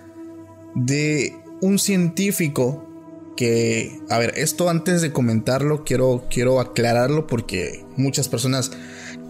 de 0.76 1.34
un 1.62 1.80
científico 1.80 2.88
que, 3.36 4.00
a 4.10 4.18
ver, 4.18 4.34
esto 4.38 4.70
antes 4.70 5.02
de 5.02 5.12
comentarlo 5.12 5.84
quiero, 5.84 6.26
quiero 6.30 6.60
aclararlo 6.60 7.28
porque 7.28 7.84
muchas 7.98 8.30
personas, 8.30 8.72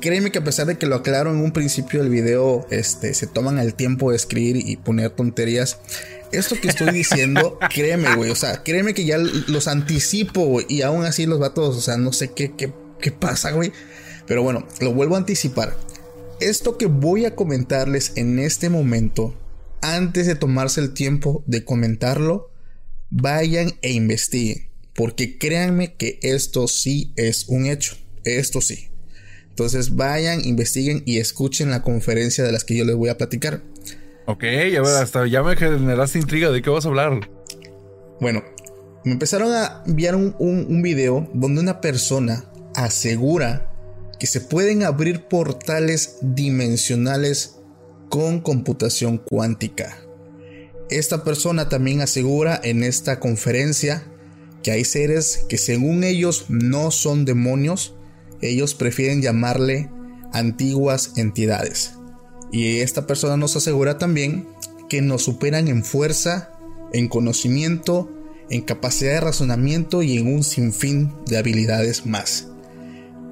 créeme 0.06 0.32
que 0.32 0.38
a 0.38 0.44
pesar 0.44 0.68
de 0.68 0.78
que 0.78 0.86
lo 0.86 0.98
aclaro 0.98 1.32
en 1.32 1.38
un 1.38 1.52
principio 1.52 2.00
del 2.00 2.12
video, 2.12 2.68
este, 2.70 3.16
se 3.16 3.26
toman 3.26 3.58
el 3.58 3.74
tiempo 3.74 4.12
de 4.12 4.18
escribir 4.18 4.58
y 4.58 4.78
poner 4.78 5.10
tonterías. 5.10 5.80
Esto 6.32 6.56
que 6.62 6.68
estoy 6.68 6.92
diciendo, 6.92 7.58
créeme, 7.74 8.16
güey, 8.16 8.30
o 8.30 8.36
sea, 8.36 8.62
créeme 8.62 8.94
que 8.94 9.04
ya 9.04 9.18
los 9.18 9.68
anticipo, 9.68 10.46
güey, 10.46 10.68
y 10.70 10.84
aún 10.84 11.06
así 11.06 11.26
los 11.26 11.40
vatos, 11.40 11.76
o 11.76 11.82
sea, 11.82 11.98
no 11.98 12.14
sé 12.14 12.32
qué, 12.34 12.52
qué, 12.56 12.72
qué 13.02 13.12
pasa, 13.12 13.50
güey. 13.50 13.72
Pero 14.28 14.44
bueno, 14.44 14.68
lo 14.80 14.94
vuelvo 14.94 15.16
a 15.16 15.18
anticipar. 15.18 15.76
Esto 16.40 16.78
que 16.78 16.86
voy 16.86 17.26
a 17.26 17.34
comentarles 17.34 18.12
en 18.14 18.38
este 18.38 18.70
momento, 18.70 19.34
antes 19.82 20.28
de 20.28 20.36
tomarse 20.36 20.82
el 20.82 20.94
tiempo 20.94 21.44
de 21.48 21.66
comentarlo, 21.66 22.52
vayan 23.10 23.74
e 23.82 23.92
investiguen. 23.92 24.70
Porque 24.94 25.40
créanme 25.40 25.96
que 25.96 26.20
esto 26.22 26.68
sí 26.68 27.12
es 27.16 27.46
un 27.48 27.66
hecho. 27.66 27.98
Esto 28.24 28.62
sí. 28.62 28.90
Entonces 29.56 29.96
vayan, 29.96 30.44
investiguen 30.44 31.02
y 31.06 31.20
escuchen 31.20 31.70
la 31.70 31.82
conferencia 31.82 32.44
de 32.44 32.52
las 32.52 32.66
que 32.66 32.76
yo 32.76 32.84
les 32.84 32.98
voy 32.98 33.08
a 33.08 33.18
platicar. 33.18 33.62
Ok, 34.26 34.44
a 34.44 34.82
ver, 34.82 35.02
hasta 35.02 35.26
ya 35.28 35.44
me 35.44 35.56
generaste 35.56 36.20
intriga 36.20 36.52
de 36.52 36.62
qué 36.62 36.70
vas 36.70 36.84
a 36.84 36.90
hablar. 36.90 37.22
Bueno, 38.20 38.44
me 39.06 39.14
empezaron 39.14 39.54
a 39.54 39.82
enviar 39.88 40.18
un, 40.18 40.36
un 40.38 40.82
video 40.82 41.30
donde 41.34 41.62
una 41.62 41.80
persona 41.80 42.52
asegura 42.76 43.72
que 44.20 44.28
se 44.28 44.42
pueden 44.42 44.84
abrir 44.84 45.30
portales 45.30 46.18
dimensionales 46.22 47.56
con 48.10 48.42
computación 48.42 49.20
cuántica. 49.20 49.98
Esta 50.90 51.24
persona 51.24 51.70
también 51.70 52.02
asegura 52.02 52.60
en 52.62 52.84
esta 52.84 53.22
conferencia 53.22 54.04
que 54.64 54.72
hay 54.72 54.84
seres 54.84 55.46
que 55.48 55.58
según 55.58 56.04
ellos 56.04 56.48
no 56.50 56.92
son 56.92 57.24
demonios, 57.24 57.96
ellos 58.50 58.76
prefieren 58.76 59.22
llamarle 59.22 59.90
antiguas 60.34 61.14
entidades. 61.16 61.94
Y 62.52 62.80
esta 62.80 63.08
persona 63.08 63.38
nos 63.38 63.56
asegura 63.56 63.98
también 63.98 64.48
que 64.90 65.02
nos 65.02 65.24
superan 65.24 65.68
en 65.68 65.84
fuerza, 65.84 66.52
en 66.94 67.08
conocimiento, 67.08 68.12
en 68.50 68.62
capacidad 68.62 69.14
de 69.14 69.22
razonamiento 69.22 70.04
y 70.04 70.18
en 70.18 70.34
un 70.34 70.44
sinfín 70.44 71.14
de 71.26 71.38
habilidades 71.38 72.06
más. 72.06 72.48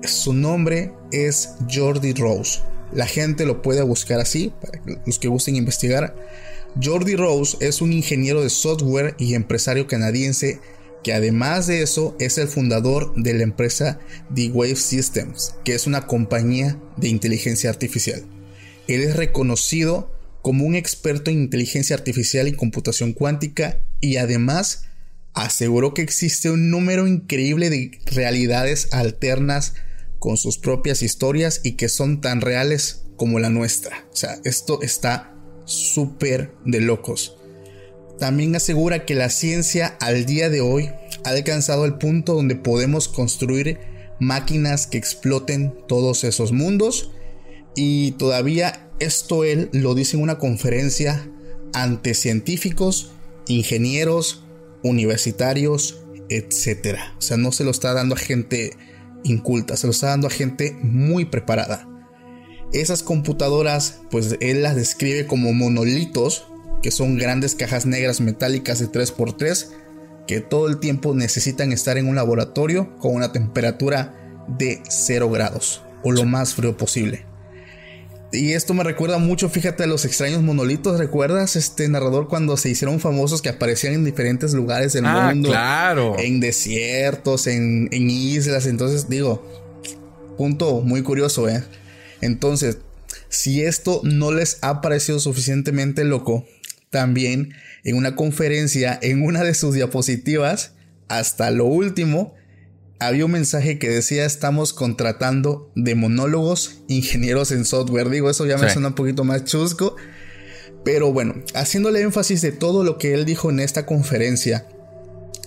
Su 0.03 0.33
nombre 0.33 0.91
es 1.11 1.51
Jordi 1.71 2.13
Rose. 2.13 2.61
La 2.91 3.05
gente 3.05 3.45
lo 3.45 3.61
puede 3.61 3.81
buscar 3.81 4.19
así, 4.19 4.51
para 4.61 4.81
los 5.05 5.19
que 5.19 5.27
gusten 5.27 5.55
investigar. 5.55 6.15
Jordi 6.81 7.15
Rose 7.15 7.57
es 7.59 7.81
un 7.81 7.93
ingeniero 7.93 8.41
de 8.41 8.49
software 8.49 9.15
y 9.17 9.35
empresario 9.35 9.87
canadiense 9.87 10.59
que 11.03 11.13
además 11.13 11.67
de 11.67 11.81
eso 11.81 12.15
es 12.19 12.37
el 12.37 12.47
fundador 12.47 13.13
de 13.15 13.33
la 13.33 13.43
empresa 13.43 13.99
D-Wave 14.29 14.75
Systems, 14.75 15.55
que 15.63 15.75
es 15.75 15.85
una 15.85 16.07
compañía 16.07 16.79
de 16.97 17.09
inteligencia 17.09 17.69
artificial. 17.69 18.23
Él 18.87 19.01
es 19.01 19.15
reconocido 19.15 20.11
como 20.41 20.65
un 20.65 20.75
experto 20.75 21.31
en 21.31 21.41
inteligencia 21.41 21.95
artificial 21.95 22.47
y 22.47 22.53
computación 22.53 23.13
cuántica 23.13 23.81
y 24.01 24.17
además 24.17 24.85
aseguró 25.33 25.93
que 25.93 26.01
existe 26.01 26.49
un 26.49 26.69
número 26.69 27.07
increíble 27.07 27.69
de 27.69 27.99
realidades 28.07 28.89
alternas 28.91 29.73
con 30.19 30.37
sus 30.37 30.57
propias 30.57 31.01
historias 31.01 31.61
y 31.63 31.73
que 31.73 31.89
son 31.89 32.21
tan 32.21 32.41
reales 32.41 33.03
como 33.15 33.39
la 33.39 33.49
nuestra. 33.49 34.05
O 34.11 34.15
sea, 34.15 34.39
esto 34.43 34.81
está 34.81 35.33
súper 35.65 36.51
de 36.65 36.81
locos. 36.81 37.37
También 38.19 38.55
asegura 38.55 39.05
que 39.05 39.15
la 39.15 39.29
ciencia 39.29 39.97
al 39.99 40.25
día 40.25 40.49
de 40.49 40.61
hoy 40.61 40.91
ha 41.25 41.29
alcanzado 41.29 41.85
el 41.85 41.95
punto 41.95 42.33
donde 42.33 42.55
podemos 42.55 43.07
construir 43.07 43.79
máquinas 44.19 44.87
que 44.87 44.97
exploten 44.97 45.73
todos 45.87 46.23
esos 46.23 46.51
mundos 46.51 47.11
y 47.75 48.11
todavía 48.11 48.89
esto 48.99 49.43
él 49.43 49.69
lo 49.73 49.95
dice 49.95 50.15
en 50.15 50.23
una 50.23 50.37
conferencia 50.37 51.27
ante 51.73 52.13
científicos, 52.13 53.11
ingenieros, 53.47 54.43
universitarios, 54.83 56.03
etc. 56.29 56.99
O 57.17 57.21
sea, 57.21 57.37
no 57.37 57.51
se 57.51 57.63
lo 57.63 57.71
está 57.71 57.93
dando 57.93 58.15
a 58.15 58.19
gente 58.19 58.71
inculta, 59.23 59.75
se 59.75 59.87
lo 59.87 59.91
está 59.91 60.07
dando 60.07 60.27
a 60.27 60.31
gente 60.31 60.77
muy 60.81 61.25
preparada. 61.25 61.89
Esas 62.71 63.03
computadoras, 63.03 64.01
pues 64.09 64.37
él 64.39 64.63
las 64.63 64.75
describe 64.75 65.27
como 65.27 65.53
monolitos, 65.53 66.47
que 66.83 66.91
son 66.91 67.17
grandes 67.17 67.55
cajas 67.55 67.87
negras 67.87 68.21
metálicas 68.21 68.77
de 68.77 68.87
3x3, 68.91 69.69
que 70.27 70.39
todo 70.41 70.67
el 70.67 70.79
tiempo 70.79 71.15
necesitan 71.15 71.71
estar 71.71 71.97
en 71.97 72.07
un 72.07 72.15
laboratorio 72.15 72.95
con 72.99 73.15
una 73.15 73.31
temperatura 73.31 74.13
de 74.47 74.81
0 74.87 75.29
grados, 75.31 75.81
o 76.03 76.11
lo 76.11 76.25
más 76.25 76.53
frío 76.53 76.77
posible. 76.77 77.25
Y 78.31 78.53
esto 78.53 78.73
me 78.73 78.83
recuerda 78.83 79.19
mucho, 79.19 79.47
fíjate, 79.47 79.83
a 79.83 79.87
los 79.87 80.05
extraños 80.05 80.41
monolitos. 80.41 80.97
¿Recuerdas 80.97 81.55
este 81.55 81.87
narrador 81.87 82.27
cuando 82.27 82.57
se 82.57 82.69
hicieron 82.69 82.99
famosos 82.99 83.43
que 83.43 83.49
aparecían 83.49 83.93
en 83.93 84.05
diferentes 84.05 84.53
lugares 84.53 84.93
del 84.93 85.05
Ah, 85.05 85.29
mundo? 85.31 85.49
claro. 85.49 86.15
En 86.17 86.39
desiertos, 86.39 87.45
en, 87.45 87.89
en 87.91 88.09
islas. 88.09 88.65
Entonces, 88.65 89.07
digo, 89.07 89.45
punto 90.35 90.81
muy 90.81 91.03
curioso, 91.03 91.47
¿eh? 91.47 91.63
Entonces, 92.21 92.79
si 93.29 93.61
esto 93.61 94.01
no 94.03 94.31
les 94.31 94.57
ha 94.61 94.81
parecido 94.81 95.19
suficientemente 95.19 96.03
loco, 96.03 96.43
también 96.93 97.53
en 97.83 97.97
una 97.97 98.15
conferencia, 98.15 98.97
en 99.01 99.21
una 99.23 99.43
de 99.43 99.53
sus 99.53 99.73
diapositivas, 99.75 100.75
hasta 101.09 101.51
lo 101.51 101.65
último, 101.65 102.33
había 102.99 103.25
un 103.25 103.31
mensaje 103.31 103.79
que 103.79 103.89
decía 103.89 104.23
estamos 104.25 104.71
contratando 104.71 105.69
de 105.75 105.95
monólogos 105.95 106.83
ingenieros 106.87 107.51
en 107.51 107.65
software. 107.65 108.09
Digo, 108.09 108.29
eso 108.29 108.45
ya 108.45 108.57
me 108.57 108.67
Sí. 108.67 108.73
suena 108.75 108.89
un 108.89 108.95
poquito 108.95 109.25
más 109.25 109.43
chusco. 109.43 109.97
Pero 110.85 111.11
bueno, 111.11 111.35
haciéndole 111.55 112.01
énfasis 112.01 112.41
de 112.41 112.51
todo 112.53 112.83
lo 112.85 112.97
que 112.97 113.13
él 113.13 113.25
dijo 113.25 113.49
en 113.49 113.59
esta 113.59 113.85
conferencia, 113.85 114.67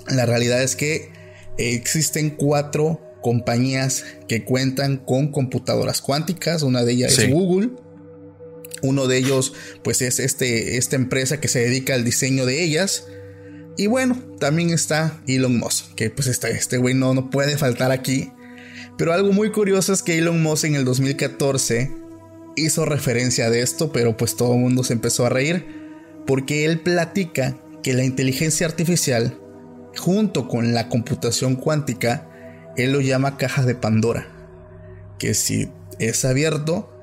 la 0.09 0.26
realidad 0.26 0.62
es 0.62 0.76
que 0.76 1.11
existen 1.59 2.30
cuatro 2.30 3.00
compañías 3.22 4.04
que 4.28 4.44
cuentan 4.44 4.98
con 4.98 5.28
computadoras 5.32 6.00
cuánticas. 6.02 6.62
Una 6.62 6.85
de 6.85 6.92
ellas 6.92 7.14
Sí. 7.14 7.22
es 7.22 7.30
Google. 7.32 7.70
Uno 8.83 9.07
de 9.07 9.19
ellos, 9.19 9.55
pues 9.83 10.03
es 10.03 10.21
este, 10.21 10.77
esta 10.77 10.97
empresa 10.97 11.41
que 11.41 11.49
se 11.49 11.61
dedica 11.61 11.95
al 11.95 12.05
diseño 12.05 12.47
de 12.47 12.62
ellas. 12.62 13.07
Y 13.77 13.87
bueno, 13.87 14.23
también 14.39 14.71
está 14.71 15.21
Elon 15.27 15.59
Musk, 15.59 15.95
que 15.95 16.11
pues 16.11 16.29
este, 16.29 16.51
este 16.51 16.79
güey 16.79 16.95
no, 16.95 17.15
no 17.15 17.31
puede 17.31 17.59
faltar 17.59 17.91
aquí. 17.91 18.33
Pero 18.97 19.12
algo 19.12 19.33
muy 19.33 19.51
curioso 19.51 19.93
es 19.93 20.03
que 20.03 20.19
Elon 20.19 20.43
Musk 20.43 20.65
en 20.65 20.75
el 20.75 20.85
2014 20.85 21.91
hizo 22.57 22.87
referencia 22.87 23.51
de 23.51 23.61
esto, 23.61 23.93
pero 23.93 24.17
pues 24.17 24.37
todo 24.37 24.55
el 24.55 24.61
mundo 24.61 24.83
se 24.83 24.95
empezó 24.95 25.27
a 25.27 25.29
reír, 25.29 25.67
porque 26.27 26.65
él 26.65 26.81
platica 26.81 27.59
que 27.83 27.93
la 27.93 28.05
inteligencia 28.05 28.67
artificial, 28.67 29.39
junto 29.97 30.49
con 30.49 30.73
la 30.75 30.89
computación 30.89 31.57
cuántica, 31.57 32.31
él 32.77 32.93
lo 32.93 33.01
llama 33.01 33.37
caja 33.37 33.62
de 33.65 33.75
Pandora, 33.75 34.27
que 35.19 35.35
si 35.35 35.71
es 35.99 36.25
abierto, 36.25 36.95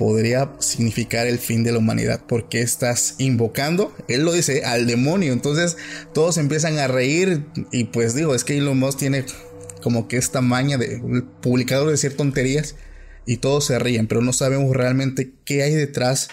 podría 0.00 0.50
significar 0.60 1.26
el 1.26 1.38
fin 1.38 1.62
de 1.62 1.72
la 1.72 1.78
humanidad 1.78 2.22
porque 2.26 2.62
estás 2.62 3.16
invocando, 3.18 3.94
él 4.08 4.24
lo 4.24 4.32
dice, 4.32 4.64
al 4.64 4.86
demonio. 4.86 5.34
Entonces 5.34 5.76
todos 6.14 6.38
empiezan 6.38 6.78
a 6.78 6.88
reír 6.88 7.44
y 7.70 7.84
pues 7.84 8.14
digo, 8.14 8.34
es 8.34 8.42
que 8.42 8.56
Elon 8.56 8.78
Musk 8.78 8.98
tiene 8.98 9.26
como 9.82 10.08
que 10.08 10.16
esta 10.16 10.40
maña 10.40 10.78
de 10.78 11.02
publicador 11.42 11.84
de 11.84 11.92
decir 11.92 12.16
tonterías 12.16 12.76
y 13.26 13.36
todos 13.36 13.66
se 13.66 13.78
ríen, 13.78 14.06
pero 14.06 14.22
no 14.22 14.32
sabemos 14.32 14.74
realmente 14.74 15.34
qué 15.44 15.64
hay 15.64 15.74
detrás 15.74 16.28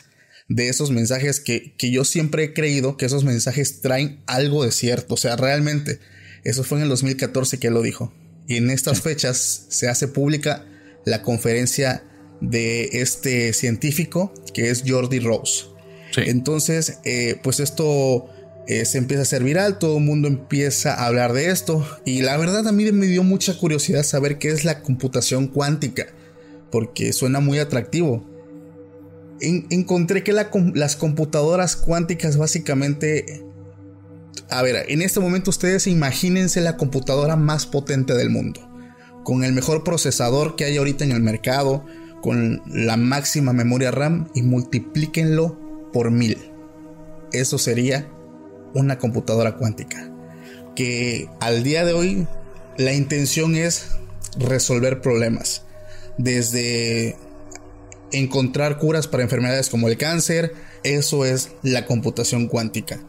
de 0.47 0.69
esos 0.69 0.91
mensajes 0.91 1.41
que, 1.41 1.75
que 1.75 1.91
yo 1.91 2.05
siempre 2.05 2.45
he 2.45 2.53
creído 2.53 2.95
que 2.95 3.05
esos 3.05 3.25
mensajes 3.25 3.81
traen 3.81 4.21
algo 4.27 4.63
de 4.63 4.71
cierto. 4.71 5.15
O 5.15 5.17
sea, 5.17 5.35
realmente, 5.35 5.99
eso 6.45 6.63
fue 6.63 6.77
en 6.77 6.83
el 6.83 6.89
2014 6.89 7.59
que 7.59 7.67
él 7.67 7.73
lo 7.73 7.81
dijo. 7.81 8.13
Y 8.47 8.55
en 8.55 8.69
estas 8.69 9.01
fechas 9.01 9.65
se 9.67 9.89
hace 9.89 10.07
pública 10.07 10.63
la 11.03 11.21
conferencia 11.21 12.05
de 12.41 12.89
este 13.01 13.53
científico 13.53 14.33
que 14.53 14.69
es 14.69 14.83
Jordi 14.85 15.19
Rose. 15.19 15.65
Sí. 16.13 16.21
Entonces, 16.25 16.99
eh, 17.03 17.39
pues 17.43 17.59
esto 17.59 18.27
eh, 18.67 18.85
se 18.85 18.97
empieza 18.97 19.21
a 19.21 19.23
hacer 19.23 19.43
viral, 19.43 19.79
todo 19.79 19.97
el 19.97 20.03
mundo 20.03 20.27
empieza 20.27 20.93
a 20.93 21.07
hablar 21.07 21.33
de 21.33 21.49
esto 21.49 21.85
y 22.05 22.21
la 22.21 22.37
verdad 22.37 22.67
a 22.67 22.71
mí 22.71 22.91
me 22.91 23.07
dio 23.07 23.23
mucha 23.23 23.57
curiosidad 23.57 24.03
saber 24.03 24.37
qué 24.37 24.49
es 24.49 24.65
la 24.65 24.81
computación 24.81 25.47
cuántica, 25.47 26.07
porque 26.71 27.13
suena 27.13 27.39
muy 27.39 27.59
atractivo. 27.59 28.25
En- 29.39 29.67
encontré 29.69 30.23
que 30.23 30.33
la 30.33 30.49
las 30.73 30.95
computadoras 30.95 31.75
cuánticas 31.75 32.37
básicamente... 32.37 33.43
A 34.49 34.61
ver, 34.61 34.85
en 34.87 35.01
este 35.01 35.19
momento 35.19 35.49
ustedes 35.49 35.87
imagínense 35.87 36.61
la 36.61 36.77
computadora 36.77 37.35
más 37.35 37.65
potente 37.65 38.13
del 38.13 38.29
mundo 38.29 38.63
con 39.23 39.43
el 39.43 39.51
mejor 39.51 39.83
procesador 39.83 40.55
que 40.55 40.63
hay 40.63 40.77
ahorita 40.77 41.03
en 41.03 41.11
el 41.11 41.19
mercado, 41.21 41.85
con 42.27 42.61
la 42.67 42.97
máxima 42.97 43.53
memoria 43.53 43.89
RAM 43.89 44.27
y 44.35 44.41
multiplíquenlo 44.41 45.57
por 45.93 46.11
mil. 46.11 46.37
Eso 47.31 47.57
sería 47.57 48.11
una 48.73 48.99
computadora 48.99 49.55
cuántica. 49.55 50.11
Que 50.75 51.29
al 51.39 51.63
día 51.63 51.85
de 51.85 51.93
hoy 51.93 52.27
la 52.75 52.91
intención 52.91 53.55
es 53.55 53.91
resolver 54.37 54.99
problemas. 54.99 55.63
Desde 56.17 57.15
encontrar 58.11 58.77
curas 58.77 59.07
para 59.07 59.23
enfermedades 59.23 59.69
como 59.69 59.87
el 59.87 59.95
cáncer, 59.95 60.51
eso 60.83 61.23
es 61.23 61.51
la 61.63 61.85
computación 61.85 62.47
cuántica. 62.47 62.99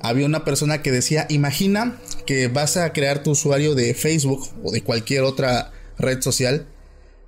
Había 0.00 0.24
una 0.24 0.42
persona 0.42 0.80
que 0.80 0.90
decía, 0.90 1.26
imagina 1.28 1.98
que 2.24 2.48
vas 2.48 2.78
a 2.78 2.94
crear 2.94 3.22
tu 3.22 3.32
usuario 3.32 3.74
de 3.74 3.92
Facebook 3.92 4.48
o 4.62 4.72
de 4.72 4.80
cualquier 4.80 5.24
otra 5.24 5.70
red 5.98 6.22
social 6.22 6.66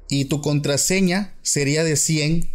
y 0.09 0.27
tu 0.27 0.41
contraseña 0.41 1.35
sería 1.43 1.85
de 1.85 1.97
100 1.97 2.49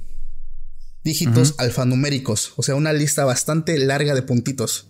dígitos 1.04 1.56
alfanuméricos, 1.58 2.54
o 2.58 2.64
sea, 2.64 2.76
una 2.76 2.94
lista 2.94 3.26
bastante 3.26 3.78
larga 3.80 4.14
de 4.14 4.22
puntitos. 4.22 4.88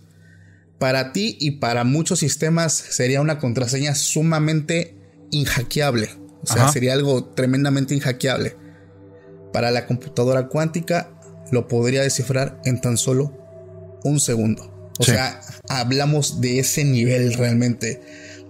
Para 0.78 1.12
ti 1.12 1.36
y 1.40 1.52
para 1.52 1.84
muchos 1.84 2.18
sistemas 2.18 2.72
sería 2.72 3.20
una 3.20 3.38
contraseña 3.38 3.94
sumamente 3.94 4.96
inhackeable, 5.30 6.10
o 6.42 6.46
sea, 6.46 6.68
sería 6.68 6.92
algo 6.92 7.24
tremendamente 7.24 7.94
inhackeable. 7.94 8.56
Para 9.52 9.70
la 9.70 9.86
computadora 9.86 10.48
cuántica 10.48 11.18
lo 11.50 11.68
podría 11.68 12.02
descifrar 12.02 12.60
en 12.64 12.80
tan 12.80 12.96
solo 12.96 13.38
un 14.02 14.18
segundo. 14.18 14.90
O 14.98 15.04
sea, 15.04 15.40
hablamos 15.68 16.40
de 16.40 16.58
ese 16.58 16.84
nivel 16.84 17.34
realmente, 17.34 18.00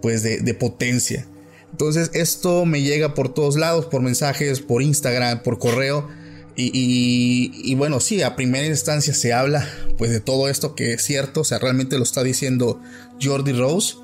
pues 0.00 0.22
de 0.22 0.54
potencia. 0.54 1.26
Entonces 1.72 2.10
esto 2.14 2.64
me 2.64 2.82
llega 2.82 3.14
por 3.14 3.32
todos 3.32 3.56
lados, 3.56 3.86
por 3.86 4.02
mensajes, 4.02 4.60
por 4.60 4.82
Instagram, 4.82 5.42
por 5.42 5.58
correo. 5.58 6.08
Y, 6.54 7.74
bueno, 7.76 7.98
sí, 7.98 8.22
a 8.22 8.36
primera 8.36 8.66
instancia 8.66 9.14
se 9.14 9.32
habla 9.32 9.66
pues 9.96 10.10
de 10.10 10.20
todo 10.20 10.48
esto 10.48 10.74
que 10.74 10.92
es 10.92 11.02
cierto, 11.02 11.40
o 11.40 11.44
sea, 11.44 11.58
realmente 11.58 11.96
lo 11.96 12.02
está 12.02 12.22
diciendo 12.22 12.78
Jordi 13.22 13.52
Rose, 13.52 13.96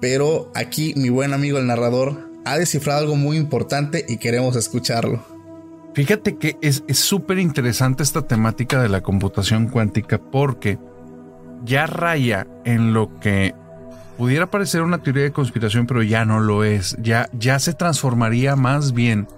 pero 0.00 0.52
aquí 0.54 0.94
mi 0.96 1.08
buen 1.08 1.32
amigo 1.32 1.58
el 1.58 1.66
narrador 1.66 2.30
ha 2.44 2.56
descifrado 2.56 3.00
algo 3.00 3.16
muy 3.16 3.36
importante 3.36 4.06
y 4.08 4.18
queremos 4.18 4.54
escucharlo. 4.54 5.24
Fíjate 5.94 6.36
que 6.36 6.56
es 6.62 6.84
súper 6.92 7.40
interesante 7.40 8.04
esta 8.04 8.22
temática 8.22 8.80
de 8.80 8.88
la 8.88 9.00
computación 9.00 9.66
cuántica 9.66 10.18
porque 10.18 10.78
ya 11.64 11.86
raya 11.86 12.46
en 12.64 12.92
lo 12.94 13.18
que 13.18 13.54
pudiera 14.18 14.50
parecer 14.50 14.82
una 14.82 15.02
teoría 15.02 15.22
de 15.22 15.32
conspiración, 15.32 15.86
pero 15.86 16.02
ya 16.02 16.24
no 16.24 16.40
lo 16.40 16.64
es. 16.64 16.96
Ya, 17.00 17.30
ya 17.32 17.58
se 17.60 17.72
transformaría 17.72 18.56
más 18.56 18.92
bien 18.92 19.28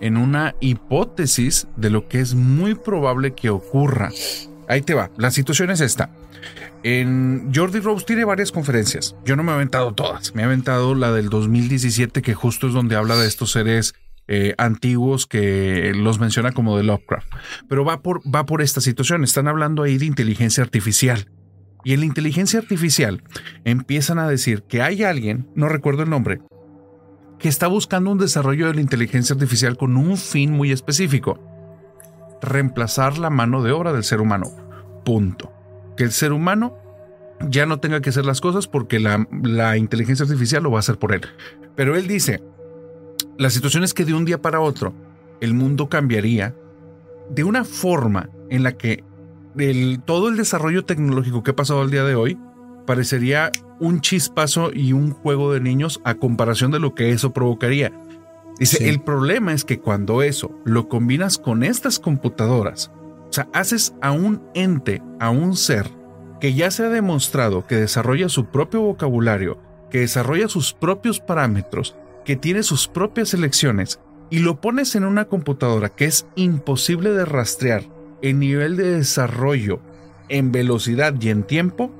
en 0.00 0.16
una 0.16 0.54
hipótesis 0.60 1.66
de 1.76 1.90
lo 1.90 2.08
que 2.08 2.20
es 2.20 2.34
muy 2.34 2.74
probable 2.74 3.34
que 3.34 3.50
ocurra. 3.50 4.10
Ahí 4.68 4.80
te 4.80 4.94
va. 4.94 5.10
La 5.16 5.30
situación 5.30 5.70
es 5.70 5.80
esta. 5.80 6.10
En 6.82 7.50
Jordi 7.52 7.80
Rose 7.80 8.04
tiene 8.06 8.24
varias 8.24 8.52
conferencias. 8.52 9.16
Yo 9.24 9.34
no 9.34 9.42
me 9.42 9.50
he 9.50 9.54
aventado 9.56 9.92
todas. 9.92 10.34
Me 10.34 10.42
he 10.42 10.44
aventado 10.44 10.94
la 10.94 11.10
del 11.12 11.28
2017, 11.28 12.22
que 12.22 12.34
justo 12.34 12.68
es 12.68 12.74
donde 12.74 12.94
habla 12.94 13.16
de 13.16 13.26
estos 13.26 13.50
seres 13.50 13.94
eh, 14.28 14.54
antiguos 14.56 15.26
que 15.26 15.92
los 15.96 16.20
menciona 16.20 16.52
como 16.52 16.76
de 16.76 16.84
Lovecraft. 16.84 17.28
Pero 17.68 17.84
va 17.84 18.02
por, 18.02 18.22
va 18.32 18.46
por 18.46 18.62
esta 18.62 18.80
situación. 18.80 19.24
Están 19.24 19.48
hablando 19.48 19.82
ahí 19.82 19.98
de 19.98 20.06
inteligencia 20.06 20.62
artificial. 20.62 21.26
Y 21.86 21.92
en 21.92 22.00
la 22.00 22.06
inteligencia 22.06 22.58
artificial 22.58 23.22
empiezan 23.64 24.18
a 24.18 24.28
decir 24.28 24.64
que 24.64 24.82
hay 24.82 25.04
alguien, 25.04 25.46
no 25.54 25.68
recuerdo 25.68 26.02
el 26.02 26.10
nombre, 26.10 26.40
que 27.38 27.48
está 27.48 27.68
buscando 27.68 28.10
un 28.10 28.18
desarrollo 28.18 28.66
de 28.66 28.74
la 28.74 28.80
inteligencia 28.80 29.34
artificial 29.34 29.76
con 29.76 29.96
un 29.96 30.16
fin 30.16 30.50
muy 30.50 30.72
específico. 30.72 31.38
Reemplazar 32.42 33.18
la 33.18 33.30
mano 33.30 33.62
de 33.62 33.70
obra 33.70 33.92
del 33.92 34.02
ser 34.02 34.20
humano. 34.20 34.50
Punto. 35.04 35.52
Que 35.96 36.02
el 36.02 36.10
ser 36.10 36.32
humano 36.32 36.76
ya 37.48 37.66
no 37.66 37.78
tenga 37.78 38.00
que 38.00 38.10
hacer 38.10 38.26
las 38.26 38.40
cosas 38.40 38.66
porque 38.66 38.98
la, 38.98 39.24
la 39.44 39.76
inteligencia 39.76 40.24
artificial 40.24 40.64
lo 40.64 40.72
va 40.72 40.78
a 40.78 40.80
hacer 40.80 40.98
por 40.98 41.14
él. 41.14 41.20
Pero 41.76 41.94
él 41.94 42.08
dice, 42.08 42.42
la 43.38 43.48
situación 43.48 43.84
es 43.84 43.94
que 43.94 44.04
de 44.04 44.12
un 44.12 44.24
día 44.24 44.42
para 44.42 44.58
otro 44.58 44.92
el 45.40 45.54
mundo 45.54 45.88
cambiaría 45.88 46.52
de 47.30 47.44
una 47.44 47.62
forma 47.62 48.28
en 48.50 48.64
la 48.64 48.72
que 48.72 49.04
todo 50.04 50.28
el 50.28 50.36
desarrollo 50.36 50.84
tecnológico 50.84 51.42
que 51.42 51.52
ha 51.52 51.56
pasado 51.56 51.80
al 51.80 51.90
día 51.90 52.04
de 52.04 52.14
hoy 52.14 52.38
parecería 52.86 53.50
un 53.80 54.00
chispazo 54.00 54.70
y 54.72 54.92
un 54.92 55.10
juego 55.10 55.52
de 55.52 55.60
niños 55.60 56.00
a 56.04 56.14
comparación 56.14 56.70
de 56.70 56.78
lo 56.78 56.94
que 56.94 57.10
eso 57.10 57.32
provocaría. 57.32 57.92
Dice, 58.58 58.88
el 58.88 59.00
problema 59.00 59.52
es 59.52 59.64
que 59.64 59.80
cuando 59.80 60.22
eso 60.22 60.50
lo 60.64 60.88
combinas 60.88 61.36
con 61.38 61.62
estas 61.62 61.98
computadoras, 61.98 62.90
o 63.28 63.32
sea, 63.32 63.48
haces 63.52 63.94
a 64.00 64.12
un 64.12 64.42
ente, 64.54 65.02
a 65.20 65.30
un 65.30 65.56
ser 65.56 65.90
que 66.40 66.54
ya 66.54 66.70
se 66.70 66.84
ha 66.84 66.88
demostrado 66.88 67.66
que 67.66 67.76
desarrolla 67.76 68.28
su 68.28 68.46
propio 68.46 68.82
vocabulario, 68.82 69.58
que 69.90 70.00
desarrolla 70.00 70.48
sus 70.48 70.72
propios 70.72 71.20
parámetros, 71.20 71.96
que 72.24 72.36
tiene 72.36 72.62
sus 72.62 72.88
propias 72.88 73.34
elecciones, 73.34 74.00
y 74.30 74.40
lo 74.40 74.60
pones 74.60 74.94
en 74.94 75.04
una 75.04 75.26
computadora 75.26 75.88
que 75.88 76.06
es 76.06 76.26
imposible 76.34 77.10
de 77.10 77.24
rastrear 77.24 77.95
en 78.22 78.38
nivel 78.38 78.76
de 78.76 78.92
desarrollo, 78.92 79.80
en 80.28 80.52
velocidad 80.52 81.14
y 81.20 81.28
en 81.28 81.42
tiempo, 81.44 81.92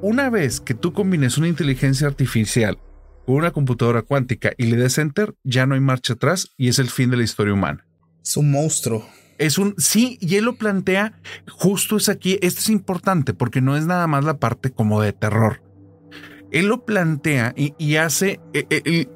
una 0.00 0.30
vez 0.30 0.60
que 0.60 0.74
tú 0.74 0.92
combines 0.92 1.38
una 1.38 1.48
inteligencia 1.48 2.06
artificial 2.06 2.78
con 3.24 3.36
una 3.36 3.52
computadora 3.52 4.02
cuántica 4.02 4.52
y 4.58 4.66
le 4.66 4.76
des 4.76 4.98
enter, 4.98 5.34
ya 5.44 5.66
no 5.66 5.74
hay 5.74 5.80
marcha 5.80 6.12
atrás 6.12 6.50
y 6.56 6.68
es 6.68 6.78
el 6.78 6.90
fin 6.90 7.10
de 7.10 7.16
la 7.16 7.22
historia 7.22 7.54
humana. 7.54 7.86
Es 8.22 8.36
un 8.36 8.50
monstruo. 8.50 9.06
Es 9.38 9.58
un 9.58 9.74
sí, 9.78 10.18
y 10.20 10.36
él 10.36 10.44
lo 10.44 10.56
plantea 10.56 11.20
justo 11.48 11.96
es 11.96 12.08
aquí. 12.08 12.38
Esto 12.42 12.60
es 12.60 12.68
importante 12.68 13.34
porque 13.34 13.60
no 13.60 13.76
es 13.76 13.86
nada 13.86 14.06
más 14.06 14.24
la 14.24 14.38
parte 14.38 14.70
como 14.70 15.00
de 15.00 15.12
terror. 15.12 15.62
Él 16.52 16.66
lo 16.66 16.84
plantea 16.84 17.52
y, 17.56 17.96
hace. 17.96 18.40
E, 18.52 18.66
e, 18.70 19.08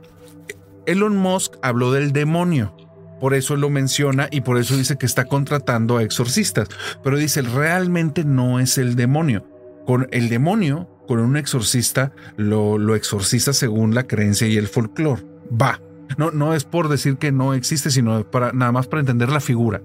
Elon 0.87 1.16
Musk 1.16 1.54
habló 1.62 1.92
del 1.92 2.12
demonio. 2.12 2.74
Por 3.20 3.35
eso 3.35 3.57
lo 3.57 3.70
menciona 3.70 4.28
y 4.31 4.42
por 4.42 4.59
eso 4.59 4.76
dice 4.76 4.96
que 4.96 5.07
está 5.07 5.24
contratando 5.24 5.96
a 5.96 6.02
exorcistas. 6.02 6.68
Pero 7.02 7.16
dice, 7.16 7.42
realmente 7.42 8.24
no 8.24 8.61
es 8.61 8.78
el 8.78 8.94
demonio. 8.94 9.44
Con 9.87 10.09
el 10.12 10.28
demonio, 10.28 10.88
con 11.07 11.18
un 11.18 11.37
exorcista, 11.37 12.12
lo, 12.37 12.78
lo 12.78 12.94
exorciza 12.94 13.52
según 13.52 13.94
la 13.94 14.07
creencia 14.07 14.46
y 14.46 14.57
el 14.57 14.68
folclore. 14.68 15.24
Va. 15.50 15.81
No, 16.16 16.31
no 16.31 16.54
es 16.54 16.64
por 16.64 16.88
decir 16.88 17.16
que 17.16 17.33
no 17.33 17.54
existe, 17.54 17.90
sino 17.90 18.24
para, 18.31 18.52
nada 18.52 18.72
más 18.72 18.87
para 18.87 19.00
entender 19.00 19.31
la 19.31 19.40
figura. 19.40 19.83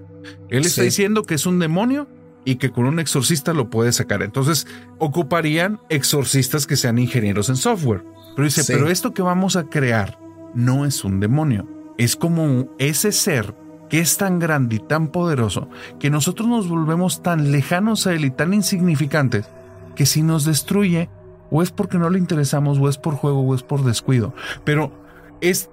Él 0.48 0.64
está 0.64 0.82
diciendo 0.82 1.22
que 1.24 1.34
es 1.34 1.44
un 1.44 1.58
demonio 1.58 2.08
y 2.46 2.56
que 2.56 2.70
con 2.70 2.86
un 2.86 2.98
exorcista 2.98 3.52
lo 3.52 3.68
puede 3.68 3.92
sacar. 3.92 4.22
Entonces, 4.22 4.66
ocuparían 4.98 5.80
exorcistas 5.88 6.66
que 6.66 6.76
sean 6.76 6.98
ingenieros 6.98 7.48
en 7.48 7.56
software. 7.56 8.04
Pero 8.36 8.44
dice, 8.44 8.62
pero 8.66 8.88
esto 8.88 9.12
que 9.12 9.22
vamos 9.22 9.56
a 9.56 9.64
crear 9.64 10.18
no 10.54 10.86
es 10.86 11.04
un 11.04 11.20
demonio 11.20 11.68
es 11.98 12.16
como 12.16 12.66
ese 12.78 13.12
ser 13.12 13.54
que 13.88 14.00
es 14.00 14.16
tan 14.16 14.38
grande 14.38 14.76
y 14.76 14.78
tan 14.78 15.08
poderoso 15.08 15.68
que 16.00 16.10
nosotros 16.10 16.48
nos 16.48 16.68
volvemos 16.68 17.22
tan 17.22 17.52
lejanos 17.52 18.06
a 18.06 18.12
él 18.12 18.24
y 18.24 18.30
tan 18.30 18.54
insignificantes 18.54 19.46
que 19.94 20.06
si 20.06 20.22
nos 20.22 20.44
destruye 20.44 21.08
o 21.50 21.62
es 21.62 21.70
porque 21.70 21.98
no 21.98 22.10
le 22.10 22.18
interesamos 22.18 22.78
o 22.78 22.88
es 22.88 22.98
por 22.98 23.14
juego 23.14 23.40
o 23.40 23.54
es 23.54 23.62
por 23.62 23.84
descuido, 23.84 24.34
pero 24.64 24.92
es 25.40 25.70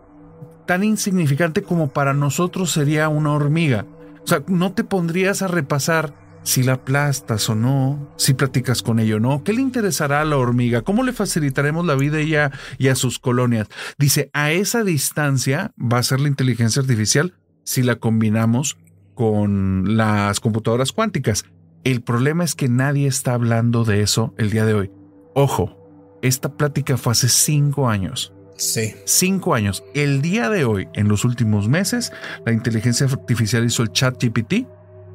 tan 0.68 0.84
insignificante 0.84 1.64
como 1.64 1.90
para 1.90 2.14
nosotros 2.14 2.72
sería 2.72 3.10
una 3.10 3.34
hormiga. 3.34 3.86
O 4.24 4.28
sea, 4.28 4.44
no 4.48 4.74
te 4.74 4.84
pondrías 4.84 5.42
a 5.42 5.48
repasar 5.48 6.14
si 6.44 6.64
la 6.64 6.74
aplastas 6.74 7.50
o 7.50 7.56
no, 7.56 8.14
si 8.18 8.34
platicas 8.34 8.82
con 8.82 9.00
ella 9.00 9.18
o 9.18 9.20
no, 9.20 9.44
qué 9.44 9.54
le 9.54 9.62
interesará 9.62 10.22
a 10.22 10.26
la 10.26 10.38
hormiga, 10.38 10.82
cómo 10.82 11.04
le 11.04 11.14
facilitaremos 11.14 11.86
la 11.86 11.96
vida 11.96 12.18
a 12.18 12.22
ella 12.22 12.52
y 12.78 12.88
a 12.88 12.96
sus 12.96 13.20
colonias. 13.20 13.68
Dice, 13.98 14.30
a 14.34 14.52
esa 14.52 14.84
distancia 14.84 15.72
va 15.78 16.00
a 16.00 16.04
ser 16.04 16.20
la 16.20 16.28
inteligencia 16.28 16.82
artificial 16.82 17.36
si 17.64 17.84
la 17.84 17.96
combinamos 17.96 18.78
con 19.14 19.98
las 19.98 20.40
computadoras 20.40 20.92
cuánticas. 20.92 21.46
El 21.84 22.02
problema 22.02 22.44
es 22.44 22.56
que 22.56 22.70
nadie 22.70 23.08
está 23.08 23.34
hablando 23.34 23.86
de 23.86 24.02
eso 24.02 24.34
el 24.38 24.50
día 24.50 24.66
de 24.66 24.74
hoy. 24.74 24.92
Ojo, 25.34 25.78
esta 26.22 26.56
plática 26.56 26.98
fue 26.98 27.12
hace 27.12 27.30
cinco 27.30 27.90
años. 27.90 28.34
Sí. 28.58 28.94
Cinco 29.06 29.56
años. 29.56 29.84
El 29.96 30.22
día 30.22 30.50
de 30.50 30.66
hoy, 30.66 30.88
en 30.94 31.08
los 31.08 31.26
últimos 31.26 31.68
meses, 31.68 32.12
la 32.46 32.52
inteligencia 32.52 33.08
artificial 33.08 33.66
hizo 33.66 33.82
el 33.82 33.92
chat 33.92 34.24
GPT 34.24 34.68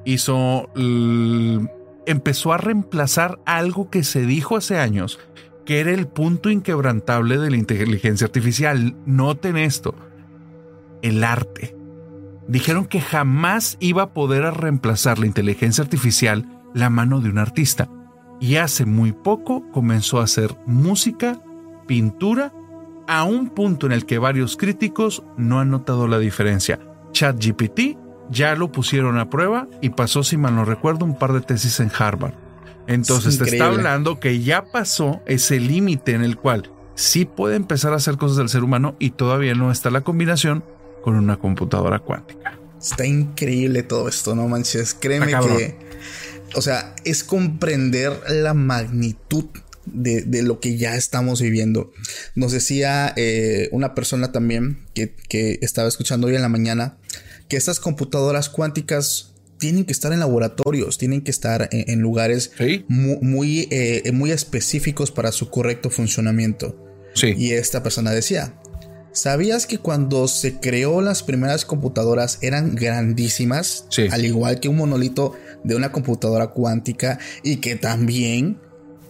hizo, 0.07 0.71
empezó 2.07 2.53
a 2.55 2.59
reemplazar 2.59 3.41
algo 3.45 3.91
que 3.91 4.05
se 4.05 4.25
dijo 4.25 4.57
hace 4.57 4.79
años, 4.79 5.19
que 5.67 5.81
era 5.81 5.93
el 5.93 6.07
punto 6.07 6.49
inquebrantable 6.49 7.37
de 7.39 7.51
la 7.51 7.57
inteligencia 7.57 8.27
artificial. 8.27 8.95
Noten 9.05 9.59
esto, 9.59 9.95
el 11.03 11.23
arte. 11.25 11.77
Dijeron 12.49 12.87
que 12.87 13.01
jamás 13.01 13.77
iba 13.81 14.05
a 14.05 14.15
poder 14.15 14.45
reemplazar 14.55 15.19
la 15.19 15.27
inteligencia 15.27 15.83
artificial 15.83 16.47
la 16.73 16.89
mano 16.89 17.21
de 17.21 17.29
un 17.31 17.39
artista. 17.39 17.89
Y 18.39 18.57
hace 18.57 18.87
muy 18.87 19.13
poco 19.13 19.69
comenzó 19.73 20.21
a 20.21 20.25
hacer 20.25 20.55
música, 20.67 21.41
pintura 21.87 22.53
a 23.09 23.25
un 23.25 23.49
punto 23.49 23.87
en 23.87 23.93
el 23.93 24.05
que 24.05 24.19
varios 24.19 24.57
críticos 24.57 25.25
no 25.37 25.59
han 25.59 25.71
notado 25.71 26.07
la 26.07 26.19
diferencia. 26.19 26.79
ChatGPT 27.13 28.06
ya 28.31 28.55
lo 28.55 28.73
pusieron 28.73 29.19
a 29.19 29.31
prueba 29.31 29.69
y 29.81 29.91
pasó, 29.91 30.23
si 30.23 30.37
mal 30.37 30.55
no 30.55 30.65
recuerdo, 30.65 31.05
un 31.05 31.19
par 31.19 31.33
de 31.33 31.41
tesis 31.41 31.81
en 31.81 31.91
Harvard. 31.97 32.35
Entonces 32.87 33.39
te 33.39 33.45
está 33.45 33.67
hablando 33.67 34.21
que 34.21 34.41
ya 34.43 34.65
pasó 34.71 35.21
ese 35.27 35.59
límite 35.59 36.13
en 36.13 36.23
el 36.23 36.37
cual 36.37 36.71
sí 36.95 37.25
puede 37.25 37.57
empezar 37.57 37.93
a 37.93 37.97
hacer 37.97 38.17
cosas 38.17 38.37
del 38.37 38.49
ser 38.49 38.63
humano 38.63 38.97
y 38.99 39.11
todavía 39.11 39.55
no 39.55 39.73
está 39.73 39.91
la 39.91 40.03
combinación 40.03 40.65
con 41.03 41.17
una 41.17 41.37
computadora 41.37 41.99
cuántica. 41.99 42.59
Está 42.81 43.07
increíble 43.07 43.83
todo 43.83 44.09
esto, 44.09 44.35
no 44.35 44.49
manches. 44.49 44.95
Créeme 44.95 45.33
que, 45.33 45.79
o 46.55 46.63
sea, 46.63 46.95
es 47.05 47.25
comprender 47.25 48.21
la 48.29 48.55
magnitud 48.55 49.47
de, 49.87 50.43
lo 50.43 50.61
que 50.61 50.77
ya 50.77 50.97
estamos 50.97 51.41
viviendo. 51.41 51.93
Nos 52.35 52.53
decía 52.53 53.13
eh, 53.17 53.69
una 53.73 53.95
persona 53.95 54.33
también 54.33 54.85
que, 54.95 55.15
estaba 55.63 55.89
escuchando 55.89 56.27
hoy 56.27 56.37
en 56.37 56.43
la 56.43 56.49
mañana 56.49 56.97
que 57.49 57.57
estas 57.57 57.81
computadoras 57.81 58.49
cuánticas 58.49 59.33
tienen 59.59 59.85
que 59.85 59.93
estar 59.93 60.13
en 60.13 60.21
laboratorios, 60.21 60.99
tienen 60.99 61.23
que 61.23 61.31
estar 61.31 61.69
en, 61.73 62.01
lugares 62.01 62.53
muy, 62.89 63.69
eh, 63.71 64.11
muy, 64.13 64.31
específicos 64.31 65.11
para 65.11 65.33
su 65.33 65.49
correcto 65.49 65.91
funcionamiento. 65.91 66.77
Y 67.23 67.53
esta 67.53 67.83
persona 67.83 68.11
decía, 68.11 68.61
¿sabías 69.13 69.67
que 69.67 69.79
cuando 69.79 70.29
se 70.29 70.61
creó 70.61 71.01
las 71.01 71.23
primeras 71.23 71.65
computadoras 71.65 72.39
eran 72.43 72.75
grandísimas? 72.75 73.87
Al 74.11 74.27
igual 74.27 74.61
que 74.61 74.69
un 74.69 74.77
monolito 74.77 75.35
de 75.65 75.75
una 75.75 75.93
computadora 75.93 76.49
cuántica 76.49 77.19
y 77.43 77.57
que 77.57 77.77
también 77.77 78.59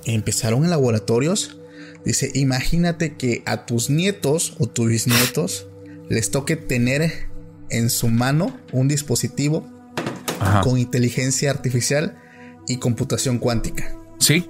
empezaron 0.04 0.64
en 0.64 0.70
laboratorios. 0.70 1.58
Dice, 2.04 2.30
imagínate 2.34 3.16
que 3.16 3.42
a 3.46 3.66
tus 3.66 3.90
nietos 3.90 4.54
o 4.58 4.68
tus 4.68 4.88
bisnietos 4.88 5.66
les 6.08 6.30
toque 6.30 6.54
tener 6.54 7.26
en 7.70 7.90
su 7.90 8.08
mano 8.08 8.56
un 8.72 8.88
dispositivo 8.88 9.66
con 10.62 10.78
inteligencia 10.78 11.50
artificial 11.50 12.18
y 12.66 12.78
computación 12.78 13.38
cuántica. 13.38 13.94
Sí. 14.18 14.48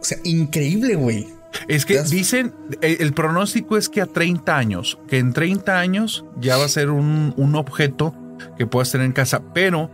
O 0.00 0.04
sea, 0.04 0.18
increíble, 0.24 0.94
güey. 0.96 1.28
Es 1.68 1.86
que 1.86 2.02
dicen, 2.02 2.52
el, 2.80 3.12
pronóstico 3.14 3.76
es 3.76 3.88
que 3.88 4.00
a 4.00 4.06
30 4.06 4.56
años, 4.56 4.98
que 5.08 5.18
en 5.18 5.32
30 5.32 5.78
años 5.78 6.24
ya 6.40 6.56
va 6.56 6.64
a 6.64 6.68
ser 6.68 6.90
un, 6.90 7.32
un 7.36 7.54
objeto 7.54 8.14
que 8.58 8.66
puedas 8.66 8.90
tener 8.90 9.06
en 9.06 9.12
casa, 9.12 9.42
pero 9.54 9.90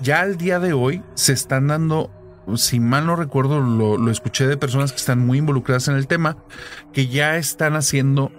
ya 0.00 0.20
al 0.20 0.36
día 0.36 0.58
de 0.58 0.72
hoy 0.72 1.02
se 1.14 1.34
están 1.34 1.68
dando, 1.68 2.10
si 2.56 2.80
mal 2.80 3.06
no 3.06 3.14
recuerdo, 3.14 3.60
lo, 3.60 3.98
lo 3.98 4.10
escuché 4.10 4.46
de 4.46 4.56
personas 4.56 4.90
que 4.90 4.98
están 4.98 5.18
muy 5.24 5.38
involucradas 5.38 5.88
en 5.88 5.96
el 5.96 6.06
tema, 6.06 6.38
que 6.92 7.06
ya 7.08 7.36
están 7.36 7.76
haciendo 7.76 8.32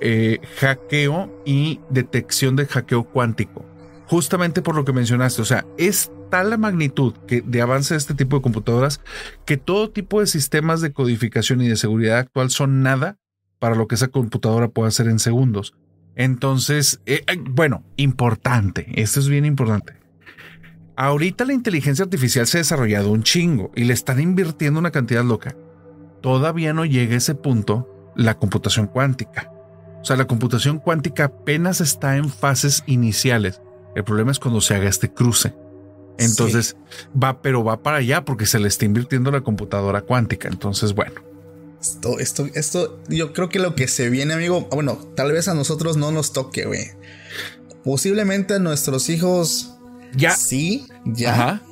eh, 0.00 0.40
hackeo 0.58 1.42
y 1.44 1.80
detección 1.90 2.56
de 2.56 2.66
hackeo 2.66 3.04
cuántico 3.04 3.64
justamente 4.10 4.60
por 4.60 4.74
lo 4.74 4.84
que 4.84 4.92
mencionaste. 4.92 5.40
O 5.40 5.44
sea, 5.44 5.64
es 5.78 6.10
tal 6.30 6.50
la 6.50 6.56
magnitud 6.56 7.14
que, 7.28 7.42
de 7.42 7.62
avance 7.62 7.94
de 7.94 7.98
este 7.98 8.14
tipo 8.14 8.34
de 8.34 8.42
computadoras 8.42 9.00
que 9.46 9.56
todo 9.56 9.90
tipo 9.90 10.18
de 10.18 10.26
sistemas 10.26 10.80
de 10.80 10.92
codificación 10.92 11.60
y 11.60 11.68
de 11.68 11.76
seguridad 11.76 12.18
actual 12.18 12.50
son 12.50 12.82
nada 12.82 13.18
para 13.60 13.76
lo 13.76 13.86
que 13.86 13.94
esa 13.94 14.08
computadora 14.08 14.66
puede 14.66 14.88
hacer 14.88 15.06
en 15.06 15.20
segundos. 15.20 15.76
Entonces, 16.16 17.00
eh, 17.06 17.22
eh, 17.28 17.38
bueno, 17.40 17.84
importante, 17.96 18.88
esto 19.00 19.20
es 19.20 19.28
bien 19.28 19.44
importante. 19.44 19.92
Ahorita 20.96 21.44
la 21.44 21.52
inteligencia 21.52 22.04
artificial 22.04 22.48
se 22.48 22.58
ha 22.58 22.62
desarrollado 22.62 23.12
un 23.12 23.22
chingo 23.22 23.70
y 23.76 23.84
le 23.84 23.92
están 23.92 24.18
invirtiendo 24.18 24.80
una 24.80 24.90
cantidad 24.90 25.22
loca. 25.22 25.54
Todavía 26.20 26.72
no 26.72 26.84
llega 26.84 27.14
a 27.14 27.18
ese 27.18 27.36
punto 27.36 28.12
la 28.16 28.34
computación 28.38 28.88
cuántica. 28.88 29.52
O 30.00 30.04
sea, 30.04 30.16
la 30.16 30.26
computación 30.26 30.78
cuántica 30.78 31.24
apenas 31.24 31.80
está 31.80 32.16
en 32.16 32.30
fases 32.30 32.82
iniciales. 32.86 33.60
El 33.94 34.04
problema 34.04 34.30
es 34.30 34.38
cuando 34.38 34.60
se 34.60 34.74
haga 34.74 34.88
este 34.88 35.12
cruce. 35.12 35.54
Entonces 36.18 36.76
va, 37.20 37.40
pero 37.40 37.64
va 37.64 37.82
para 37.82 37.98
allá 37.98 38.24
porque 38.24 38.46
se 38.46 38.58
le 38.58 38.68
está 38.68 38.84
invirtiendo 38.84 39.30
la 39.30 39.40
computadora 39.40 40.02
cuántica. 40.02 40.48
Entonces, 40.48 40.94
bueno. 40.94 41.22
Esto, 41.80 42.18
esto, 42.18 42.46
esto, 42.54 43.00
yo 43.08 43.32
creo 43.32 43.48
que 43.48 43.58
lo 43.58 43.74
que 43.74 43.88
se 43.88 44.10
viene, 44.10 44.34
amigo, 44.34 44.68
bueno, 44.70 44.98
tal 45.16 45.32
vez 45.32 45.48
a 45.48 45.54
nosotros 45.54 45.96
no 45.96 46.12
nos 46.12 46.32
toque, 46.34 46.66
güey. 46.66 46.90
Posiblemente 47.84 48.54
a 48.54 48.58
nuestros 48.58 49.08
hijos. 49.08 49.74
Ya. 50.14 50.32
Sí, 50.32 50.86
ya. 51.06 51.62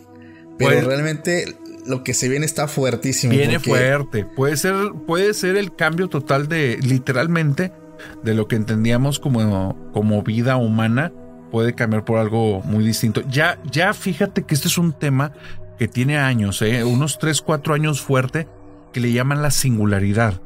Pero 0.56 0.72
pues 0.72 0.84
realmente 0.84 1.56
lo 1.86 2.02
que 2.02 2.14
se 2.14 2.28
viene 2.28 2.46
está 2.46 2.68
fuertísimo. 2.68 3.32
Viene 3.32 3.58
fuerte. 3.58 4.24
Puede 4.24 4.56
ser, 4.56 4.74
puede 5.06 5.34
ser 5.34 5.56
el 5.56 5.74
cambio 5.74 6.08
total 6.08 6.48
de, 6.48 6.78
literalmente, 6.82 7.72
de 8.22 8.34
lo 8.34 8.48
que 8.48 8.56
entendíamos 8.56 9.18
como, 9.18 9.76
como 9.92 10.22
vida 10.22 10.56
humana 10.56 11.12
puede 11.50 11.74
cambiar 11.74 12.04
por 12.04 12.18
algo 12.18 12.62
muy 12.62 12.84
distinto. 12.84 13.22
Ya, 13.28 13.58
ya 13.70 13.94
fíjate 13.94 14.42
que 14.42 14.54
este 14.54 14.68
es 14.68 14.78
un 14.78 14.92
tema 14.92 15.32
que 15.78 15.88
tiene 15.88 16.18
años, 16.18 16.60
¿eh? 16.62 16.84
unos 16.84 17.18
3, 17.18 17.40
4 17.42 17.74
años 17.74 18.00
fuerte, 18.00 18.48
que 18.92 19.00
le 19.00 19.12
llaman 19.12 19.42
la 19.42 19.50
singularidad. 19.50 20.40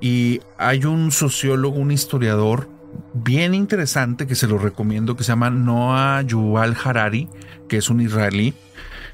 Y 0.00 0.40
hay 0.56 0.84
un 0.84 1.12
sociólogo, 1.12 1.78
un 1.78 1.90
historiador 1.90 2.68
bien 3.14 3.54
interesante 3.54 4.26
que 4.26 4.34
se 4.34 4.46
lo 4.46 4.58
recomiendo, 4.58 5.16
que 5.16 5.24
se 5.24 5.32
llama 5.32 5.50
Noah 5.50 6.22
Yuval 6.22 6.76
Harari, 6.82 7.28
que 7.68 7.76
es 7.76 7.90
un 7.90 8.00
israelí. 8.00 8.54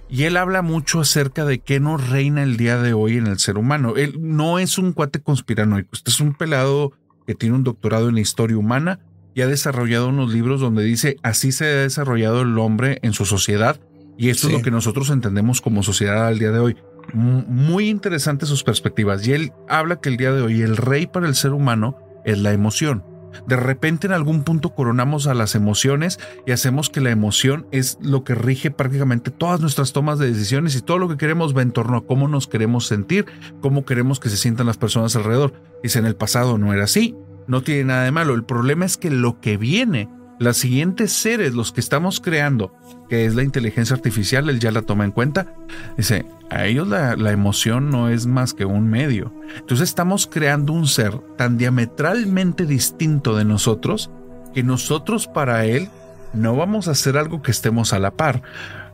Y 0.08 0.24
él 0.24 0.36
habla 0.36 0.62
mucho 0.62 1.00
acerca 1.00 1.44
de 1.44 1.58
qué 1.58 1.80
nos 1.80 2.08
reina 2.08 2.42
el 2.42 2.56
día 2.56 2.78
de 2.78 2.92
hoy 2.92 3.16
en 3.16 3.26
el 3.26 3.38
ser 3.38 3.58
humano. 3.58 3.94
Él 3.96 4.16
no 4.20 4.58
es 4.58 4.78
un 4.78 4.92
cuate 4.92 5.20
conspiranoico, 5.20 5.90
este 5.92 6.10
es 6.10 6.20
un 6.20 6.34
pelado 6.34 6.92
que 7.26 7.34
tiene 7.34 7.54
un 7.54 7.64
doctorado 7.64 8.08
en 8.08 8.18
historia 8.18 8.56
humana 8.56 9.00
y 9.34 9.42
ha 9.42 9.46
desarrollado 9.46 10.08
unos 10.08 10.32
libros 10.32 10.60
donde 10.60 10.84
dice 10.84 11.16
así 11.22 11.52
se 11.52 11.64
ha 11.64 11.82
desarrollado 11.82 12.42
el 12.42 12.58
hombre 12.58 12.98
en 13.02 13.12
su 13.12 13.24
sociedad 13.24 13.80
y 14.16 14.30
esto 14.30 14.46
es 14.46 14.52
lo 14.52 14.62
que 14.62 14.70
nosotros 14.70 15.10
entendemos 15.10 15.60
como 15.60 15.82
sociedad 15.82 16.26
al 16.28 16.38
día 16.38 16.52
de 16.52 16.60
hoy. 16.60 16.76
Muy 17.12 17.88
interesantes 17.88 18.48
sus 18.48 18.62
perspectivas 18.62 19.26
y 19.26 19.32
él 19.32 19.52
habla 19.68 20.00
que 20.00 20.08
el 20.08 20.16
día 20.16 20.32
de 20.32 20.40
hoy 20.40 20.62
el 20.62 20.76
rey 20.76 21.06
para 21.06 21.26
el 21.26 21.34
ser 21.34 21.52
humano 21.52 21.98
es 22.24 22.38
la 22.38 22.52
emoción. 22.52 23.04
De 23.46 23.56
repente 23.56 24.06
en 24.06 24.12
algún 24.12 24.44
punto 24.44 24.74
coronamos 24.74 25.26
a 25.26 25.34
las 25.34 25.54
emociones 25.54 26.18
y 26.46 26.52
hacemos 26.52 26.90
que 26.90 27.00
la 27.00 27.10
emoción 27.10 27.66
es 27.70 27.98
lo 28.00 28.24
que 28.24 28.34
rige 28.34 28.70
prácticamente 28.70 29.30
todas 29.30 29.60
nuestras 29.60 29.92
tomas 29.92 30.18
de 30.18 30.28
decisiones 30.28 30.76
y 30.76 30.82
todo 30.82 30.98
lo 30.98 31.08
que 31.08 31.16
queremos 31.16 31.56
va 31.56 31.62
en 31.62 31.72
torno 31.72 31.96
a 31.96 32.06
cómo 32.06 32.28
nos 32.28 32.46
queremos 32.46 32.86
sentir, 32.86 33.26
cómo 33.60 33.84
queremos 33.84 34.20
que 34.20 34.30
se 34.30 34.36
sientan 34.36 34.66
las 34.66 34.78
personas 34.78 35.16
alrededor. 35.16 35.52
Dice, 35.82 35.98
en 35.98 36.06
el 36.06 36.16
pasado 36.16 36.58
no 36.58 36.72
era 36.72 36.84
así, 36.84 37.14
no 37.46 37.62
tiene 37.62 37.84
nada 37.84 38.04
de 38.04 38.12
malo. 38.12 38.34
El 38.34 38.44
problema 38.44 38.84
es 38.84 38.96
que 38.96 39.10
lo 39.10 39.40
que 39.40 39.56
viene, 39.56 40.08
las 40.38 40.56
siguientes 40.56 41.12
seres, 41.12 41.54
los 41.54 41.72
que 41.72 41.80
estamos 41.80 42.20
creando, 42.20 42.74
que 43.08 43.26
es 43.26 43.34
la 43.34 43.42
inteligencia 43.42 43.94
artificial, 43.94 44.48
él 44.48 44.58
ya 44.58 44.70
la 44.70 44.82
toma 44.82 45.04
en 45.04 45.12
cuenta. 45.12 45.54
Dice, 45.96 46.26
a 46.50 46.66
ellos 46.66 46.88
la, 46.88 47.16
la 47.16 47.32
emoción 47.32 47.90
no 47.90 48.08
es 48.08 48.26
más 48.26 48.54
que 48.54 48.64
un 48.64 48.88
medio. 48.88 49.32
Entonces 49.56 49.88
estamos 49.88 50.26
creando 50.26 50.72
un 50.72 50.86
ser 50.86 51.18
tan 51.36 51.56
diametralmente 51.58 52.66
distinto 52.66 53.36
de 53.36 53.44
nosotros 53.44 54.10
que 54.54 54.62
nosotros 54.62 55.26
para 55.26 55.66
él 55.66 55.88
no 56.32 56.56
vamos 56.56 56.88
a 56.88 56.92
hacer 56.92 57.16
algo 57.16 57.42
que 57.42 57.50
estemos 57.50 57.92
a 57.92 57.98
la 57.98 58.12
par. 58.12 58.42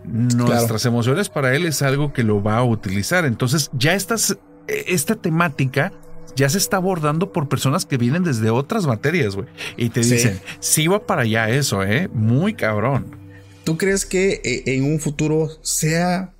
Nuestras 0.04 0.86
emociones 0.86 1.28
para 1.28 1.54
él 1.54 1.66
es 1.66 1.82
algo 1.82 2.12
que 2.12 2.22
lo 2.22 2.42
va 2.42 2.58
a 2.58 2.64
utilizar. 2.64 3.24
Entonces 3.24 3.70
ya 3.72 3.94
estas, 3.94 4.38
esta 4.66 5.14
temática 5.14 5.92
ya 6.36 6.48
se 6.48 6.58
está 6.58 6.76
abordando 6.76 7.32
por 7.32 7.48
personas 7.48 7.84
que 7.86 7.96
vienen 7.96 8.24
desde 8.24 8.50
otras 8.50 8.86
materias, 8.86 9.36
güey. 9.36 9.48
Y 9.76 9.90
te 9.90 10.00
dicen, 10.00 10.40
sí 10.60 10.86
va 10.86 11.06
para 11.06 11.22
allá 11.22 11.48
eso, 11.50 11.82
¿eh? 11.82 12.08
Muy 12.12 12.54
cabrón. 12.54 13.16
¿Tú 13.64 13.76
crees 13.76 14.06
que 14.06 14.40
eh, 14.44 14.62
en 14.66 14.84
un 14.84 15.00
futuro 15.00 15.50
sea 15.62 16.34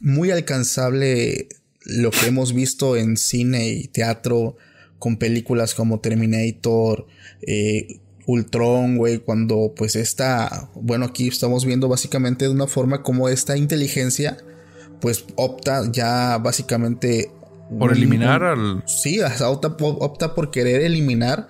muy 0.00 0.30
alcanzable 0.30 1.48
lo 1.84 2.10
que 2.10 2.26
hemos 2.26 2.52
visto 2.52 2.96
en 2.96 3.16
cine 3.16 3.68
y 3.68 3.88
teatro 3.88 4.56
con 4.98 5.16
películas 5.16 5.74
como 5.74 6.00
Terminator, 6.00 7.06
eh, 7.46 8.00
Ultron, 8.26 8.96
güey, 8.96 9.18
cuando 9.18 9.72
pues 9.76 9.96
esta, 9.96 10.70
bueno, 10.74 11.06
aquí 11.06 11.28
estamos 11.28 11.64
viendo 11.64 11.88
básicamente 11.88 12.44
de 12.44 12.52
una 12.52 12.68
forma 12.68 13.02
como 13.02 13.28
esta 13.28 13.56
inteligencia 13.56 14.38
pues 15.02 15.24
opta 15.34 15.90
ya 15.90 16.38
básicamente 16.38 17.32
por 17.78 17.92
eliminar 17.92 18.42
al. 18.44 18.82
Sí, 18.86 19.20
opta, 19.40 20.34
por 20.34 20.50
querer 20.50 20.82
eliminar 20.82 21.48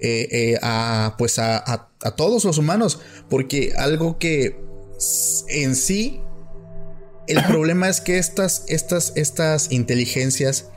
eh, 0.00 0.28
eh, 0.30 0.58
a, 0.62 1.14
pues 1.18 1.38
a, 1.38 1.88
todos 2.16 2.44
los 2.44 2.58
humanos. 2.58 3.00
Porque 3.28 3.72
algo 3.76 4.18
que 4.18 4.60
en 5.48 5.74
sí. 5.74 6.20
El 7.26 7.44
problema 7.48 7.88
es 7.88 8.00
que 8.00 8.18
estas, 8.18 8.64
estas, 8.68 9.12
estas 9.14 9.70
inteligencias 9.70 10.68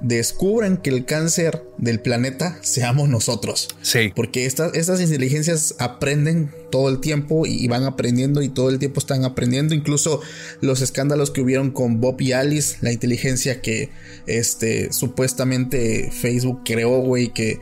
descubran 0.00 0.76
que 0.76 0.90
el 0.90 1.04
cáncer 1.04 1.62
del 1.78 2.00
planeta 2.00 2.58
seamos 2.62 3.08
nosotros. 3.08 3.68
Sí. 3.82 4.12
Porque 4.14 4.46
estas, 4.46 4.74
estas 4.74 5.00
inteligencias 5.00 5.74
aprenden 5.78 6.50
todo 6.70 6.88
el 6.88 7.00
tiempo 7.00 7.46
y 7.46 7.66
van 7.68 7.84
aprendiendo 7.84 8.42
y 8.42 8.48
todo 8.48 8.70
el 8.70 8.78
tiempo 8.78 9.00
están 9.00 9.24
aprendiendo. 9.24 9.74
Incluso 9.74 10.20
los 10.60 10.82
escándalos 10.82 11.30
que 11.30 11.40
hubieron 11.40 11.70
con 11.70 12.00
Bob 12.00 12.20
y 12.20 12.32
Alice, 12.32 12.76
la 12.80 12.92
inteligencia 12.92 13.60
que 13.60 13.90
este, 14.26 14.92
supuestamente 14.92 16.10
Facebook 16.10 16.60
creó, 16.64 17.00
güey, 17.00 17.32
que 17.32 17.58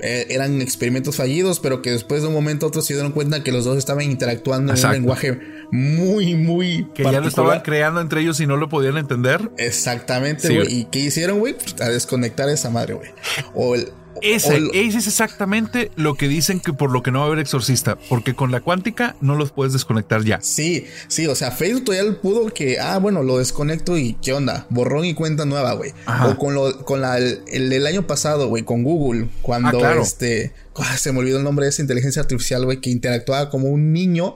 eh, 0.00 0.26
eran 0.30 0.60
experimentos 0.60 1.16
fallidos, 1.16 1.60
pero 1.60 1.82
que 1.82 1.90
después 1.90 2.22
de 2.22 2.28
un 2.28 2.34
momento 2.34 2.66
a 2.66 2.68
otro 2.68 2.82
se 2.82 2.94
dieron 2.94 3.12
cuenta 3.12 3.42
que 3.42 3.52
los 3.52 3.64
dos 3.64 3.78
estaban 3.78 4.04
interactuando 4.04 4.74
en 4.74 4.84
un 4.84 4.92
lenguaje 4.92 5.40
muy, 5.70 6.34
muy. 6.34 6.86
Que 6.94 7.04
ya 7.04 7.20
lo 7.20 7.28
estaban 7.28 7.60
creando 7.60 8.00
entre 8.00 8.20
ellos 8.20 8.40
y 8.40 8.46
no 8.46 8.56
lo 8.56 8.68
podían 8.68 8.96
entender. 8.98 9.50
Exactamente, 9.56 10.54
güey. 10.54 10.80
¿Y 10.80 10.84
qué 10.86 11.00
hicieron, 11.00 11.38
güey? 11.38 11.56
A 11.80 11.88
desconectar 11.88 12.48
esa 12.48 12.70
madre, 12.70 12.94
güey. 12.94 13.10
O 13.54 13.74
el, 13.74 13.90
ese, 14.22 14.62
ese, 14.72 14.98
es 14.98 15.06
exactamente 15.06 15.90
lo 15.96 16.14
que 16.14 16.28
dicen 16.28 16.60
que 16.60 16.72
por 16.72 16.90
lo 16.90 17.02
que 17.02 17.10
no 17.10 17.20
va 17.20 17.24
a 17.24 17.28
haber 17.28 17.38
exorcista, 17.40 17.96
porque 18.08 18.34
con 18.34 18.50
la 18.50 18.60
cuántica 18.60 19.16
no 19.20 19.36
los 19.36 19.52
puedes 19.52 19.72
desconectar 19.72 20.24
ya. 20.24 20.40
Sí, 20.40 20.86
sí, 21.08 21.26
o 21.26 21.34
sea, 21.34 21.50
Facebook 21.50 21.84
todavía 21.84 22.20
pudo 22.20 22.52
que, 22.52 22.78
ah, 22.78 22.98
bueno, 22.98 23.22
lo 23.22 23.38
desconecto 23.38 23.96
y 23.96 24.14
qué 24.14 24.32
onda, 24.32 24.66
borrón 24.70 25.04
y 25.04 25.14
cuenta 25.14 25.44
nueva, 25.44 25.72
güey. 25.74 25.92
O 26.24 26.36
con 26.36 26.54
lo, 26.54 26.84
con 26.84 27.00
la, 27.00 27.18
el, 27.18 27.86
año 27.86 28.06
pasado, 28.06 28.48
güey, 28.48 28.64
con 28.64 28.82
Google, 28.82 29.28
cuando 29.42 29.84
ah, 29.84 29.96
este, 30.00 30.52
ah, 30.76 30.96
se 30.96 31.12
me 31.12 31.20
olvidó 31.20 31.38
el 31.38 31.44
nombre 31.44 31.64
de 31.64 31.70
esa 31.70 31.82
inteligencia 31.82 32.22
artificial, 32.22 32.64
güey, 32.64 32.80
que 32.80 32.90
interactuaba 32.90 33.50
como 33.50 33.68
un 33.68 33.92
niño 33.92 34.34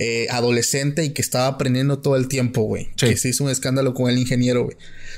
eh, 0.00 0.28
adolescente 0.30 1.02
y 1.02 1.10
que 1.10 1.22
estaba 1.22 1.48
aprendiendo 1.48 1.98
todo 1.98 2.14
el 2.14 2.28
tiempo, 2.28 2.62
güey. 2.62 2.88
Que 2.96 3.16
se 3.16 3.30
hizo 3.30 3.42
un 3.42 3.50
escándalo 3.50 3.94
con 3.94 4.08
el 4.08 4.16
ingeniero, 4.16 4.62
güey. 4.62 4.76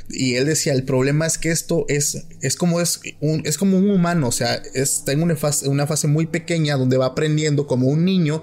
Y 0.08 0.36
él 0.36 0.46
decía, 0.46 0.72
el 0.72 0.84
problema 0.84 1.26
es 1.26 1.36
que 1.36 1.50
esto 1.50 1.84
es, 1.88 2.24
es 2.40 2.56
como 2.56 2.80
es 2.80 3.00
un, 3.20 3.42
es 3.44 3.58
como 3.58 3.76
un 3.76 3.90
humano, 3.90 4.28
o 4.28 4.32
sea, 4.32 4.54
está 4.72 5.12
en 5.12 5.22
una 5.22 5.36
fase, 5.36 5.68
una 5.68 5.86
fase 5.86 6.08
muy 6.08 6.26
pequeña 6.26 6.78
donde 6.78 6.96
va 6.96 7.06
aprendiendo 7.06 7.66
como 7.66 7.88
un 7.88 8.06
niño 8.06 8.42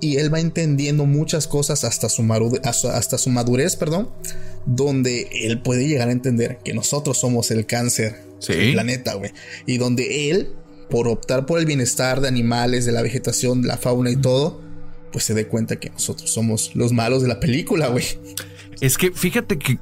y 0.00 0.16
él 0.16 0.34
va 0.34 0.40
entendiendo 0.40 1.06
muchas 1.06 1.46
cosas 1.46 1.84
hasta 1.84 2.08
su, 2.08 2.24
hasta 2.92 3.18
su 3.18 3.30
madurez, 3.30 3.76
perdón, 3.76 4.10
donde 4.66 5.28
él 5.32 5.62
puede 5.62 5.86
llegar 5.86 6.08
a 6.08 6.12
entender 6.12 6.58
que 6.64 6.74
nosotros 6.74 7.18
somos 7.18 7.52
el 7.52 7.66
cáncer 7.66 8.16
del 8.48 8.72
planeta, 8.72 9.14
güey. 9.14 9.32
Y 9.64 9.78
donde 9.78 10.30
él, 10.30 10.48
por 10.90 11.06
optar 11.06 11.46
por 11.46 11.60
el 11.60 11.66
bienestar 11.66 12.20
de 12.20 12.26
animales, 12.26 12.84
de 12.84 12.90
la 12.90 13.02
vegetación, 13.02 13.62
de 13.62 13.68
la 13.68 13.78
fauna 13.78 14.10
y 14.10 14.16
todo, 14.16 14.66
pues 15.12 15.24
se 15.24 15.34
dé 15.34 15.46
cuenta 15.46 15.76
que 15.76 15.90
nosotros 15.90 16.30
somos 16.30 16.74
los 16.74 16.92
malos 16.92 17.22
de 17.22 17.28
la 17.28 17.40
película, 17.40 17.88
güey. 17.88 18.04
Es 18.80 18.96
que 18.96 19.10
fíjate 19.10 19.58
que 19.58 19.78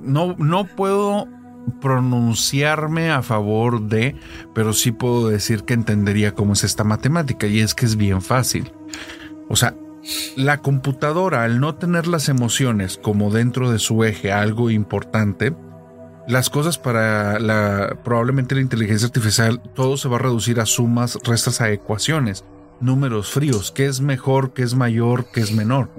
no, 0.00 0.36
no 0.38 0.66
puedo 0.76 1.26
pronunciarme 1.80 3.10
a 3.10 3.22
favor 3.22 3.82
de, 3.82 4.16
pero 4.54 4.72
sí 4.72 4.92
puedo 4.92 5.28
decir 5.28 5.64
que 5.64 5.74
entendería 5.74 6.34
cómo 6.34 6.54
es 6.54 6.64
esta 6.64 6.84
matemática 6.84 7.46
y 7.46 7.60
es 7.60 7.74
que 7.74 7.86
es 7.86 7.96
bien 7.96 8.22
fácil. 8.22 8.72
O 9.48 9.56
sea, 9.56 9.74
la 10.36 10.58
computadora 10.58 11.44
al 11.44 11.60
no 11.60 11.74
tener 11.74 12.06
las 12.06 12.28
emociones 12.28 12.98
como 13.02 13.30
dentro 13.30 13.70
de 13.70 13.78
su 13.78 14.04
eje 14.04 14.32
algo 14.32 14.70
importante, 14.70 15.54
las 16.26 16.50
cosas 16.50 16.78
para 16.78 17.38
la 17.38 17.98
probablemente 18.04 18.54
la 18.54 18.60
inteligencia 18.60 19.06
artificial 19.06 19.60
todo 19.74 19.96
se 19.96 20.08
va 20.08 20.16
a 20.16 20.20
reducir 20.20 20.60
a 20.60 20.66
sumas, 20.66 21.18
restas 21.24 21.60
a 21.60 21.70
ecuaciones 21.70 22.44
números 22.80 23.30
fríos, 23.30 23.72
qué 23.72 23.86
es 23.86 24.00
mejor, 24.00 24.52
qué 24.52 24.62
es 24.62 24.74
mayor, 24.74 25.26
qué 25.32 25.40
es 25.40 25.52
menor. 25.52 25.90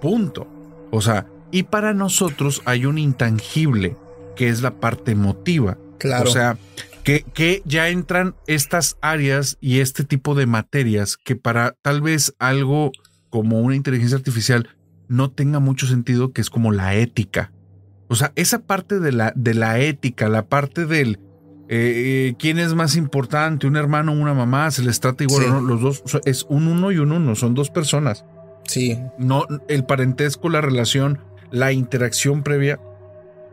Punto. 0.00 0.46
O 0.90 1.00
sea, 1.00 1.26
y 1.50 1.64
para 1.64 1.94
nosotros 1.94 2.62
hay 2.64 2.86
un 2.86 2.98
intangible 2.98 3.96
que 4.36 4.48
es 4.48 4.62
la 4.62 4.72
parte 4.74 5.12
emotiva. 5.12 5.78
Claro. 5.98 6.28
O 6.28 6.32
sea, 6.32 6.56
que, 7.04 7.24
que, 7.34 7.62
ya 7.64 7.88
entran 7.88 8.34
estas 8.46 8.96
áreas 9.00 9.58
y 9.60 9.80
este 9.80 10.04
tipo 10.04 10.34
de 10.34 10.46
materias 10.46 11.16
que 11.16 11.36
para 11.36 11.76
tal 11.82 12.00
vez 12.00 12.34
algo 12.38 12.92
como 13.30 13.60
una 13.60 13.76
inteligencia 13.76 14.16
artificial 14.16 14.68
no 15.08 15.30
tenga 15.30 15.58
mucho 15.58 15.86
sentido, 15.86 16.32
que 16.32 16.40
es 16.40 16.50
como 16.50 16.72
la 16.72 16.94
ética. 16.94 17.52
O 18.08 18.14
sea, 18.14 18.32
esa 18.34 18.60
parte 18.60 18.98
de 18.98 19.12
la, 19.12 19.32
de 19.36 19.54
la 19.54 19.78
ética, 19.78 20.28
la 20.28 20.46
parte 20.46 20.86
del, 20.86 21.18
eh, 21.74 22.28
eh, 22.28 22.34
quién 22.38 22.58
es 22.58 22.74
más 22.74 22.96
importante, 22.96 23.66
un 23.66 23.76
hermano 23.76 24.12
o 24.12 24.14
una 24.14 24.34
mamá, 24.34 24.70
se 24.70 24.82
les 24.82 25.00
trata 25.00 25.24
igual, 25.24 25.64
los 25.66 25.80
dos 25.80 26.02
es 26.26 26.44
un 26.50 26.66
uno 26.66 26.92
y 26.92 26.98
un 26.98 27.12
uno, 27.12 27.34
son 27.34 27.54
dos 27.54 27.70
personas. 27.70 28.26
Sí. 28.64 28.98
No, 29.16 29.46
el 29.68 29.82
parentesco, 29.86 30.50
la 30.50 30.60
relación, 30.60 31.20
la 31.50 31.72
interacción 31.72 32.42
previa, 32.42 32.78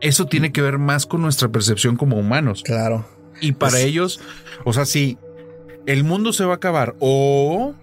eso 0.02 0.26
tiene 0.26 0.52
que 0.52 0.60
ver 0.60 0.76
más 0.76 1.06
con 1.06 1.22
nuestra 1.22 1.48
percepción 1.48 1.96
como 1.96 2.18
humanos. 2.18 2.62
Claro. 2.62 3.06
Y 3.40 3.52
para 3.52 3.80
ellos, 3.80 4.20
o 4.66 4.74
sea, 4.74 4.84
si 4.84 5.16
el 5.86 6.04
mundo 6.04 6.34
se 6.34 6.44
va 6.44 6.52
a 6.52 6.56
acabar 6.56 6.96
o 7.00 7.74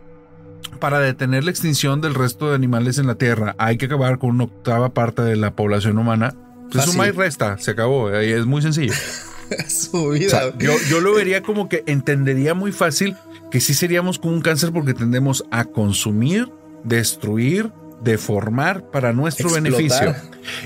para 0.79 0.99
detener 0.99 1.45
la 1.45 1.49
extinción 1.49 1.99
del 1.99 2.13
resto 2.13 2.49
de 2.49 2.55
animales 2.55 2.99
en 2.99 3.07
la 3.07 3.15
Tierra 3.15 3.55
hay 3.57 3.77
que 3.77 3.87
acabar 3.87 4.19
con 4.19 4.29
una 4.29 4.43
octava 4.43 4.93
parte 4.93 5.23
de 5.23 5.35
la 5.35 5.55
población 5.55 5.97
humana, 5.97 6.35
pues 6.71 6.85
suma 6.85 7.07
y 7.07 7.11
resta, 7.11 7.57
se 7.57 7.71
acabó, 7.71 8.11
es 8.11 8.45
muy 8.45 8.61
sencillo. 8.61 8.93
su 9.67 10.09
vida. 10.09 10.53
yo, 10.57 11.01
lo 11.01 11.13
vería 11.13 11.41
como 11.41 11.69
que 11.69 11.83
entendería 11.85 12.53
muy 12.53 12.71
fácil 12.71 13.15
que 13.51 13.61
sí 13.61 13.73
seríamos 13.73 14.19
como 14.19 14.33
un 14.33 14.41
cáncer 14.41 14.71
porque 14.71 14.93
tendemos 14.93 15.45
a 15.51 15.65
consumir, 15.65 16.51
destruir, 16.83 17.71
deformar 18.03 18.89
para 18.91 19.13
nuestro 19.13 19.49
beneficio. 19.49 20.15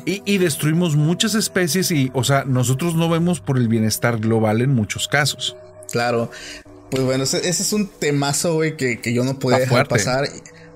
Y, 0.06 0.22
y, 0.26 0.38
destruimos 0.38 0.96
muchas 0.96 1.36
especies 1.36 1.92
y, 1.92 2.12
o 2.14 2.24
sea, 2.24 2.44
nosotros 2.46 2.96
no 2.96 3.10
vemos 3.10 3.40
por 3.40 3.58
el 3.58 3.68
bienestar 3.68 4.20
global 4.20 4.62
en 4.62 4.74
muchos 4.74 5.08
casos. 5.08 5.56
Claro. 5.92 6.32
Pues 6.92 7.04
bueno, 7.04 7.24
ese, 7.24 7.48
es 7.48 7.72
un 7.72 7.88
temazo, 7.88 8.56
güey, 8.56 8.76
que, 8.76 9.00
yo 9.14 9.24
no 9.24 9.40
podía 9.40 9.60
dejar 9.60 9.88
pasar. 9.88 10.28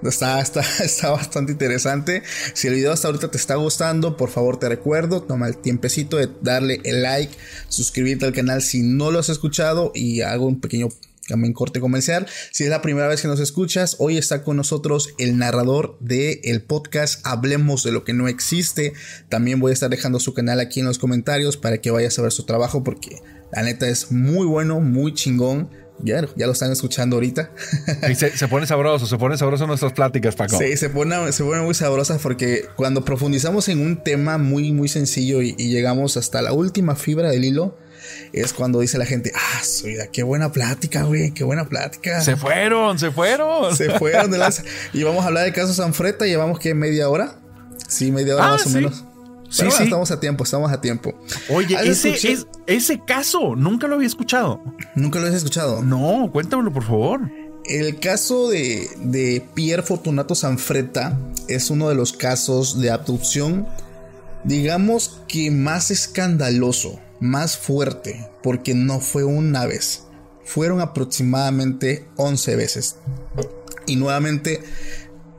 Está, 0.10 0.40
está, 0.42 0.62
está 0.84 1.12
bastante 1.12 1.52
interesante. 1.52 2.24
Si 2.54 2.68
el 2.68 2.76
video 2.76 2.92
hasta 2.92 3.08
ahorita 3.08 3.32
te 3.32 3.38
está 3.38 3.56
gustando, 3.56 4.18
por 4.18 4.30
favor 4.30 4.58
te 4.58 4.70
recuerdo, 4.70 5.22
toma 5.22 5.48
el 5.48 5.58
tiempecito 5.58 6.18
de 6.18 6.30
darle 6.42 6.82
el 6.84 7.02
like, 7.02 7.34
suscribirte 7.70 8.26
al 8.26 8.34
canal 8.34 8.62
si 8.62 8.82
no 8.82 9.12
lo 9.12 9.20
has 9.20 9.30
escuchado 9.30 9.92
y 9.94 10.22
hago 10.22 10.46
un 10.46 10.60
pequeño 10.60 10.90
también 11.28 11.54
corte 11.54 11.80
comercial. 11.80 12.28
Si 12.52 12.64
es 12.64 12.70
la 12.70 12.82
primera 12.82 13.08
vez 13.08 13.22
que 13.22 13.28
nos 13.28 13.40
escuchas, 13.40 13.96
hoy 14.00 14.18
está 14.18 14.44
con 14.44 14.58
nosotros 14.58 15.10
el 15.18 15.38
narrador 15.38 15.98
del 16.00 16.40
el 16.44 16.62
podcast 16.62 17.26
Hablemos 17.26 17.84
de 17.84 17.92
lo 17.92 18.04
que 18.04 18.14
no 18.14 18.28
existe. 18.28 18.94
También 19.30 19.60
voy 19.60 19.72
a 19.72 19.74
estar 19.74 19.90
dejando 19.90 20.20
su 20.20 20.34
canal 20.34 20.60
aquí 20.60 20.80
en 20.80 20.86
los 20.86 21.00
comentarios 21.00 21.58
para 21.58 21.80
que 21.80 21.92
vayas 21.92 22.18
a 22.20 22.22
ver 22.22 22.32
su 22.32 22.44
trabajo 22.44 22.84
porque 22.84 23.22
la 23.52 23.64
neta 23.64 23.88
es 23.88 24.12
muy 24.12 24.46
bueno, 24.46 24.80
muy 24.80 25.14
chingón. 25.14 25.70
Ya, 26.00 26.22
ya 26.36 26.46
lo 26.46 26.52
están 26.52 26.72
escuchando 26.72 27.16
ahorita. 27.16 27.52
se, 28.16 28.48
pone 28.48 28.68
sabroso, 28.68 29.08
se 29.08 29.18
pone 29.18 29.38
sabroso 29.38 29.66
nuestras 29.66 29.94
pláticas, 29.94 30.36
Paco. 30.36 30.58
Sí, 30.58 30.76
se 30.78 30.90
pone, 30.90 31.32
se 31.32 31.44
pone 31.44 31.62
muy 31.62 31.74
sabrosa 31.74 32.18
porque 32.22 32.66
cuando 32.76 33.06
profundizamos 33.06 33.70
en 33.70 33.80
un 33.80 33.98
tema 33.98 34.38
muy, 34.38 34.72
muy 34.72 34.88
sencillo 34.88 35.42
y, 35.42 35.56
llegamos 35.56 36.18
hasta 36.18 36.42
la 36.42 36.54
última 36.54 36.96
fibra 36.96 37.30
del 37.30 37.46
hilo, 37.46 37.78
es 38.34 38.54
cuando 38.54 38.80
dice 38.80 38.98
la 38.98 39.06
gente, 39.06 39.32
ah, 39.36 39.64
su 39.64 39.88
vida, 39.88 40.08
qué 40.08 40.24
buena 40.24 40.52
plática, 40.52 41.04
güey, 41.04 41.32
qué 41.32 41.44
buena 41.44 41.66
plática. 41.66 42.22
Se 42.22 42.36
fueron, 42.36 43.00
se 43.00 43.12
fueron. 43.12 43.76
Se 43.76 43.90
fueron 43.92 44.32
de 44.32 44.38
las... 44.38 44.64
y 44.94 45.04
vamos 45.04 45.24
a 45.24 45.28
hablar 45.28 45.46
de 45.46 45.54
caso 45.54 45.74
Sanfreta, 45.74 46.26
llevamos 46.26 46.60
que 46.60 46.74
media 46.74 47.10
hora. 47.10 47.40
Sí, 47.88 48.12
media 48.12 48.36
hora 48.36 48.46
ah, 48.46 48.52
más 48.52 48.66
o 48.68 48.70
menos. 48.70 49.06
Sí, 49.56 49.72
sí. 49.72 49.84
Estamos 49.84 50.12
a 50.12 50.20
tiempo, 50.20 50.44
estamos 50.44 50.70
a 50.70 50.82
tiempo. 50.82 51.14
Oye, 51.50 51.78
ese, 51.82 52.18
ese 52.68 53.02
caso, 53.06 53.56
nunca 53.56 53.88
lo 53.88 53.96
había 53.96 54.08
escuchado. 54.08 54.62
¿Nunca 54.96 55.18
lo 55.20 55.28
habías 55.28 55.38
escuchado? 55.38 55.82
No, 55.82 56.30
cuéntamelo, 56.30 56.74
por 56.74 56.84
favor. 56.84 57.22
El 57.64 57.98
caso 58.02 58.50
de, 58.50 58.90
de 58.98 59.48
Pierre 59.54 59.82
Fortunato 59.82 60.36
Sanfretta 60.36 61.18
es 61.48 61.70
uno 61.70 61.88
de 61.88 61.96
los 61.96 62.12
casos 62.12 62.82
de 62.82 62.92
abducción, 62.92 63.66
digamos 64.44 65.22
que 65.30 65.50
más 65.52 65.90
escandaloso, 65.90 67.00
más 67.22 67.58
fuerte, 67.58 68.30
porque 68.44 68.76
no 68.76 69.00
fue 69.00 69.24
una 69.24 69.66
vez, 69.66 70.04
fueron 70.44 70.82
aproximadamente 70.82 72.06
11 72.18 72.56
veces. 72.58 72.98
Y 73.88 73.96
nuevamente, 73.96 74.62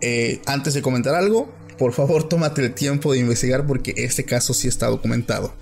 eh, 0.01 0.41
antes 0.47 0.73
de 0.73 0.81
comentar 0.81 1.15
algo, 1.15 1.53
por 1.79 1.93
favor 1.93 2.29
tómate 2.29 2.63
el 2.63 2.75
tiempo 2.75 3.13
de 3.13 3.19
investigar 3.19 3.67
porque 3.67 3.95
este 3.97 4.25
caso 4.25 4.55
sí 4.55 4.69
está 4.69 4.87
documentado. 4.87 5.55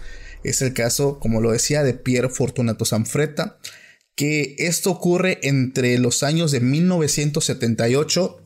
Es 0.43 0.61
el 0.63 0.75
caso, 0.75 1.19
como 1.19 1.41
lo 1.41 1.53
decía, 1.53 1.83
de 1.83 1.95
Pierre 1.95 2.29
Fortunato 2.29 2.85
Sanfretta, 2.85 3.59
que 4.15 4.55
esto 4.59 4.91
ocurre 4.91 5.39
entre 5.43 5.99
los 5.99 6.23
años 6.23 6.51
de 6.51 6.61
1978 6.61 8.41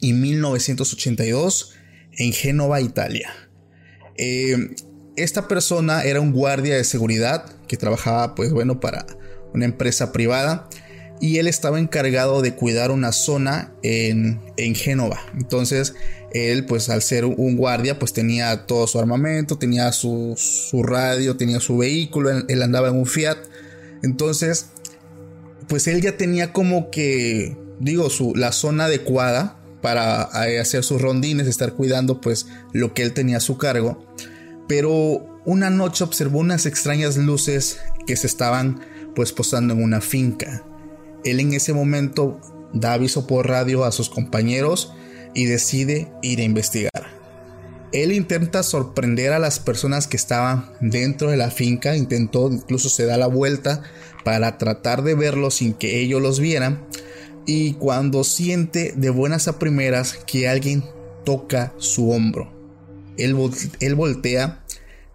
y 0.00 0.12
1982 0.12 1.74
en 2.18 2.32
Génova, 2.32 2.80
Italia. 2.80 3.32
Eh, 4.16 4.74
esta 5.16 5.48
persona 5.48 6.02
era 6.02 6.20
un 6.20 6.32
guardia 6.32 6.76
de 6.76 6.84
seguridad 6.84 7.46
que 7.68 7.76
trabajaba, 7.76 8.34
pues 8.34 8.52
bueno, 8.52 8.80
para 8.80 9.06
una 9.54 9.64
empresa 9.64 10.12
privada 10.12 10.68
y 11.20 11.38
él 11.38 11.46
estaba 11.46 11.78
encargado 11.78 12.42
de 12.42 12.54
cuidar 12.54 12.90
una 12.90 13.12
zona 13.12 13.72
en, 13.82 14.40
en 14.56 14.74
Génova. 14.74 15.20
Entonces, 15.34 15.94
él, 16.34 16.66
pues 16.66 16.90
al 16.90 17.00
ser 17.00 17.24
un 17.24 17.56
guardia, 17.56 17.98
pues 17.98 18.12
tenía 18.12 18.66
todo 18.66 18.88
su 18.88 18.98
armamento, 18.98 19.56
tenía 19.56 19.92
su, 19.92 20.36
radio, 20.82 21.36
tenía 21.36 21.60
su 21.60 21.78
vehículo, 21.78 22.30
él, 22.48 22.62
andaba 22.62 22.88
en 22.88 22.96
un 22.96 23.06
Fiat. 23.06 23.38
Entonces, 24.02 24.66
pues 25.68 25.86
él 25.86 26.02
ya 26.02 26.16
tenía 26.16 26.52
como 26.52 26.90
que, 26.90 27.56
digo, 27.78 28.10
su, 28.10 28.34
la 28.34 28.50
zona 28.50 28.86
adecuada 28.86 29.60
para 29.80 30.28
eh, 30.48 30.58
hacer 30.58 30.82
sus 30.82 31.00
rondines, 31.00 31.46
estar 31.46 31.74
cuidando 31.74 32.20
pues 32.20 32.46
lo 32.72 32.94
que 32.94 33.02
él 33.02 33.12
tenía 33.12 33.36
a 33.36 33.40
su 33.40 33.56
cargo. 33.56 34.04
Pero 34.66 35.40
una 35.44 35.70
noche 35.70 36.02
observó 36.02 36.40
unas 36.40 36.66
extrañas 36.66 37.16
luces 37.16 37.78
que 38.08 38.16
se 38.16 38.26
estaban 38.26 38.80
pues 39.14 39.30
posando 39.30 39.74
en 39.74 39.84
una 39.84 40.00
finca. 40.00 40.64
Él 41.22 41.38
en 41.38 41.54
ese 41.54 41.72
momento 41.72 42.40
da 42.72 42.94
aviso 42.94 43.28
por 43.28 43.48
radio 43.48 43.84
a 43.84 43.92
sus 43.92 44.10
compañeros 44.10 44.92
y 45.34 45.46
decide 45.46 46.08
ir 46.22 46.40
a 46.40 46.44
investigar. 46.44 47.14
Él 47.92 48.10
intenta 48.12 48.62
sorprender 48.62 49.32
a 49.32 49.38
las 49.38 49.60
personas 49.60 50.08
que 50.08 50.16
estaban 50.16 50.72
dentro 50.80 51.30
de 51.30 51.36
la 51.36 51.50
finca, 51.50 51.96
intentó 51.96 52.50
incluso 52.50 52.88
se 52.88 53.06
da 53.06 53.16
la 53.16 53.28
vuelta 53.28 53.82
para 54.24 54.58
tratar 54.58 55.02
de 55.02 55.14
verlos 55.14 55.56
sin 55.56 55.74
que 55.74 56.00
ellos 56.00 56.20
los 56.20 56.40
vieran 56.40 56.86
y 57.46 57.74
cuando 57.74 58.24
siente 58.24 58.94
de 58.96 59.10
buenas 59.10 59.48
a 59.48 59.58
primeras 59.58 60.14
que 60.26 60.48
alguien 60.48 60.82
toca 61.24 61.72
su 61.78 62.10
hombro, 62.10 62.52
él, 63.16 63.36
él 63.80 63.94
voltea 63.94 64.64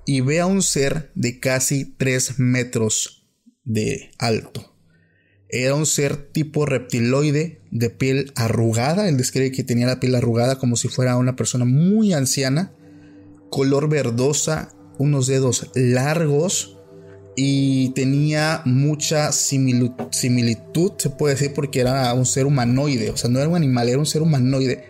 y 0.05 0.21
ve 0.21 0.39
a 0.39 0.45
un 0.45 0.61
ser 0.61 1.11
de 1.15 1.39
casi 1.39 1.85
3 1.85 2.39
metros 2.39 3.27
de 3.63 4.11
alto. 4.17 4.75
Era 5.49 5.75
un 5.75 5.85
ser 5.85 6.31
tipo 6.31 6.65
reptiloide 6.65 7.58
de 7.71 7.89
piel 7.89 8.31
arrugada. 8.35 9.07
Él 9.07 9.17
describe 9.17 9.51
que 9.51 9.63
tenía 9.63 9.87
la 9.87 9.99
piel 9.99 10.15
arrugada 10.15 10.57
como 10.57 10.75
si 10.75 10.87
fuera 10.87 11.17
una 11.17 11.35
persona 11.35 11.65
muy 11.65 12.13
anciana. 12.13 12.71
Color 13.49 13.89
verdosa, 13.89 14.73
unos 14.97 15.27
dedos 15.27 15.71
largos 15.75 16.77
y 17.35 17.89
tenía 17.91 18.61
mucha 18.65 19.31
similitud, 19.31 20.91
se 20.97 21.09
puede 21.09 21.35
decir, 21.35 21.53
porque 21.53 21.79
era 21.79 22.13
un 22.13 22.25
ser 22.25 22.45
humanoide. 22.45 23.11
O 23.11 23.17
sea, 23.17 23.29
no 23.29 23.39
era 23.39 23.47
un 23.47 23.55
animal, 23.55 23.89
era 23.89 23.97
un 23.97 24.05
ser 24.05 24.21
humanoide 24.21 24.83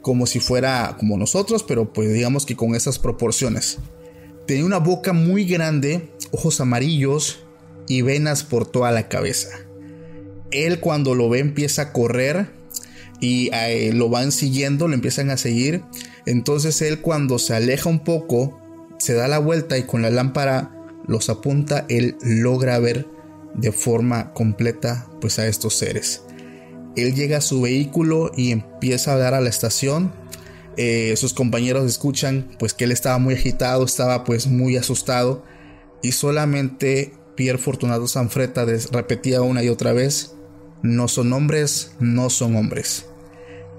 como 0.00 0.26
si 0.26 0.38
fuera 0.38 0.96
como 0.98 1.18
nosotros, 1.18 1.64
pero 1.64 1.92
pues 1.92 2.12
digamos 2.12 2.46
que 2.46 2.56
con 2.56 2.74
esas 2.74 2.98
proporciones. 2.98 3.78
Tenía 4.46 4.64
una 4.64 4.78
boca 4.78 5.12
muy 5.12 5.44
grande, 5.44 6.08
ojos 6.30 6.60
amarillos 6.60 7.40
y 7.88 8.02
venas 8.02 8.44
por 8.44 8.66
toda 8.66 8.90
la 8.92 9.08
cabeza 9.08 9.67
él 10.50 10.80
cuando 10.80 11.14
lo 11.14 11.28
ve 11.28 11.40
empieza 11.40 11.82
a 11.82 11.92
correr 11.92 12.50
y 13.20 13.50
eh, 13.52 13.92
lo 13.92 14.08
van 14.08 14.32
siguiendo, 14.32 14.88
lo 14.88 14.94
empiezan 14.94 15.30
a 15.30 15.36
seguir. 15.36 15.82
Entonces 16.26 16.80
él 16.82 17.00
cuando 17.00 17.38
se 17.38 17.54
aleja 17.54 17.88
un 17.88 18.00
poco, 18.00 18.60
se 18.98 19.14
da 19.14 19.28
la 19.28 19.38
vuelta 19.38 19.78
y 19.78 19.84
con 19.84 20.02
la 20.02 20.10
lámpara 20.10 20.72
los 21.06 21.30
apunta, 21.30 21.86
él 21.88 22.16
logra 22.22 22.78
ver 22.78 23.06
de 23.54 23.72
forma 23.72 24.32
completa 24.34 25.08
pues 25.20 25.38
a 25.38 25.46
estos 25.46 25.74
seres. 25.74 26.22
Él 26.96 27.14
llega 27.14 27.38
a 27.38 27.42
su 27.42 27.62
vehículo 27.62 28.30
y 28.36 28.50
empieza 28.50 29.14
a 29.14 29.18
dar 29.18 29.34
a 29.34 29.40
la 29.40 29.48
estación. 29.48 30.12
Eh, 30.76 31.14
sus 31.16 31.34
compañeros 31.34 31.86
escuchan 31.86 32.48
pues 32.58 32.74
que 32.74 32.84
él 32.84 32.92
estaba 32.92 33.18
muy 33.18 33.34
agitado, 33.34 33.84
estaba 33.84 34.24
pues 34.24 34.46
muy 34.46 34.76
asustado 34.76 35.44
y 36.02 36.12
solamente 36.12 37.14
Pierre 37.34 37.58
Fortunato 37.58 38.06
Sanfreta 38.06 38.64
repetía 38.92 39.42
una 39.42 39.62
y 39.62 39.68
otra 39.68 39.92
vez 39.92 40.34
no 40.82 41.08
son 41.08 41.32
hombres, 41.32 41.92
no 42.00 42.30
son 42.30 42.56
hombres. 42.56 43.06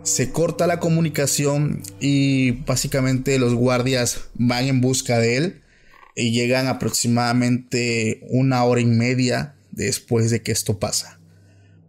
Se 0.04 0.32
corta 0.32 0.68
la 0.68 0.80
comunicación 0.80 1.82
y 2.00 2.52
básicamente 2.52 3.38
los 3.38 3.54
guardias 3.54 4.30
van 4.36 4.66
en 4.66 4.82
busca 4.82 5.20
de 5.20 5.38
él 5.38 5.62
y 6.16 6.32
llegan 6.32 6.68
aproximadamente 6.68 8.22
una 8.30 8.64
hora 8.64 8.82
y 8.82 8.86
media 8.86 9.56
después 9.72 10.32
de 10.32 10.42
que 10.42 10.52
esto 10.52 10.80
pasa. 10.80 11.20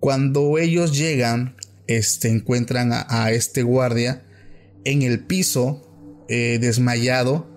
Cuando 0.01 0.59
ellos 0.59 0.97
llegan, 0.97 1.57
este, 1.87 2.29
encuentran 2.29 2.91
a, 2.93 3.33
este 3.33 3.63
guardia 3.63 4.23
en 4.85 5.03
el 5.03 5.27
piso, 5.27 5.87
eh, 6.29 6.59
desmayado. 6.61 7.51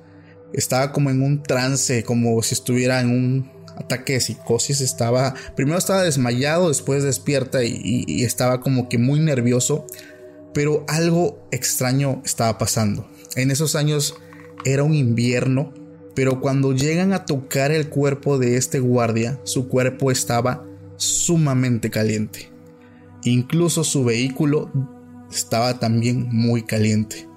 Estaba 0.53 0.91
como 0.91 1.11
en 1.11 1.21
un 1.21 1.43
trance, 1.43 2.03
como 2.03 2.41
si 2.41 2.55
estuviera 2.55 2.99
en 2.99 3.09
un 3.11 3.52
ataque 3.77 4.13
de 4.13 4.19
psicosis, 4.19 4.81
estaba, 4.81 5.33
primero 5.55 5.77
estaba 5.77 6.03
desmayado, 6.03 6.69
después 6.69 7.03
despierta 7.03 7.63
y, 7.63 8.23
estaba 8.23 8.61
como 8.61 8.89
que 8.89 8.97
muy 8.97 9.19
nervioso, 9.19 9.85
pero 10.53 10.85
algo 10.87 11.47
extraño 11.51 12.21
estaba 12.25 12.57
pasando. 12.57 13.07
En 13.35 13.51
esos 13.51 13.75
años 13.75 14.15
era 14.65 14.83
un 14.83 14.93
invierno, 14.93 15.73
pero 16.15 16.39
cuando 16.41 16.73
llegan 16.73 17.13
a 17.13 17.25
tocar 17.25 17.71
el 17.71 17.89
cuerpo 17.89 18.37
de 18.37 18.57
este 18.57 18.79
guardia, 18.79 19.39
su 19.43 19.67
cuerpo 19.67 20.11
estaba 20.11 20.65
sumamente 20.97 21.89
caliente. 21.89 22.49
Incluso 23.23 23.83
su 23.83 24.03
vehículo 24.03 24.69
estaba 25.31 25.79
también 25.79 26.27
muy 26.31 26.63
caliente. 26.63 27.27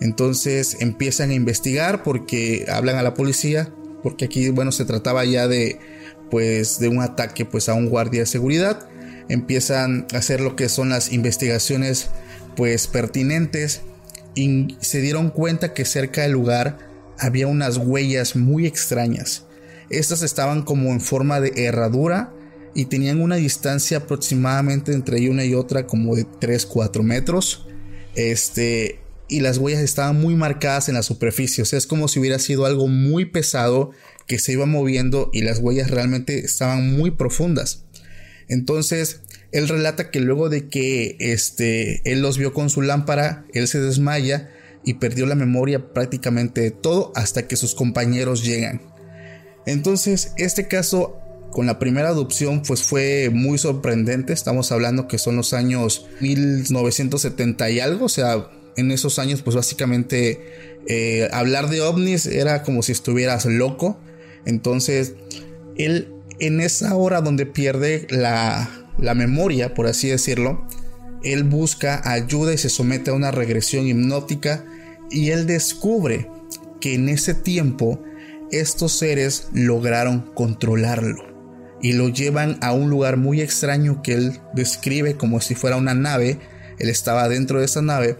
Entonces 0.00 0.78
empiezan 0.80 1.30
a 1.30 1.34
investigar 1.34 2.02
porque 2.02 2.66
hablan 2.70 2.96
a 2.96 3.02
la 3.02 3.14
policía, 3.14 3.74
porque 4.02 4.26
aquí, 4.26 4.50
bueno, 4.50 4.72
se 4.72 4.84
trataba 4.84 5.24
ya 5.24 5.48
de, 5.48 5.78
pues, 6.30 6.78
de 6.78 6.88
un 6.88 7.00
ataque, 7.00 7.44
pues, 7.44 7.68
a 7.68 7.74
un 7.74 7.88
guardia 7.88 8.20
de 8.20 8.26
seguridad. 8.26 8.88
Empiezan 9.28 10.06
a 10.12 10.18
hacer 10.18 10.40
lo 10.40 10.56
que 10.56 10.68
son 10.68 10.88
las 10.88 11.12
investigaciones, 11.12 12.10
pues, 12.56 12.86
pertinentes 12.86 13.82
y 14.34 14.76
se 14.80 15.00
dieron 15.00 15.30
cuenta 15.30 15.74
que 15.74 15.84
cerca 15.84 16.22
del 16.22 16.32
lugar 16.32 16.78
había 17.18 17.46
unas 17.46 17.76
huellas 17.76 18.36
muy 18.36 18.66
extrañas. 18.66 19.44
Estas 19.90 20.22
estaban 20.22 20.62
como 20.62 20.90
en 20.90 21.00
forma 21.00 21.40
de 21.40 21.52
herradura 21.66 22.32
y 22.74 22.86
tenían 22.86 23.20
una 23.20 23.36
distancia 23.36 23.98
aproximadamente 23.98 24.92
entre 24.92 25.28
una 25.28 25.44
y 25.44 25.54
otra 25.54 25.86
como 25.86 26.14
de 26.14 26.24
3-4 26.24 27.02
metros. 27.02 27.66
Este, 28.14 28.99
y 29.30 29.40
las 29.40 29.58
huellas 29.58 29.82
estaban 29.82 30.20
muy 30.20 30.34
marcadas 30.34 30.88
en 30.88 30.94
la 30.94 31.02
superficie. 31.02 31.62
O 31.62 31.64
sea, 31.66 31.78
es 31.78 31.86
como 31.86 32.08
si 32.08 32.18
hubiera 32.18 32.38
sido 32.38 32.66
algo 32.66 32.88
muy 32.88 33.24
pesado 33.26 33.92
que 34.26 34.38
se 34.38 34.52
iba 34.52 34.66
moviendo 34.66 35.30
y 35.32 35.42
las 35.42 35.58
huellas 35.58 35.90
realmente 35.90 36.38
estaban 36.40 36.96
muy 36.96 37.12
profundas. 37.12 37.84
Entonces, 38.48 39.20
él 39.52 39.68
relata 39.68 40.10
que 40.10 40.20
luego 40.20 40.48
de 40.48 40.68
que 40.68 41.16
este, 41.20 42.02
él 42.10 42.20
los 42.20 42.36
vio 42.36 42.52
con 42.52 42.70
su 42.70 42.82
lámpara, 42.82 43.46
él 43.54 43.68
se 43.68 43.80
desmaya 43.80 44.50
y 44.84 44.94
perdió 44.94 45.26
la 45.26 45.34
memoria 45.34 45.92
prácticamente 45.92 46.60
de 46.60 46.70
todo 46.70 47.12
hasta 47.14 47.46
que 47.46 47.56
sus 47.56 47.74
compañeros 47.74 48.44
llegan. 48.44 48.82
Entonces, 49.66 50.32
este 50.36 50.68
caso 50.68 51.16
con 51.52 51.66
la 51.66 51.78
primera 51.78 52.08
adopción 52.08 52.62
pues 52.62 52.82
fue 52.82 53.30
muy 53.32 53.58
sorprendente. 53.58 54.32
Estamos 54.32 54.72
hablando 54.72 55.08
que 55.08 55.18
son 55.18 55.36
los 55.36 55.52
años 55.52 56.06
1970 56.20 57.70
y 57.70 57.80
algo, 57.80 58.06
o 58.06 58.08
sea, 58.08 58.48
en 58.76 58.90
esos 58.90 59.18
años, 59.18 59.42
pues 59.42 59.56
básicamente 59.56 60.78
eh, 60.86 61.28
hablar 61.32 61.68
de 61.68 61.80
ovnis 61.80 62.26
era 62.26 62.62
como 62.62 62.82
si 62.82 62.92
estuvieras 62.92 63.46
loco. 63.46 63.98
Entonces, 64.44 65.14
él 65.76 66.08
en 66.38 66.60
esa 66.60 66.96
hora 66.96 67.20
donde 67.20 67.46
pierde 67.46 68.06
la, 68.10 68.68
la 68.98 69.14
memoria, 69.14 69.74
por 69.74 69.86
así 69.86 70.08
decirlo, 70.08 70.66
él 71.22 71.44
busca 71.44 72.00
ayuda 72.10 72.54
y 72.54 72.58
se 72.58 72.70
somete 72.70 73.10
a 73.10 73.14
una 73.14 73.30
regresión 73.30 73.86
hipnótica 73.86 74.64
y 75.10 75.30
él 75.30 75.46
descubre 75.46 76.30
que 76.80 76.94
en 76.94 77.10
ese 77.10 77.34
tiempo 77.34 78.02
estos 78.50 78.92
seres 78.92 79.48
lograron 79.52 80.32
controlarlo 80.34 81.30
y 81.82 81.92
lo 81.92 82.08
llevan 82.08 82.58
a 82.60 82.72
un 82.72 82.90
lugar 82.90 83.16
muy 83.16 83.40
extraño 83.40 84.02
que 84.02 84.14
él 84.14 84.40
describe 84.54 85.16
como 85.16 85.40
si 85.40 85.54
fuera 85.54 85.76
una 85.76 85.94
nave. 85.94 86.38
Él 86.78 86.88
estaba 86.88 87.28
dentro 87.28 87.58
de 87.58 87.66
esa 87.66 87.82
nave 87.82 88.16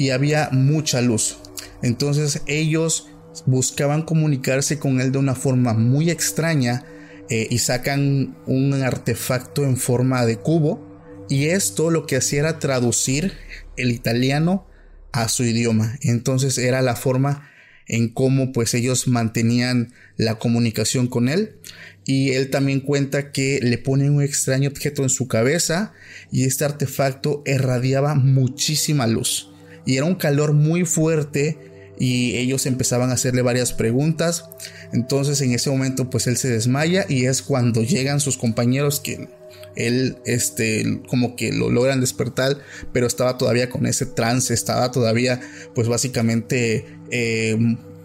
y 0.00 0.12
había 0.12 0.48
mucha 0.50 1.02
luz. 1.02 1.36
Entonces 1.82 2.40
ellos 2.46 3.08
buscaban 3.44 4.00
comunicarse 4.00 4.78
con 4.78 4.98
él 4.98 5.12
de 5.12 5.18
una 5.18 5.34
forma 5.34 5.74
muy 5.74 6.08
extraña 6.08 6.86
eh, 7.28 7.46
y 7.50 7.58
sacan 7.58 8.34
un 8.46 8.72
artefacto 8.82 9.62
en 9.62 9.76
forma 9.76 10.24
de 10.24 10.38
cubo 10.38 11.26
y 11.28 11.48
esto 11.48 11.90
lo 11.90 12.06
que 12.06 12.16
hacía 12.16 12.40
era 12.40 12.58
traducir 12.58 13.34
el 13.76 13.90
italiano 13.90 14.66
a 15.12 15.28
su 15.28 15.44
idioma. 15.44 15.98
Entonces 16.00 16.56
era 16.56 16.80
la 16.80 16.96
forma 16.96 17.50
en 17.86 18.08
cómo 18.08 18.52
pues 18.52 18.72
ellos 18.72 19.06
mantenían 19.06 19.92
la 20.16 20.36
comunicación 20.36 21.08
con 21.08 21.28
él 21.28 21.58
y 22.06 22.30
él 22.30 22.48
también 22.48 22.80
cuenta 22.80 23.32
que 23.32 23.60
le 23.62 23.76
ponen 23.76 24.14
un 24.14 24.22
extraño 24.22 24.70
objeto 24.70 25.02
en 25.02 25.10
su 25.10 25.28
cabeza 25.28 25.92
y 26.32 26.44
este 26.44 26.64
artefacto 26.64 27.42
irradiaba 27.44 28.14
muchísima 28.14 29.06
luz 29.06 29.49
y 29.90 29.96
era 29.96 30.06
un 30.06 30.14
calor 30.14 30.52
muy 30.52 30.84
fuerte 30.84 31.58
y 31.98 32.36
ellos 32.36 32.64
empezaban 32.66 33.10
a 33.10 33.14
hacerle 33.14 33.42
varias 33.42 33.72
preguntas. 33.72 34.44
Entonces 34.92 35.40
en 35.40 35.50
ese 35.50 35.68
momento 35.68 36.08
pues 36.08 36.28
él 36.28 36.36
se 36.36 36.48
desmaya 36.48 37.06
y 37.08 37.26
es 37.26 37.42
cuando 37.42 37.82
llegan 37.82 38.20
sus 38.20 38.38
compañeros 38.38 39.00
que 39.00 39.28
él 39.74 40.18
este 40.26 41.00
como 41.08 41.34
que 41.34 41.52
lo 41.52 41.70
logran 41.70 42.00
despertar 42.00 42.58
pero 42.92 43.06
estaba 43.06 43.36
todavía 43.36 43.70
con 43.70 43.86
ese 43.86 44.04
trance 44.04 44.52
estaba 44.52 44.90
todavía 44.90 45.40
pues 45.74 45.86
básicamente 45.86 46.86
eh, 47.10 47.56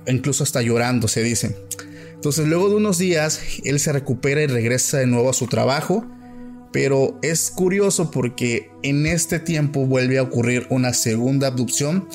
incluso 0.05 0.43
hasta 0.43 0.61
llorando 0.61 1.07
se 1.07 1.23
dice 1.23 1.55
entonces 2.13 2.47
luego 2.47 2.69
de 2.69 2.75
unos 2.75 2.99
días 2.99 3.41
él 3.63 3.79
se 3.79 3.91
recupera 3.91 4.43
y 4.43 4.47
regresa 4.47 4.99
de 4.99 5.07
nuevo 5.07 5.31
a 5.31 5.33
su 5.33 5.47
trabajo 5.47 6.05
pero 6.72 7.18
es 7.22 7.51
curioso 7.51 8.11
porque 8.11 8.70
en 8.84 9.05
este 9.05 9.39
tiempo 9.39 9.86
vuelve 9.86 10.18
a 10.18 10.24
ocurrir 10.24 10.68
una 10.70 10.93
segunda 10.93 11.47
abducción. 11.47 12.07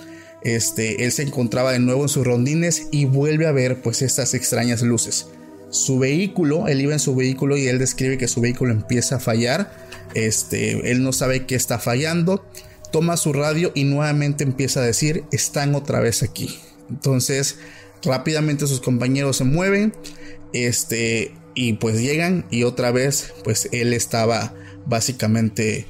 Este, 0.43 1.05
él 1.05 1.13
se 1.13 1.23
encontraba 1.23 1.73
de 1.73 1.79
nuevo 1.79 2.03
en 2.03 2.09
sus 2.09 2.27
rondines 2.27 2.89
y 2.91 3.05
vuelve 3.05 3.47
a 3.47 3.53
ver 3.53 3.83
pues 3.83 4.03
estas 4.03 4.35
extrañas 4.35 4.83
luces. 4.83 5.27
su 5.71 5.99
vehículo, 6.01 6.67
él 6.67 6.81
iba 6.81 6.93
en 6.93 6.99
su 6.99 7.15
vehículo 7.15 7.57
y 7.57 7.69
él 7.69 7.79
describe 7.79 8.19
que 8.19 8.27
su 8.27 8.41
vehículo 8.41 8.73
empieza 8.73 9.17
a 9.17 9.21
fallar, 9.21 9.73
este, 10.15 10.91
él 10.91 11.05
no 11.05 11.13
sabe 11.13 11.47
qué 11.47 11.55
está 11.55 11.79
fallando, 11.79 12.45
toma 12.91 13.17
su 13.17 13.33
radio 13.33 13.71
y 13.75 13.85
nuevamente 13.85 14.43
empieza 14.43 14.81
a 14.81 14.85
decir, 14.85 15.25
están 15.31 15.77
otra 15.77 16.01
vez 16.01 16.25
aquí. 16.25 16.59
Entonces, 16.89 17.59
rápidamente 18.03 18.67
sus 18.67 18.81
compañeros 18.81 19.37
se 19.37 19.45
mueven, 19.45 19.93
este, 20.53 21.33
y 21.55 21.75
pues 21.75 22.01
llegan 22.01 22.47
y 22.51 22.65
otra 22.65 22.91
vez, 22.93 23.33
pues 23.45 23.69
él 23.73 23.93
estaba 23.93 24.55
básicamente 24.87 25.87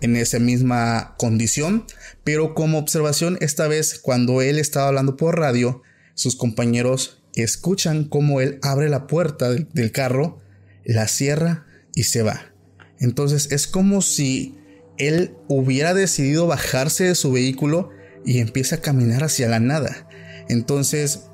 en 0.00 0.16
esa 0.16 0.38
misma 0.38 1.14
condición, 1.18 1.84
pero 2.24 2.54
como 2.54 2.78
observación, 2.78 3.38
esta 3.40 3.68
vez 3.68 3.98
cuando 3.98 4.42
él 4.42 4.58
estaba 4.58 4.88
hablando 4.88 5.16
por 5.16 5.38
radio, 5.38 5.82
sus 6.14 6.36
compañeros 6.36 7.22
escuchan 7.34 8.04
cómo 8.04 8.40
él 8.40 8.58
abre 8.62 8.88
la 8.88 9.06
puerta 9.06 9.50
del, 9.50 9.92
carro, 9.92 10.40
la 10.84 11.08
cierra 11.08 11.66
y 11.94 12.04
se 12.04 12.22
va. 12.22 12.52
Entonces 12.98 13.52
es 13.52 13.66
como 13.66 14.00
si 14.02 14.56
él 14.98 15.34
hubiera 15.48 15.92
decidido 15.92 16.46
bajarse 16.46 17.04
de 17.04 17.14
su 17.14 17.32
vehículo 17.32 17.90
y 18.24 18.38
empieza 18.38 18.76
a 18.76 18.80
caminar 18.80 19.24
hacia 19.24 19.48
la 19.48 19.60
nada. 19.60 20.08
Entonces, 20.48 21.24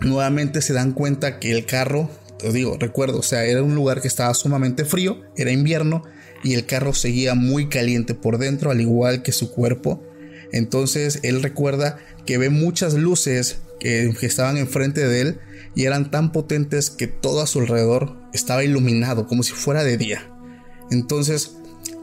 nuevamente 0.00 0.62
se 0.62 0.72
dan 0.72 0.92
cuenta 0.92 1.38
que 1.38 1.52
el 1.52 1.66
carro, 1.66 2.10
digo, 2.52 2.76
recuerdo, 2.78 3.18
o 3.18 3.22
sea, 3.22 3.44
era 3.44 3.62
un 3.62 3.74
lugar 3.74 4.00
que 4.00 4.08
estaba 4.08 4.32
sumamente 4.34 4.84
frío, 4.84 5.22
era 5.36 5.52
invierno 5.52 6.02
y 6.42 6.54
el 6.54 6.66
carro 6.66 6.94
seguía 6.94 7.34
muy 7.34 7.68
caliente 7.68 8.14
por 8.14 8.38
dentro, 8.38 8.70
al 8.70 8.80
igual 8.80 9.22
que 9.22 9.32
su 9.32 9.50
cuerpo. 9.50 10.02
Entonces 10.52 11.20
él 11.22 11.42
recuerda 11.42 11.98
que 12.26 12.38
ve 12.38 12.50
muchas 12.50 12.94
luces 12.94 13.58
que, 13.78 14.12
estaban 14.22 14.56
enfrente 14.56 15.06
de 15.06 15.20
él 15.20 15.40
y 15.74 15.84
eran 15.84 16.10
tan 16.10 16.32
potentes 16.32 16.90
que 16.90 17.06
todo 17.06 17.40
a 17.40 17.46
su 17.46 17.60
alrededor 17.60 18.16
estaba 18.32 18.64
iluminado 18.64 19.26
como 19.26 19.42
si 19.42 19.52
fuera 19.52 19.84
de 19.84 19.96
día. 19.96 20.30
Entonces 20.90 21.56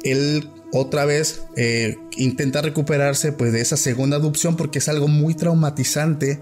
él 0.04 0.50
otra 0.74 1.06
vez 1.06 1.42
eh, 1.56 1.98
intenta 2.18 2.62
recuperarse 2.62 3.32
pues 3.32 3.54
de 3.54 3.62
esa 3.62 3.78
segunda 3.78 4.18
adopción 4.18 4.56
porque 4.56 4.80
es 4.80 4.88
algo 4.90 5.08
muy 5.08 5.34
traumatizante. 5.34 6.40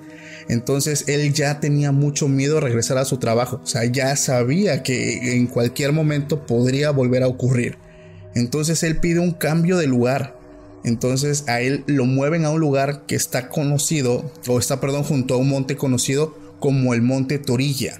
Entonces 0.47 1.05
él 1.07 1.33
ya 1.33 1.59
tenía 1.59 1.91
mucho 1.91 2.27
miedo 2.27 2.57
a 2.57 2.61
regresar 2.61 2.97
a 2.97 3.05
su 3.05 3.17
trabajo. 3.17 3.61
O 3.63 3.67
sea, 3.67 3.85
ya 3.85 4.15
sabía 4.15 4.83
que 4.83 5.35
en 5.35 5.47
cualquier 5.47 5.91
momento 5.91 6.45
podría 6.45 6.91
volver 6.91 7.23
a 7.23 7.27
ocurrir. 7.27 7.77
Entonces 8.35 8.83
él 8.83 8.97
pide 8.97 9.19
un 9.19 9.31
cambio 9.31 9.77
de 9.77 9.87
lugar. 9.87 10.37
Entonces 10.83 11.45
a 11.47 11.61
él 11.61 11.83
lo 11.87 12.05
mueven 12.05 12.45
a 12.45 12.51
un 12.51 12.59
lugar 12.59 13.05
que 13.07 13.15
está 13.15 13.49
conocido, 13.49 14.31
o 14.47 14.59
está, 14.59 14.79
perdón, 14.79 15.03
junto 15.03 15.33
a 15.33 15.37
un 15.37 15.49
monte 15.49 15.75
conocido 15.75 16.37
como 16.59 16.93
el 16.93 17.01
Monte 17.01 17.39
Torilla. 17.39 17.99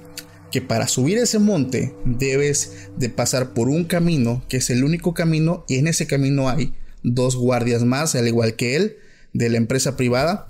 Que 0.51 0.61
para 0.61 0.87
subir 0.87 1.17
ese 1.17 1.39
monte 1.39 1.95
debes 2.05 2.89
de 2.95 3.09
pasar 3.09 3.53
por 3.53 3.69
un 3.69 3.85
camino, 3.85 4.43
que 4.47 4.57
es 4.57 4.69
el 4.69 4.83
único 4.83 5.13
camino, 5.13 5.65
y 5.67 5.77
en 5.77 5.87
ese 5.87 6.05
camino 6.05 6.47
hay 6.47 6.73
dos 7.01 7.35
guardias 7.35 7.83
más, 7.83 8.15
al 8.15 8.27
igual 8.27 8.55
que 8.55 8.75
él, 8.75 8.97
de 9.33 9.49
la 9.49 9.57
empresa 9.57 9.97
privada. 9.97 10.47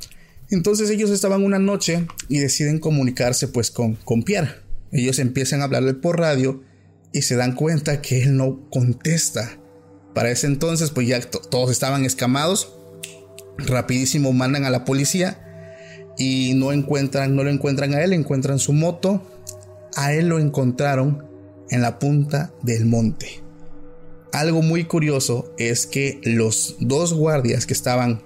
Entonces 0.50 0.90
ellos 0.90 1.10
estaban 1.10 1.44
una 1.44 1.60
noche 1.60 2.08
y 2.28 2.40
deciden 2.40 2.80
comunicarse 2.80 3.48
pues 3.48 3.72
con, 3.72 3.96
con 3.96 4.24
Pierre. 4.24 4.56
Ellos 4.92 5.20
empiezan 5.20 5.62
a 5.62 5.66
hablarle 5.66 5.94
por 5.94 6.20
radio 6.20 6.64
y 7.12 7.24
se 7.24 7.36
dan 7.36 7.56
cuenta 7.56 8.02
que 8.02 8.24
él 8.24 8.38
no 8.38 8.70
contesta. 8.70 9.58
Para 10.14 10.32
ese 10.32 10.48
entonces, 10.48 10.92
pues 10.92 11.08
ya 11.08 11.20
todos 11.22 11.72
estaban 11.72 12.06
escamados. 12.06 12.74
Rapidísimo 13.58 14.34
mandan 14.34 14.66
a 14.66 14.70
la 14.70 14.86
policía 14.86 15.42
y 16.18 16.54
no 16.56 16.72
encuentran, 16.72 17.36
no 17.36 17.44
lo 17.44 17.50
encuentran 17.50 17.94
a 17.94 18.04
él, 18.04 18.14
encuentran 18.14 18.60
su 18.60 18.74
moto. 18.74 19.22
A 19.96 20.14
él 20.14 20.28
lo 20.28 20.40
encontraron 20.40 21.26
en 21.70 21.82
la 21.82 22.00
punta 22.00 22.54
del 22.62 22.86
monte. 22.86 23.42
Algo 24.32 24.62
muy 24.62 24.84
curioso 24.84 25.54
es 25.58 25.88
que 25.88 26.20
los 26.24 26.76
dos 26.80 27.14
guardias 27.14 27.66
que 27.66 27.74
estaban 27.74 28.22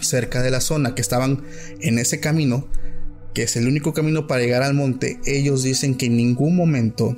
cerca 0.00 0.42
de 0.42 0.50
la 0.50 0.60
zona, 0.60 0.94
que 0.94 1.02
estaban 1.02 1.42
en 1.80 1.98
ese 1.98 2.20
camino, 2.20 2.68
que 3.34 3.44
es 3.44 3.56
el 3.56 3.68
único 3.68 3.92
camino 3.92 4.26
para 4.26 4.42
llegar 4.42 4.62
al 4.62 4.74
monte, 4.74 5.18
ellos 5.26 5.62
dicen 5.62 5.94
que 5.94 6.06
en 6.06 6.16
ningún 6.16 6.56
momento 6.56 7.16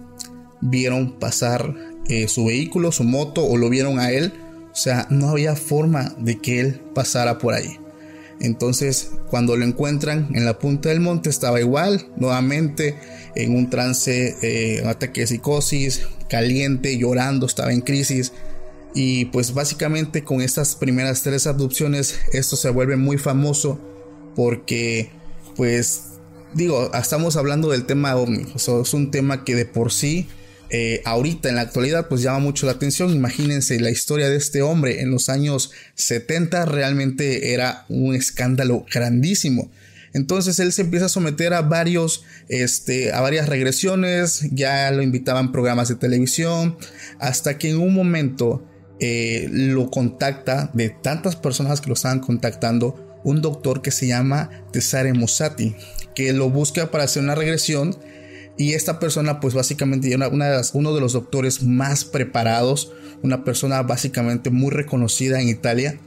vieron 0.61 1.19
pasar 1.19 1.75
eh, 2.09 2.29
su 2.29 2.47
vehículo, 2.47 2.93
su 2.93 3.05
moto 3.05 3.45
o 3.45 3.57
lo 3.57 3.71
vieron 3.71 3.99
a 3.99 4.11
él. 4.11 4.33
O 4.73 4.77
sea, 4.77 5.07
no 5.11 5.31
había 5.31 5.57
forma 5.57 6.15
de 6.19 6.39
que 6.39 6.61
él 6.61 6.81
pasara 6.95 7.39
por 7.39 7.55
ahí. 7.55 7.79
Entonces, 8.41 9.11
cuando 9.29 9.57
lo 9.57 9.65
encuentran 9.65 10.29
en 10.35 10.45
la 10.45 10.59
punta 10.59 10.89
del 10.89 11.01
monte, 11.01 11.29
estaba 11.29 11.61
igual, 11.61 12.09
nuevamente 12.17 12.97
en 13.35 13.55
un 13.55 13.69
trance, 13.69 14.37
eh, 14.43 14.83
ataque 14.87 15.23
de 15.23 15.27
psicosis, 15.27 16.07
caliente, 16.29 16.97
llorando, 16.97 17.47
estaba 17.47 17.73
en 17.73 17.83
crisis. 17.83 18.33
Y 18.95 19.27
pues 19.27 19.55
básicamente 19.55 20.25
con 20.25 20.41
estas 20.41 20.75
primeras 20.75 21.23
tres 21.23 21.47
abducciones, 21.47 22.19
esto 22.33 22.57
se 22.57 22.71
vuelve 22.71 22.97
muy 22.97 23.19
famoso 23.19 23.81
porque, 24.35 25.11
pues, 25.57 26.03
digo, 26.55 26.91
estamos 26.95 27.37
hablando 27.37 27.71
del 27.71 27.87
tema 27.87 28.17
ovni. 28.17 28.47
O 28.67 28.83
es 28.83 28.95
un 28.95 29.11
tema 29.11 29.45
que 29.45 29.55
de 29.55 29.67
por 29.67 29.93
sí 29.93 30.29
eh, 30.73 31.03
ahorita 31.05 31.49
en 31.49 31.57
la 31.57 31.63
actualidad 31.63 32.07
pues 32.09 32.23
llama 32.23 32.39
mucho 32.39 32.67
la 32.67 32.73
atención. 32.73 33.11
Imagínense 33.11 33.81
la 33.81 33.91
historia 33.91 34.29
de 34.29 34.37
este 34.37 34.63
hombre 34.63 35.01
en 35.01 35.11
los 35.11 35.29
años 35.29 35.73
70 35.97 36.65
realmente 36.65 37.53
era 37.53 37.85
un 37.89 38.15
escándalo 38.15 38.87
grandísimo. 38.93 39.71
Entonces 40.13 40.59
él 40.59 40.73
se 40.73 40.83
empieza 40.83 41.07
a 41.07 41.11
someter 41.11 41.55
a 41.55 41.63
varios, 41.63 42.25
este, 42.49 43.13
a 43.13 43.21
varias 43.21 43.49
regresiones, 43.49 44.43
ya 44.51 44.91
lo 44.91 45.03
invitaban 45.03 45.53
programas 45.53 45.89
de 45.89 45.95
televisión, 45.95 46.77
hasta 47.21 47.59
que 47.59 47.71
en 47.71 47.79
un 47.79 47.95
momento 47.95 48.65
eh, 49.01 49.49
lo 49.51 49.91
contacta 49.91 50.71
de 50.75 50.91
tantas 50.91 51.37
personas 51.37 51.81
que 51.81 51.89
lo 51.89 51.95
estaban 51.95 52.21
contactando, 52.21 53.21
un 53.25 53.43
doctor 53.43 53.83
que 53.83 53.91
se 53.91 54.07
llama 54.07 54.51
Tesare 54.73 55.13
Musati, 55.13 55.75
que 56.15 56.33
lo 56.33 56.51
busca 56.51 56.91
para 56.91 57.05
hacer 57.05 57.23
una 57.23 57.35
regresión 57.35 57.97
y 58.61 58.75
esta 58.75 58.99
persona, 58.99 59.41
pues 59.41 59.55
básicamente, 59.55 60.15
una, 60.15 60.29
una 60.29 60.61
uno 60.75 60.95
de 60.95 61.01
los 61.01 61.15
doctores 61.15 61.63
más 61.63 62.05
preparados, 62.05 62.93
una 63.23 63.43
persona 63.43 63.83
básicamente 63.83 64.51
muy 64.51 64.71
reconocida 64.71 65.41
en 65.41 65.49
Italia. 65.49 65.99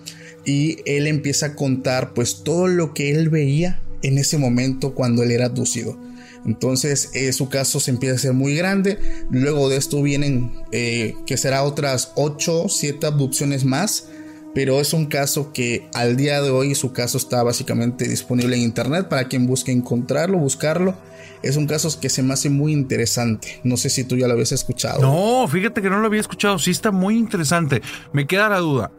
Y 0.46 0.78
él 0.86 1.08
empieza 1.08 1.48
a 1.48 1.56
contar, 1.56 2.14
pues, 2.14 2.44
todo 2.44 2.68
lo 2.68 2.94
que 2.94 3.10
él 3.10 3.30
veía 3.30 3.82
en 4.04 4.20
ese 4.20 4.38
momento 4.38 4.94
cuando 4.94 5.24
él 5.24 5.32
era 5.32 5.46
abducido. 5.46 5.98
Entonces, 6.46 7.10
eh, 7.14 7.32
su 7.34 7.50
caso 7.50 7.80
se 7.80 7.92
empieza 7.92 8.14
a 8.14 8.18
hacer 8.18 8.34
muy 8.34 8.56
grande. 8.56 9.00
Luego 9.30 9.70
de 9.70 9.78
esto 9.78 10.02
vienen, 10.02 10.52
eh, 10.72 11.16
que 11.26 11.38
será 11.38 11.64
otras 11.64 12.12
8, 12.16 12.68
7 12.70 13.06
abducciones 13.08 13.66
más. 13.66 14.08
Pero 14.54 14.80
es 14.80 14.94
un 14.94 15.08
caso 15.08 15.52
que 15.52 15.90
al 15.94 16.16
día 16.16 16.40
de 16.42 16.52
hoy 16.52 16.76
su 16.76 16.94
caso 16.94 17.18
está 17.18 17.42
básicamente 17.42 18.08
disponible 18.08 18.56
en 18.56 18.62
internet 18.62 19.10
para 19.10 19.28
quien 19.28 19.48
busque 19.48 19.72
encontrarlo, 19.72 20.38
buscarlo 20.38 20.96
es 21.44 21.58
un 21.58 21.68
caso 21.68 21.90
que 22.00 22.10
se 22.10 22.24
me 22.24 22.34
hace 22.34 22.50
muy 22.50 22.72
interesante. 22.72 23.60
No 23.66 23.76
sé 23.76 23.90
si 23.90 24.06
tú 24.06 24.16
ya 24.16 24.28
lo 24.28 24.34
habías 24.34 24.54
escuchado. 24.54 25.02
No, 25.02 25.48
fíjate 25.48 25.82
que 25.82 25.90
no 25.90 26.00
lo 26.00 26.08
había 26.08 26.22
escuchado. 26.22 26.58
Sí 26.58 26.72
está 26.72 26.92
muy 26.92 27.18
interesante. 27.18 27.82
Me 28.14 28.26
queda 28.26 28.48
la 28.48 28.60
duda. 28.60 28.92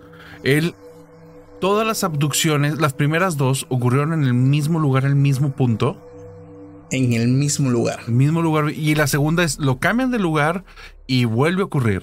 Él, 0.43 0.75
todas 1.59 1.87
las 1.87 2.05
abducciones, 2.05 2.79
las 2.79 2.93
primeras 2.93 3.39
dos, 3.39 3.67
ocurrieron 3.71 4.13
en 4.13 4.25
el 4.25 4.35
mismo 4.35 4.79
lugar, 4.79 5.05
en 5.05 5.11
el 5.11 5.17
mismo 5.17 5.53
punto. 5.53 5.97
En 6.95 7.13
el 7.13 7.29
mismo 7.29 7.71
lugar. 7.71 8.01
El 8.07 8.15
mismo 8.15 8.43
lugar. 8.43 8.71
Y 8.71 8.95
la 8.95 9.07
segunda 9.07 9.45
es, 9.45 9.59
lo 9.59 9.79
cambian 9.79 10.11
de 10.11 10.19
lugar 10.19 10.65
y 11.07 11.25
vuelve 11.25 11.63
a 11.63 11.67
ocurrir. 11.67 12.03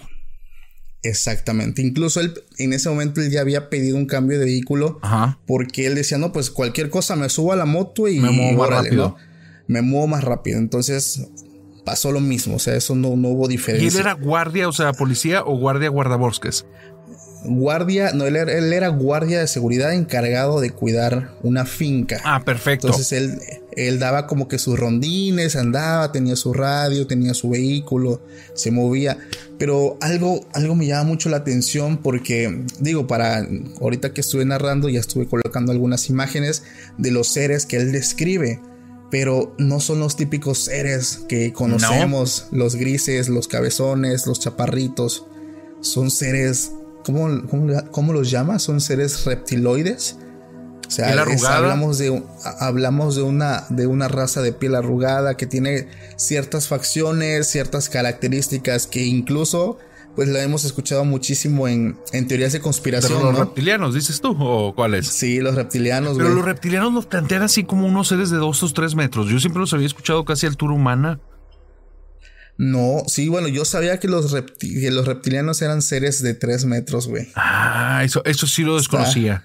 Exactamente. 1.04 1.82
Incluso 1.82 2.20
él 2.20 2.34
en 2.58 2.74
ese 2.74 2.90
momento 2.90 3.22
él 3.22 3.32
ya 3.32 3.42
había 3.42 3.70
pedido 3.70 3.98
un 3.98 4.06
cambio 4.06 4.38
de 4.38 4.46
vehículo 4.46 5.00
Ajá. 5.02 5.40
porque 5.48 5.88
él 5.88 5.96
decía, 5.96 6.18
no, 6.18 6.32
pues 6.32 6.52
cualquier 6.52 6.90
cosa 6.90 7.16
me 7.16 7.30
subo 7.30 7.54
a 7.54 7.56
la 7.56 7.66
moto 7.66 8.08
y 8.08 8.20
me 8.20 8.30
muevo 8.30 8.66
rápido 8.68 9.18
me 9.72 9.82
muevo 9.82 10.08
más 10.08 10.24
rápido. 10.24 10.60
Entonces 10.60 11.28
pasó 11.86 12.12
lo 12.12 12.20
mismo, 12.20 12.56
o 12.56 12.60
sea, 12.60 12.76
eso 12.76 12.94
no, 12.94 13.16
no 13.16 13.30
hubo 13.30 13.48
diferencia. 13.48 13.86
¿Y 13.86 13.92
él 13.92 14.00
era 14.00 14.14
guardia, 14.14 14.68
o 14.68 14.72
sea, 14.72 14.94
policía 14.94 15.44
o 15.44 15.58
guardia 15.58 15.90
guardabosques? 15.90 16.66
Guardia, 17.44 18.12
no, 18.14 18.26
él 18.26 18.36
era, 18.36 18.88
guardia 18.90 19.40
de 19.40 19.48
seguridad 19.48 19.94
encargado 19.94 20.62
de 20.62 20.72
cuidar 20.72 21.32
una 21.42 21.66
finca. 21.66 22.22
Ah, 22.24 22.44
perfecto. 22.46 22.88
Entonces 22.88 23.12
él, 23.12 23.40
él 23.72 24.00
daba 24.00 24.28
como 24.28 24.48
que 24.48 24.60
sus 24.60 24.78
rondines, 24.78 25.56
andaba, 25.56 26.12
tenía 26.12 26.36
su 26.36 26.54
radio, 26.54 27.08
tenía 27.08 27.34
su 27.34 27.50
vehículo, 27.50 28.22
se 28.54 28.72
movía. 28.72 29.18
Pero 29.58 29.98
algo, 30.02 30.46
algo 30.54 30.76
me 30.76 30.86
llama 30.86 31.04
mucho 31.04 31.30
la 31.30 31.38
atención 31.38 31.98
porque, 31.98 32.64
digo, 32.80 33.08
para 33.08 33.48
ahorita 33.80 34.14
que 34.14 34.22
estuve 34.22 34.46
narrando, 34.46 34.90
ya 34.90 35.00
estuve 35.00 35.28
colocando 35.28 35.72
algunas 35.72 36.10
imágenes 36.10 36.64
de 36.98 37.12
los 37.12 37.28
seres 37.28 37.66
que 37.66 37.78
él 37.78 37.92
describe 37.92 38.60
pero 39.12 39.54
no 39.60 39.82
son 39.82 40.00
los 40.00 40.16
típicos 40.16 40.58
seres 40.58 41.20
que 41.28 41.52
conocemos, 41.52 42.48
los 42.52 42.78
grises, 42.78 43.28
los 43.28 43.50
cabezones, 43.50 44.26
los 44.26 44.40
chaparritos. 44.40 45.26
Son 45.82 46.10
seres, 46.10 46.72
¿cómo, 47.06 47.30
cómo, 47.92 48.14
los 48.14 48.30
llama? 48.32 48.60
Son 48.60 48.82
seres 48.82 49.26
reptiloides. 49.26 50.18
O 50.88 50.92
sea, 50.94 51.10
es- 51.24 51.44
hablamos, 51.46 51.98
de, 52.00 52.22
hablamos 52.60 53.16
de, 53.16 53.22
una, 53.22 53.64
de 53.70 53.88
una 53.88 54.08
raza 54.10 54.42
de 54.42 54.52
piel 54.52 54.76
arrugada 54.76 55.38
que 55.38 55.46
tiene 55.46 55.88
ciertas 56.18 56.68
facciones, 56.68 57.48
ciertas 57.48 57.88
características 57.88 58.88
que 58.88 59.06
incluso 59.06 59.78
pues 60.16 60.28
la 60.28 60.44
hemos 60.44 60.66
escuchado 60.66 61.06
muchísimo 61.06 61.70
en, 61.70 61.98
en 62.12 62.28
teorías 62.28 62.52
de 62.52 62.60
Pero 62.60 62.64
conspiración, 62.66 63.24
los 63.24 63.32
¿no? 63.34 63.40
reptilianos, 63.46 63.94
dices 63.96 64.20
tú, 64.20 64.36
o 64.38 64.76
cuáles? 64.76 65.08
Sí, 65.08 65.40
los 65.40 65.56
reptilianos, 65.56 66.18
Pero 66.18 66.28
los 66.32 66.44
reptilianos 66.44 66.92
los 66.94 67.06
plantean 67.06 67.44
así 67.44 67.64
como 67.64 67.88
unos 67.88 68.10
seres 68.10 68.30
de 68.30 68.36
dos 68.36 68.62
o 68.62 68.70
tres 68.74 68.94
metros. 68.94 69.30
Yo 69.30 69.40
siempre 69.40 69.62
los 69.62 69.74
había 69.74 69.88
escuchado 69.88 70.26
casi 70.26 70.46
altura 70.48 70.74
humana. 70.74 71.22
No, 72.64 73.04
sí, 73.08 73.28
bueno, 73.28 73.48
yo 73.48 73.66
sabía 73.66 74.00
que 74.00 74.08
los, 74.08 74.32
repti- 74.32 74.80
que 74.80 74.92
los 74.92 75.08
reptilianos 75.08 75.64
eran 75.64 75.82
seres 75.82 76.22
de 76.22 76.36
3 76.36 76.66
metros, 76.66 77.08
güey. 77.08 77.28
Ah, 77.34 78.04
eso, 78.06 78.24
eso 78.24 78.46
sí 78.46 78.62
lo 78.62 78.78
desconocía. 78.78 79.44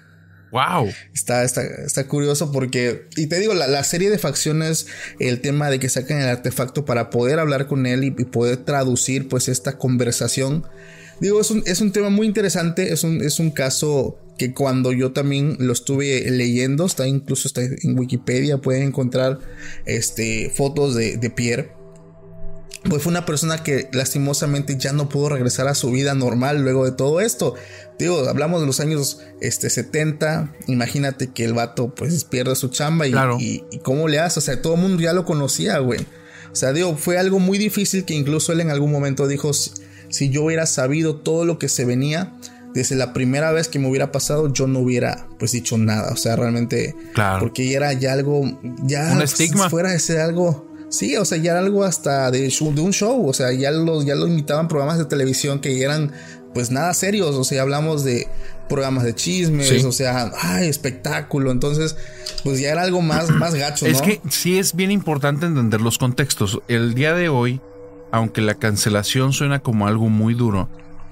Wow. 0.51 0.93
Está, 1.15 1.43
está, 1.43 1.63
está 1.63 2.07
curioso 2.07 2.51
porque, 2.51 3.07
y 3.15 3.25
te 3.25 3.39
digo, 3.39 3.55
la, 3.55 3.65
la 3.65 3.83
serie 3.83 4.11
de 4.11 4.19
facciones, 4.19 4.85
el 5.19 5.41
tema 5.41 5.71
de 5.71 5.79
que 5.79 5.89
sacan 5.89 6.19
el 6.21 6.27
artefacto 6.27 6.85
para 6.85 7.09
poder 7.09 7.39
hablar 7.39 7.65
con 7.65 7.87
él 7.87 8.03
y, 8.03 8.07
y 8.07 8.25
poder 8.25 8.57
traducir 8.57 9.27
pues 9.27 9.47
esta 9.47 9.79
conversación. 9.79 10.63
Digo, 11.19 11.41
es 11.41 11.49
un, 11.49 11.63
es 11.65 11.81
un 11.81 11.91
tema 11.91 12.11
muy 12.11 12.27
interesante, 12.27 12.93
es 12.93 13.03
un, 13.03 13.23
es 13.23 13.39
un 13.39 13.49
caso 13.49 14.19
que 14.37 14.53
cuando 14.53 14.93
yo 14.93 15.11
también 15.11 15.57
lo 15.59 15.73
estuve 15.73 16.29
leyendo, 16.29 16.85
está 16.85 17.07
incluso 17.07 17.47
está 17.47 17.63
en 17.63 17.97
Wikipedia, 17.97 18.59
pueden 18.59 18.83
encontrar 18.83 19.39
este, 19.87 20.51
fotos 20.55 20.93
de, 20.93 21.17
de 21.17 21.29
Pierre. 21.31 21.71
Pues 22.89 23.03
fue 23.03 23.09
una 23.11 23.25
persona 23.25 23.63
que 23.63 23.89
lastimosamente 23.91 24.77
ya 24.77 24.93
no 24.93 25.09
pudo 25.09 25.29
regresar 25.29 25.67
a 25.67 25.75
su 25.75 25.91
vida 25.91 26.13
normal 26.13 26.61
luego 26.63 26.85
de 26.85 26.91
todo 26.91 27.19
esto. 27.19 27.55
Digo, 27.99 28.27
hablamos 28.29 28.61
de 28.61 28.67
los 28.67 28.79
años 28.79 29.19
este, 29.41 29.69
70. 29.69 30.53
Imagínate 30.67 31.27
que 31.27 31.43
el 31.43 31.53
vato 31.53 31.93
pues 31.93 32.23
pierde 32.23 32.55
su 32.55 32.69
chamba 32.69 33.05
y, 33.07 33.11
Claro. 33.11 33.37
y, 33.39 33.63
y 33.71 33.79
cómo 33.79 34.07
le 34.07 34.19
hace. 34.19 34.39
O 34.39 34.41
sea, 34.41 34.61
todo 34.61 34.75
el 34.75 34.81
mundo 34.81 35.01
ya 35.01 35.13
lo 35.13 35.25
conocía, 35.25 35.79
güey. 35.79 35.99
O 36.51 36.55
sea, 36.55 36.71
digo, 36.73 36.95
fue 36.95 37.17
algo 37.17 37.39
muy 37.39 37.57
difícil 37.57 38.05
que 38.05 38.13
incluso 38.13 38.51
él 38.53 38.61
en 38.61 38.69
algún 38.71 38.91
momento 38.91 39.27
dijo, 39.27 39.51
si, 39.53 39.71
si 40.09 40.29
yo 40.29 40.43
hubiera 40.43 40.65
sabido 40.65 41.17
todo 41.17 41.43
lo 41.45 41.59
que 41.59 41.67
se 41.69 41.83
venía, 41.85 42.33
desde 42.73 42.95
la 42.95 43.11
primera 43.11 43.51
vez 43.51 43.67
que 43.67 43.79
me 43.79 43.89
hubiera 43.89 44.11
pasado, 44.11 44.51
yo 44.53 44.65
no 44.67 44.79
hubiera 44.79 45.27
pues 45.39 45.51
dicho 45.51 45.77
nada. 45.77 46.13
O 46.13 46.15
sea, 46.15 46.35
realmente... 46.35 46.95
Claro. 47.13 47.39
Porque 47.41 47.67
ya 47.69 47.77
era 47.77 47.93
ya 47.93 48.13
algo... 48.13 48.59
Ya 48.83 49.11
Un 49.11 49.21
estigma. 49.21 49.69
fuera 49.69 49.91
de 49.91 49.99
ser 49.99 50.19
algo... 50.19 50.65
Sí, 50.89 51.17
o 51.17 51.25
sea, 51.25 51.37
ya 51.37 51.51
era 51.51 51.59
algo 51.59 51.83
hasta 51.83 52.31
de, 52.31 52.53
un 52.61 52.93
show. 52.93 53.27
O 53.27 53.33
sea, 53.33 53.51
ya 53.51 53.71
lo, 53.71 54.01
ya 54.03 54.15
lo 54.15 54.27
imitaban 54.27 54.67
programas 54.67 54.97
de 54.97 55.05
televisión 55.05 55.59
que 55.59 55.81
eran 55.81 56.11
pues 56.53 56.71
nada 56.71 56.93
serios. 56.93 57.35
O 57.35 57.43
sea, 57.43 57.61
hablamos 57.61 58.03
de 58.03 58.27
programas 58.69 59.03
de 59.03 59.13
chismes, 59.15 59.67
Sí. 59.67 59.85
o 59.85 59.91
sea, 59.91 60.31
ay, 60.41 60.67
espectáculo. 60.67 61.51
Entonces, 61.51 61.95
pues 62.43 62.59
ya 62.59 62.71
era 62.71 62.83
algo 62.83 63.01
más, 63.01 63.29
más 63.29 63.55
gacho, 63.55 63.85
¿no? 63.85 63.91
Es 63.91 64.01
que 64.01 64.21
sí 64.29 64.57
es 64.57 64.75
bien 64.75 64.91
importante 64.91 65.45
entender 65.45 65.81
los 65.81 65.97
contextos. 65.97 66.61
El 66.67 66.93
día 66.93 67.13
de 67.13 67.29
hoy, 67.29 67.61
aunque 68.11 68.41
la 68.41 68.55
cancelación 68.55 69.33
suena 69.33 69.59
como 69.59 69.87
algo 69.87 70.09
muy 70.09 70.33
duro, 70.33 70.69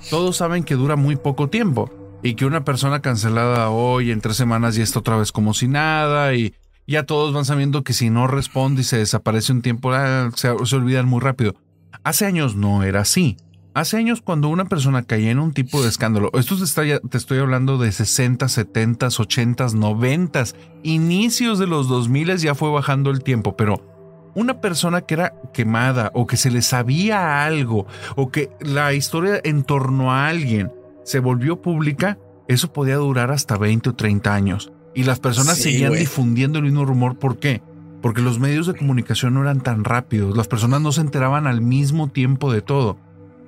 todos 0.10 0.38
saben 0.38 0.64
que 0.64 0.76
dura 0.76 0.96
muy 0.96 1.16
poco 1.16 1.50
tiempo 1.50 1.92
y 2.24 2.36
que 2.36 2.46
una 2.46 2.64
persona 2.64 3.02
cancelada 3.02 3.70
hoy 3.70 4.12
en 4.12 4.22
tres 4.22 4.38
semanas 4.38 4.76
ya 4.76 4.84
está 4.84 5.00
otra 5.00 5.18
vez 5.18 5.32
como 5.32 5.54
si 5.54 5.68
nada 5.68 6.34
y 6.34 6.54
ya 6.88 7.04
todos 7.04 7.34
van 7.34 7.46
sabiendo 7.46 7.84
que 7.84 7.94
si 7.94 8.10
no 8.10 8.28
responde 8.28 8.82
y 8.82 8.84
se 8.84 8.98
desaparece 8.98 9.52
un 9.52 9.62
tiempo, 9.62 9.92
ah, 9.94 10.30
se, 10.36 10.50
olvidan 10.50 11.08
muy 11.08 11.20
rápido. 11.20 11.56
Hace 12.04 12.26
años 12.26 12.56
no 12.56 12.84
era 12.84 13.02
así. 13.02 13.38
Hace 13.74 13.98
años 13.98 14.22
cuando 14.22 14.48
una 14.48 14.66
persona 14.66 15.04
caía 15.04 15.32
en 15.32 15.40
un 15.40 15.52
tipo 15.52 15.82
de 15.82 15.90
escándalo, 15.90 16.30
esto 16.36 16.56
te, 16.56 17.00
te 17.00 17.18
estoy 17.18 17.40
hablando 17.40 17.78
de 17.78 17.92
60, 17.92 18.48
70, 18.48 19.08
80, 19.08 19.68
90, 19.74 20.44
inicios 20.84 21.60
de 21.60 21.68
los 21.68 21.90
2000 21.90 22.38
ya 22.38 22.56
fue 22.56 22.70
bajando 22.70 23.12
el 23.12 23.22
tiempo, 23.22 23.58
pero 23.58 24.32
una 24.34 24.62
persona 24.62 25.02
que 25.02 25.16
era 25.16 25.34
quemada 25.54 26.12
o 26.14 26.28
que 26.28 26.38
se 26.38 26.52
le 26.52 26.62
sabía 26.62 27.46
algo 27.46 27.86
o 28.16 28.32
que 28.32 28.50
la 28.62 28.94
historia 28.94 29.42
en 29.44 29.64
torno 29.64 30.14
a 30.14 30.28
alguien 30.28 30.72
se 31.04 31.20
volvió 31.20 31.62
pública, 31.62 32.18
eso 32.48 32.72
podía 32.72 32.96
durar 32.96 33.32
hasta 33.32 33.58
20 33.58 33.90
o 33.90 33.96
30 33.96 34.34
años. 34.34 34.72
Y 34.96 35.04
las 35.04 35.20
personas 35.20 35.58
Sí, 35.58 35.64
seguían 35.64 35.90
güey. 35.90 36.00
difundiendo 36.02 36.58
el 36.60 36.66
mismo 36.66 36.86
rumor. 36.86 37.18
¿Por 37.18 37.38
qué? 37.38 37.62
Porque 38.02 38.22
los 38.22 38.40
medios 38.40 38.66
de 38.68 38.76
comunicación 38.76 39.34
no 39.34 39.42
eran 39.42 39.62
tan 39.62 39.84
rápidos. 39.84 40.36
Las 40.38 40.48
personas 40.48 40.82
no 40.82 40.92
se 40.92 41.02
enteraban 41.02 41.48
al 41.48 41.62
mismo 41.62 42.08
tiempo 42.08 42.52
de 42.52 42.62
todo. 42.62 42.98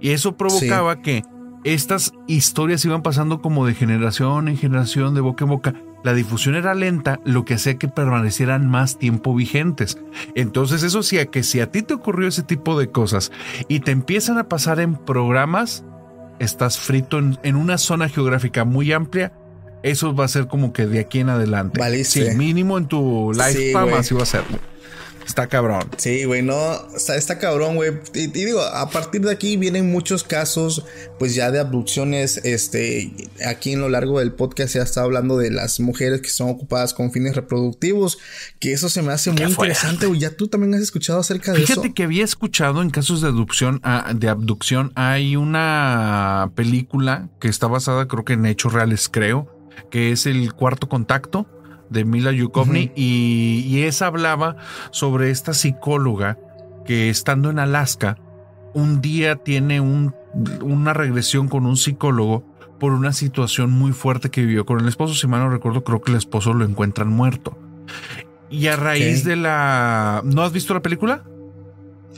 Y 0.02 0.10
eso 0.10 0.36
provocaba 0.38 1.02
que 1.02 1.24
estas 1.64 2.12
historias 2.28 2.84
iban 2.86 3.02
pasando 3.02 3.41
como 3.41 3.66
de 3.66 3.74
generación 3.74 4.48
en 4.48 4.58
generación, 4.58 5.16
de 5.16 5.22
boca 5.22 5.45
en 5.45 5.50
boca. 5.50 5.74
La 6.04 6.14
difusión 6.14 6.56
era 6.56 6.76
lenta, 6.76 7.20
lo 7.26 7.43
que 7.45 7.56
hacía 7.56 7.78
que 7.78 7.88
permanecieran 7.88 8.70
más 8.70 8.98
tiempo 9.00 9.34
vigentes. 9.34 9.98
Entonces 10.36 10.84
eso 10.84 11.00
hacía 11.00 11.26
que 11.28 11.43
si 11.43 11.60
a 11.60 11.72
ti 11.72 11.82
te 11.82 11.93
ocurrió 11.93 12.28
ese 12.28 12.43
tipo 12.43 12.80
de 12.80 12.89
cosas 12.91 13.32
y 13.68 13.80
te 13.80 13.91
empiezan 13.91 14.38
a 14.38 14.48
pasar 14.48 14.80
en 14.80 14.95
programas, 14.95 15.84
estás 16.39 16.78
frito 16.80 17.18
en, 17.20 17.38
en 17.43 17.56
una 17.56 17.78
zona 17.78 18.10
geográfica 18.10 18.64
muy 18.64 18.91
amplia. 18.91 19.34
Eso 19.84 20.13
va 20.15 20.25
a 20.25 20.28
ser 20.28 20.47
como 20.47 20.73
que 20.73 20.86
de 20.86 20.99
aquí 20.99 21.19
en 21.19 21.30
adelante. 21.30 21.80
Valiste. 21.80 22.32
Sí, 22.32 22.38
mínimo 22.38 22.78
en 22.78 22.88
tu 22.88 23.32
Sí, 23.34 23.39
lifetime 23.39 23.93
así 23.93 24.13
va 24.13 24.23
a 24.23 24.25
ser. 24.25 24.43
Está 25.25 25.47
cabrón. 25.47 25.84
Sí, 25.97 26.23
güey, 26.23 26.41
no, 26.41 26.73
está, 26.95 27.17
está 27.17 27.38
cabrón, 27.38 27.75
güey. 27.75 27.91
Y, 28.13 28.21
y 28.21 28.28
digo, 28.28 28.61
a 28.61 28.89
partir 28.89 29.19
de 29.19 29.32
aquí 29.34 29.57
vienen 29.57 29.91
muchos 29.91 30.23
casos, 30.23 30.86
pues 31.19 31.36
ya 31.36 31.51
de 31.51 31.59
abducciones. 31.59 32.38
Este, 32.45 33.11
aquí 33.45 33.73
en 33.73 33.82
lo 33.82 33.89
largo 33.89 34.19
del 34.19 34.32
podcast 34.32 34.71
se 34.71 34.80
ha 34.80 34.84
estado 34.84 35.05
hablando 35.07 35.38
de 35.38 35.51
las 35.51 35.82
mujeres 35.82 36.21
que 36.21 36.30
son 36.30 36.49
ocupadas 36.49 36.93
con 36.93 37.11
fines 37.11 37.36
reproductivos, 37.36 38.19
que 38.61 38.71
eso 38.71 38.88
se 38.88 39.01
me 39.01 39.11
hace 39.11 39.32
muy 39.34 39.43
interesante, 39.43 40.05
güey. 40.05 40.21
Ya 40.21 40.32
tú 40.32 40.47
también 40.47 40.73
has 40.75 40.82
escuchado 40.82 41.19
acerca 41.19 41.51
de 41.51 41.59
Fíjate 41.59 41.88
eso. 41.88 41.93
que 41.93 42.03
había 42.03 42.23
escuchado 42.23 42.82
en 42.82 42.89
casos 42.89 43.19
de 43.19 43.28
abducción, 43.28 43.82
ah, 43.84 44.13
de 44.15 44.30
abducción, 44.30 44.93
hay 44.95 45.36
una 45.36 46.51
película 46.55 47.28
que 47.41 47.49
está 47.49 47.67
basada, 47.67 48.07
creo 48.07 48.23
que 48.23 48.34
en 48.34 48.45
hechos 48.45 48.71
reales, 48.71 49.09
creo, 49.09 49.57
que 49.89 50.11
es 50.11 50.25
el 50.25 50.53
cuarto 50.53 50.88
contacto 50.89 51.47
de 51.89 52.03
Mila 52.05 52.32
Yukovny 52.32 52.91
y, 52.95 53.63
y 53.67 53.84
esa 53.84 54.07
hablaba 54.07 54.57
sobre 54.91 55.32
esta 55.32 55.53
psicóloga 55.53 56.38
que 56.86 57.09
estando 57.09 57.49
en 57.49 57.59
Alaska 57.59 58.17
un 58.73 59.01
día 59.01 59.38
tiene 59.38 59.80
un- 59.82 60.13
una 60.61 60.93
regresión 60.93 61.47
con 61.47 61.65
un 61.65 61.78
psicólogo 61.78 62.43
por 62.80 62.91
una 62.93 63.11
situación 63.13 63.71
muy 63.71 63.91
fuerte 63.91 64.30
que 64.30 64.41
vivió 64.41 64.65
con 64.65 64.80
el 64.80 64.88
esposo. 64.88 65.15
Si 65.15 65.25
mal 65.28 65.39
no 65.39 65.49
recuerdo, 65.49 65.84
creo 65.84 65.99
que 66.01 66.11
el 66.11 66.17
esposo 66.17 66.53
lo 66.53 66.63
encuentran 66.63 67.07
muerto. 67.09 67.57
Y 68.51 68.67
a 68.67 68.75
raíz 68.75 69.23
de 69.23 69.36
la... 69.36 70.21
¿No 70.23 70.43
has 70.43 70.51
visto 70.51 70.73
la 70.75 70.82
película? 70.82 71.23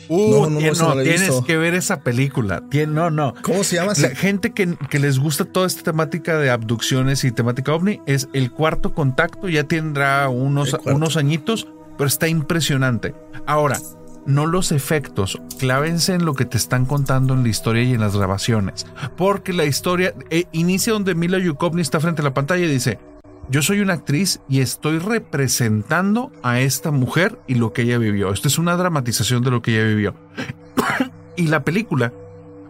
Uh, 0.09 0.31
No, 0.31 0.49
no, 0.49 0.59
no, 0.59 0.95
no 0.95 1.01
tienes 1.03 1.31
que 1.45 1.57
ver 1.57 1.75
esa 1.75 2.01
película. 2.01 2.61
Tien- 2.69 2.89
no, 2.89 3.09
no. 3.11 3.33
¿Cómo 3.43 3.63
se 3.63 3.75
llama? 3.75 3.93
La 3.97 4.09
gente 4.09 4.51
que, 4.51 4.75
que 4.89 4.99
les 4.99 5.19
gusta 5.19 5.45
toda 5.45 5.67
esta 5.67 5.83
temática 5.83 6.37
de 6.37 6.49
abducciones 6.49 7.23
y 7.23 7.31
temática 7.31 7.73
ovni 7.73 8.01
es 8.05 8.27
el 8.33 8.51
cuarto 8.51 8.93
contacto. 8.93 9.47
Ya 9.49 9.63
tendrá 9.63 10.27
unos, 10.29 10.75
unos 10.85 11.15
añitos, 11.15 11.67
pero 11.97 12.07
está 12.07 12.27
impresionante. 12.27 13.13
Ahora, 13.45 13.77
no 14.25 14.45
los 14.45 14.71
efectos. 14.71 15.39
Clávense 15.59 16.13
en 16.13 16.25
lo 16.25 16.33
que 16.33 16.45
te 16.45 16.57
están 16.57 16.85
contando 16.85 17.33
en 17.33 17.43
la 17.43 17.49
historia 17.49 17.83
y 17.83 17.93
en 17.93 18.01
las 18.01 18.15
grabaciones. 18.15 18.85
Porque 19.15 19.53
la 19.53 19.65
historia 19.65 20.13
eh, 20.29 20.45
inicia 20.51 20.93
donde 20.93 21.15
Mila 21.15 21.37
Yukovny 21.39 21.81
está 21.81 21.99
frente 21.99 22.21
a 22.21 22.25
la 22.25 22.33
pantalla 22.33 22.65
y 22.65 22.67
dice: 22.69 22.99
Yo 23.49 23.63
soy 23.63 23.79
una 23.79 23.93
actriz 23.93 24.41
y 24.47 24.59
estoy 24.61 24.99
representando 24.99 26.31
a 26.43 26.59
esta 26.59 26.91
mujer 26.91 27.39
y 27.47 27.55
lo 27.55 27.73
que 27.73 27.81
ella 27.81 27.97
vivió. 27.97 28.31
Esto 28.31 28.47
es 28.47 28.59
una 28.59 28.77
dramatización 28.77 29.43
de 29.43 29.49
lo 29.49 29.61
que 29.63 29.71
ella 29.75 29.87
vivió. 29.87 30.15
y 31.35 31.47
la 31.47 31.63
película 31.63 32.13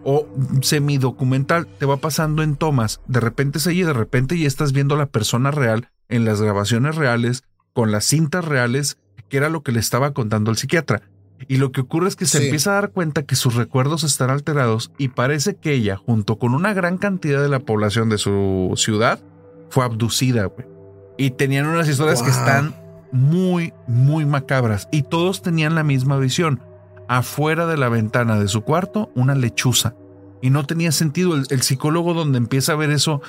o 0.04 0.26
semidocumental 0.62 1.66
te 1.66 1.84
va 1.84 1.98
pasando 1.98 2.42
en 2.42 2.56
tomas. 2.56 3.02
De 3.06 3.20
repente 3.20 3.58
es 3.58 3.66
ella 3.66 3.80
y 3.82 3.84
de 3.84 3.92
repente 3.92 4.38
ya 4.38 4.46
estás 4.46 4.72
viendo 4.72 4.94
a 4.94 4.98
la 4.98 5.06
persona 5.06 5.50
real 5.50 5.90
en 6.08 6.24
las 6.24 6.40
grabaciones 6.40 6.96
reales, 6.96 7.44
con 7.74 7.92
las 7.92 8.06
cintas 8.06 8.46
reales, 8.46 8.96
que 9.28 9.36
era 9.36 9.50
lo 9.50 9.62
que 9.62 9.72
le 9.72 9.80
estaba 9.80 10.12
contando 10.14 10.50
el 10.50 10.56
psiquiatra. 10.56 11.02
Y 11.46 11.56
lo 11.58 11.72
que 11.72 11.82
ocurre 11.82 12.08
es 12.08 12.16
que 12.16 12.26
se 12.26 12.38
Sí. 12.38 12.44
empieza 12.44 12.70
a 12.70 12.74
dar 12.74 12.90
cuenta 12.92 13.24
que 13.24 13.36
sus 13.36 13.54
recuerdos 13.54 14.02
están 14.02 14.30
alterados 14.30 14.92
y 14.96 15.08
parece 15.08 15.56
que 15.56 15.72
ella, 15.74 15.96
junto 15.96 16.38
con 16.38 16.54
una 16.54 16.72
gran 16.72 16.96
cantidad 16.96 17.42
de 17.42 17.48
la 17.50 17.60
población 17.60 18.08
de 18.08 18.18
su 18.18 18.72
ciudad, 18.76 19.20
fue 19.70 19.84
abducida, 19.84 20.44
güey. 20.44 20.66
Y 21.16 21.30
tenían 21.30 21.66
unas 21.66 21.88
historias 21.88 22.22
que 22.22 22.30
están 22.30 22.74
muy, 23.12 23.72
muy 23.86 24.24
macabras. 24.24 24.88
Y 24.90 25.02
todos 25.02 25.42
tenían 25.42 25.74
la 25.74 25.84
misma 25.84 26.18
visión. 26.18 26.62
Afuera 27.08 27.66
de 27.66 27.76
la 27.76 27.88
ventana 27.88 28.38
de 28.38 28.48
su 28.48 28.62
cuarto, 28.62 29.10
una 29.14 29.34
lechuza. 29.34 29.94
Y 30.42 30.48
no 30.50 30.64
tenía 30.64 30.92
sentido. 30.92 31.34
El, 31.34 31.44
el 31.50 31.60
psicólogo 31.60 32.14
donde 32.14 32.38
empieza 32.38 32.72
a 32.72 32.76
ver 32.76 32.90
eso, 32.90 33.20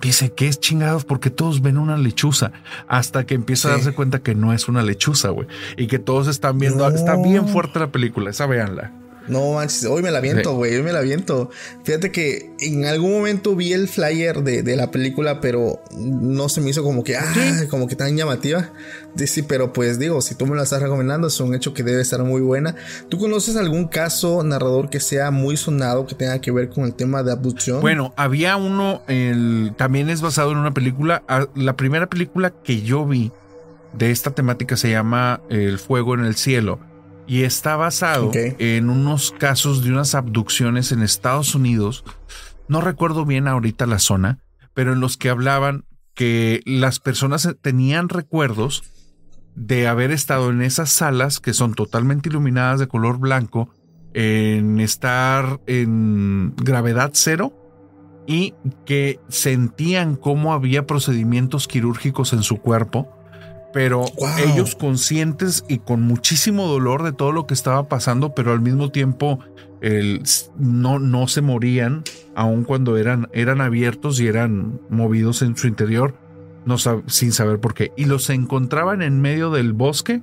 dice 0.00 0.32
que 0.32 0.46
es 0.46 0.60
chingados 0.60 1.04
porque 1.04 1.30
todos 1.30 1.62
ven 1.62 1.78
una 1.78 1.96
lechuza. 1.96 2.52
Hasta 2.86 3.26
que 3.26 3.34
empieza 3.34 3.68
a 3.68 3.72
darse 3.72 3.92
cuenta 3.92 4.20
que 4.20 4.34
no 4.34 4.52
es 4.52 4.68
una 4.68 4.82
lechuza, 4.82 5.30
güey. 5.30 5.48
Y 5.76 5.88
que 5.88 5.98
todos 5.98 6.28
están 6.28 6.58
viendo. 6.58 6.88
No. 6.88 6.94
Está 6.94 7.16
bien 7.16 7.48
fuerte 7.48 7.80
la 7.80 7.90
película. 7.90 8.30
Esa 8.30 8.46
véanla. 8.46 8.92
No 9.28 9.52
manches, 9.54 9.84
hoy 9.84 10.02
me 10.02 10.10
la 10.10 10.20
viento, 10.20 10.54
güey, 10.54 10.74
hoy 10.74 10.82
me 10.82 10.92
la 10.92 11.00
viento. 11.00 11.50
Fíjate 11.84 12.10
que 12.10 12.50
en 12.60 12.84
algún 12.84 13.12
momento 13.12 13.54
vi 13.54 13.72
el 13.72 13.88
flyer 13.88 14.42
de, 14.42 14.62
de 14.62 14.76
la 14.76 14.90
película, 14.90 15.40
pero 15.40 15.80
no 15.96 16.48
se 16.48 16.60
me 16.60 16.70
hizo 16.70 16.82
como 16.82 17.04
que, 17.04 17.16
ah, 17.16 17.24
como 17.70 17.86
que 17.86 17.96
tan 17.96 18.16
llamativa. 18.16 18.70
Sí, 19.16 19.42
pero 19.42 19.72
pues 19.72 19.98
digo, 19.98 20.20
si 20.20 20.34
tú 20.34 20.46
me 20.46 20.56
la 20.56 20.62
estás 20.62 20.82
recomendando, 20.82 21.28
es 21.28 21.38
un 21.40 21.54
hecho 21.54 21.74
que 21.74 21.82
debe 21.82 22.02
estar 22.02 22.22
muy 22.24 22.40
buena. 22.40 22.74
¿Tú 23.08 23.18
conoces 23.18 23.56
algún 23.56 23.86
caso 23.86 24.42
narrador 24.42 24.90
que 24.90 25.00
sea 25.00 25.30
muy 25.30 25.56
sonado 25.56 26.06
que 26.06 26.14
tenga 26.14 26.40
que 26.40 26.50
ver 26.50 26.68
con 26.68 26.84
el 26.84 26.94
tema 26.94 27.22
de 27.22 27.32
abducción? 27.32 27.80
Bueno, 27.80 28.12
había 28.16 28.56
uno, 28.56 29.02
el, 29.08 29.72
también 29.76 30.10
es 30.10 30.20
basado 30.20 30.52
en 30.52 30.58
una 30.58 30.74
película. 30.74 31.22
ah, 31.28 31.46
La 31.54 31.76
primera 31.76 32.08
película 32.08 32.50
que 32.50 32.82
yo 32.82 33.06
vi 33.06 33.32
de 33.92 34.10
esta 34.10 34.30
temática 34.30 34.76
se 34.76 34.90
llama 34.90 35.42
El 35.50 35.78
fuego 35.78 36.14
en 36.14 36.24
el 36.24 36.34
cielo 36.34 36.78
y 37.26 37.42
está 37.42 37.76
basado 37.76 38.30
en 38.34 38.90
unos 38.90 39.32
casos 39.32 39.82
de 39.82 39.90
unas 39.90 40.14
abducciones 40.14 40.92
en 40.92 41.02
Estados 41.02 41.54
Unidos. 41.54 42.04
No 42.68 42.80
recuerdo 42.80 43.24
bien 43.24 43.48
ahorita 43.48 43.86
la 43.86 43.98
zona, 43.98 44.38
pero 44.74 44.92
en 44.92 45.00
los 45.00 45.16
que 45.16 45.30
hablaban 45.30 45.84
que 46.14 46.60
las 46.64 47.00
personas 47.00 47.48
tenían 47.60 48.08
recuerdos 48.08 48.84
de 49.54 49.86
haber 49.86 50.10
estado 50.10 50.50
en 50.50 50.62
esas 50.62 50.90
salas 50.90 51.40
que 51.40 51.52
son 51.52 51.74
totalmente 51.74 52.28
iluminadas 52.28 52.80
de 52.80 52.88
color 52.88 53.18
blanco, 53.18 53.68
en 54.14 54.80
estar 54.80 55.60
en 55.66 56.54
gravedad 56.56 57.10
cero 57.14 57.52
y 58.26 58.54
que 58.84 59.20
sentían 59.28 60.16
cómo 60.16 60.52
había 60.52 60.86
procedimientos 60.86 61.66
quirúrgicos 61.66 62.32
en 62.32 62.42
su 62.42 62.58
cuerpo, 62.58 63.08
pero 63.72 64.00
Wow. 64.18 64.28
ellos 64.52 64.74
conscientes 64.74 65.64
y 65.68 65.78
con 65.78 66.02
muchísimo 66.02 66.66
dolor 66.66 67.02
de 67.02 67.12
todo 67.12 67.32
lo 67.32 67.46
que 67.46 67.54
estaba 67.54 67.88
pasando, 67.88 68.34
pero 68.34 68.52
al 68.52 68.60
mismo 68.60 68.90
tiempo 68.90 69.38
el- 69.80 70.22
no, 70.58 70.98
no 70.98 71.26
se 71.28 71.40
morían, 71.40 72.04
aun 72.34 72.64
cuando 72.64 72.96
eran, 72.96 73.28
eran 73.32 73.60
abiertos 73.60 74.20
y 74.20 74.26
eran 74.28 74.80
movidos 74.90 75.42
en 75.42 75.56
su 75.56 75.66
interior, 75.66 76.14
no 76.64 76.76
sin 76.78 77.32
saber 77.32 77.58
por 77.58 77.74
qué. 77.74 77.90
Y 77.96 78.04
los 78.04 78.30
encontraban 78.30 79.02
en 79.02 79.20
medio 79.20 79.50
del 79.50 79.72
bosque, 79.72 80.22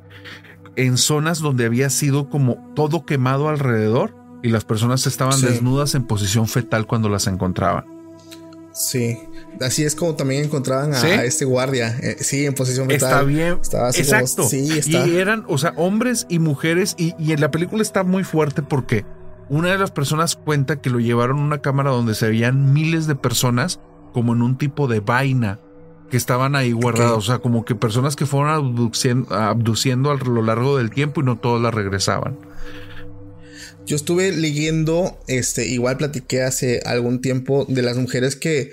en 0.77 0.97
zonas 0.97 1.39
donde 1.39 1.65
había 1.65 1.89
sido 1.89 2.29
como 2.29 2.71
todo 2.75 3.05
quemado 3.05 3.49
alrededor 3.49 4.15
y 4.41 4.49
las 4.49 4.63
personas 4.63 5.05
estaban 5.07 5.33
Sí. 5.33 5.45
desnudas 5.47 5.93
en 5.95 6.03
posición 6.05 6.47
fetal 6.47 6.87
cuando 6.87 7.09
las 7.09 7.27
encontraban. 7.27 7.83
Sí. 8.71 9.17
Así 9.61 9.83
es 9.83 9.93
como 9.95 10.15
también 10.15 10.45
encontraban 10.45 10.93
a, 10.93 11.01
¿Sí? 11.01 11.07
a 11.07 11.25
este 11.25 11.43
guardia. 11.45 11.97
eh, 12.01 12.15
sí, 12.21 12.45
en 12.45 12.53
posición 12.53 12.87
fetal. 12.87 13.09
Está 13.11 13.23
bien. 13.23 13.57
Estaba 13.61 13.87
así 13.89 14.03
como- 14.03 14.19
Exacto. 14.19 14.43
sí, 14.47 14.77
está. 14.77 15.05
Y 15.07 15.17
eran, 15.17 15.43
o 15.47 15.57
sea, 15.57 15.73
hombres 15.75 16.25
y 16.29 16.39
mujeres. 16.39 16.95
Y, 16.97 17.13
y 17.19 17.33
en 17.33 17.41
la 17.41 17.51
película 17.51 17.81
está 17.81 18.03
muy 18.03 18.23
fuerte 18.23 18.61
porque 18.61 19.03
una 19.49 19.71
de 19.71 19.77
las 19.77 19.91
personas 19.91 20.35
cuenta 20.37 20.79
que 20.81 20.89
lo 20.89 20.99
llevaron 20.99 21.39
a 21.39 21.43
una 21.43 21.61
cámara 21.61 21.89
donde 21.91 22.15
se 22.15 22.29
veían 22.29 22.71
miles 22.71 23.05
de 23.07 23.15
personas 23.15 23.79
como 24.13 24.33
en 24.33 24.41
un 24.41 24.57
tipo 24.57 24.87
de 24.87 25.01
vaina 25.01 25.59
que 26.09 26.17
estaban 26.17 26.55
ahí 26.55 26.71
guardadas. 26.71 27.13
O 27.17 27.21
sea, 27.21 27.39
como 27.39 27.65
que 27.65 27.75
personas 27.75 28.15
que 28.15 28.25
fueron 28.25 28.49
abduciendo, 28.51 29.35
abduciendo 29.35 30.09
a 30.11 30.15
lo 30.15 30.41
largo 30.41 30.77
del 30.77 30.89
tiempo 30.89 31.21
y 31.21 31.23
no 31.25 31.37
todas 31.37 31.61
las 31.61 31.73
regresaban. 31.73 32.37
Yo 33.85 33.95
estuve 33.95 34.31
leyendo, 34.31 35.17
este, 35.27 35.67
igual 35.67 35.97
platiqué 35.97 36.43
hace 36.43 36.79
algún 36.85 37.21
tiempo 37.21 37.65
de 37.67 37.81
las 37.81 37.97
mujeres 37.97 38.35
que 38.35 38.71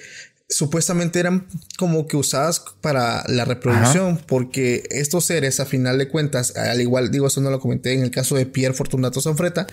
supuestamente 0.48 1.18
eran 1.18 1.46
como 1.78 2.06
que 2.06 2.16
usadas 2.16 2.62
para 2.80 3.24
la 3.28 3.44
reproducción, 3.44 4.18
porque 4.26 4.84
estos 4.90 5.24
seres, 5.24 5.58
a 5.60 5.66
final 5.66 5.98
de 5.98 6.08
cuentas, 6.08 6.56
al 6.56 6.80
igual, 6.80 7.10
digo, 7.10 7.26
eso 7.26 7.40
no 7.40 7.50
lo 7.50 7.58
comenté 7.60 7.92
en 7.94 8.02
el 8.02 8.10
caso 8.10 8.36
de 8.36 8.46
Pierre 8.46 8.74
Fortunato 8.74 9.20
Sanfreta, 9.20 9.66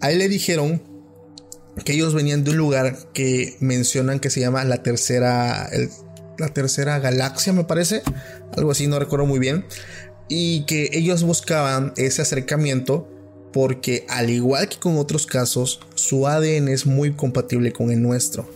a 0.00 0.10
él 0.12 0.18
le 0.18 0.28
dijeron 0.28 0.82
que 1.84 1.94
ellos 1.94 2.14
venían 2.14 2.44
de 2.44 2.50
un 2.50 2.56
lugar 2.58 2.96
que 3.14 3.56
mencionan 3.60 4.20
que 4.20 4.30
se 4.30 4.40
llama 4.40 4.64
la 4.64 4.82
tercera, 4.82 5.68
el- 5.72 5.90
la 6.38 6.48
tercera 6.48 6.98
galaxia, 6.98 7.52
me 7.52 7.64
parece, 7.64 8.02
algo 8.56 8.70
así, 8.70 8.86
no 8.86 8.98
recuerdo 8.98 9.26
muy 9.26 9.38
bien, 9.38 9.64
y 10.28 10.64
que 10.66 10.90
ellos 10.92 11.22
buscaban 11.24 11.92
ese 11.96 12.22
acercamiento 12.22 13.08
porque 13.52 14.06
al 14.08 14.30
igual 14.30 14.68
que 14.68 14.78
con 14.78 14.96
otros 14.96 15.26
casos, 15.26 15.80
su 15.94 16.26
ADN 16.26 16.68
es 16.68 16.86
muy 16.86 17.12
compatible 17.12 17.72
con 17.72 17.90
el 17.90 18.00
nuestro. 18.00 18.48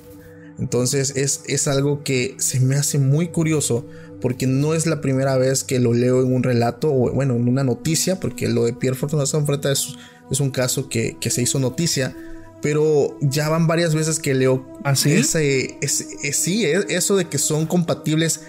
Entonces 0.58 1.12
es, 1.16 1.42
es 1.46 1.68
algo 1.68 2.02
que 2.02 2.34
se 2.38 2.60
me 2.60 2.76
hace 2.76 2.98
muy 2.98 3.28
curioso 3.28 3.86
porque 4.20 4.46
no 4.46 4.74
es 4.74 4.86
la 4.86 5.00
primera 5.02 5.36
vez 5.36 5.62
que 5.64 5.78
lo 5.78 5.92
leo 5.92 6.22
en 6.22 6.32
un 6.32 6.42
relato 6.42 6.92
o 6.92 7.12
bueno, 7.12 7.36
en 7.36 7.46
una 7.48 7.62
noticia, 7.64 8.18
porque 8.18 8.48
lo 8.48 8.64
de 8.64 8.72
Pierre 8.72 8.96
Fortunato 8.96 9.26
Sanfreta 9.26 9.70
es, 9.70 9.88
es 10.30 10.40
un 10.40 10.50
caso 10.50 10.88
que, 10.88 11.16
que 11.20 11.28
se 11.30 11.42
hizo 11.42 11.58
noticia, 11.58 12.16
pero 12.62 13.18
ya 13.20 13.50
van 13.50 13.66
varias 13.66 13.94
veces 13.94 14.18
que 14.18 14.34
leo 14.34 14.66
¿Ah, 14.84 14.96
sí? 14.96 15.12
ese, 15.12 15.76
ese- 15.82 16.06
eh, 16.22 16.32
sí, 16.32 16.64
es- 16.64 16.86
eso 16.88 17.16
de 17.16 17.26
que 17.26 17.36
son 17.38 17.66
compatibles 17.66 18.40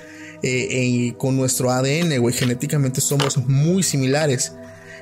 eh, 0.43 0.67
eh, 1.09 1.13
con 1.17 1.35
nuestro 1.35 1.71
ADN, 1.71 2.17
güey, 2.19 2.33
genéticamente 2.33 3.01
somos 3.01 3.37
muy 3.47 3.83
similares. 3.83 4.53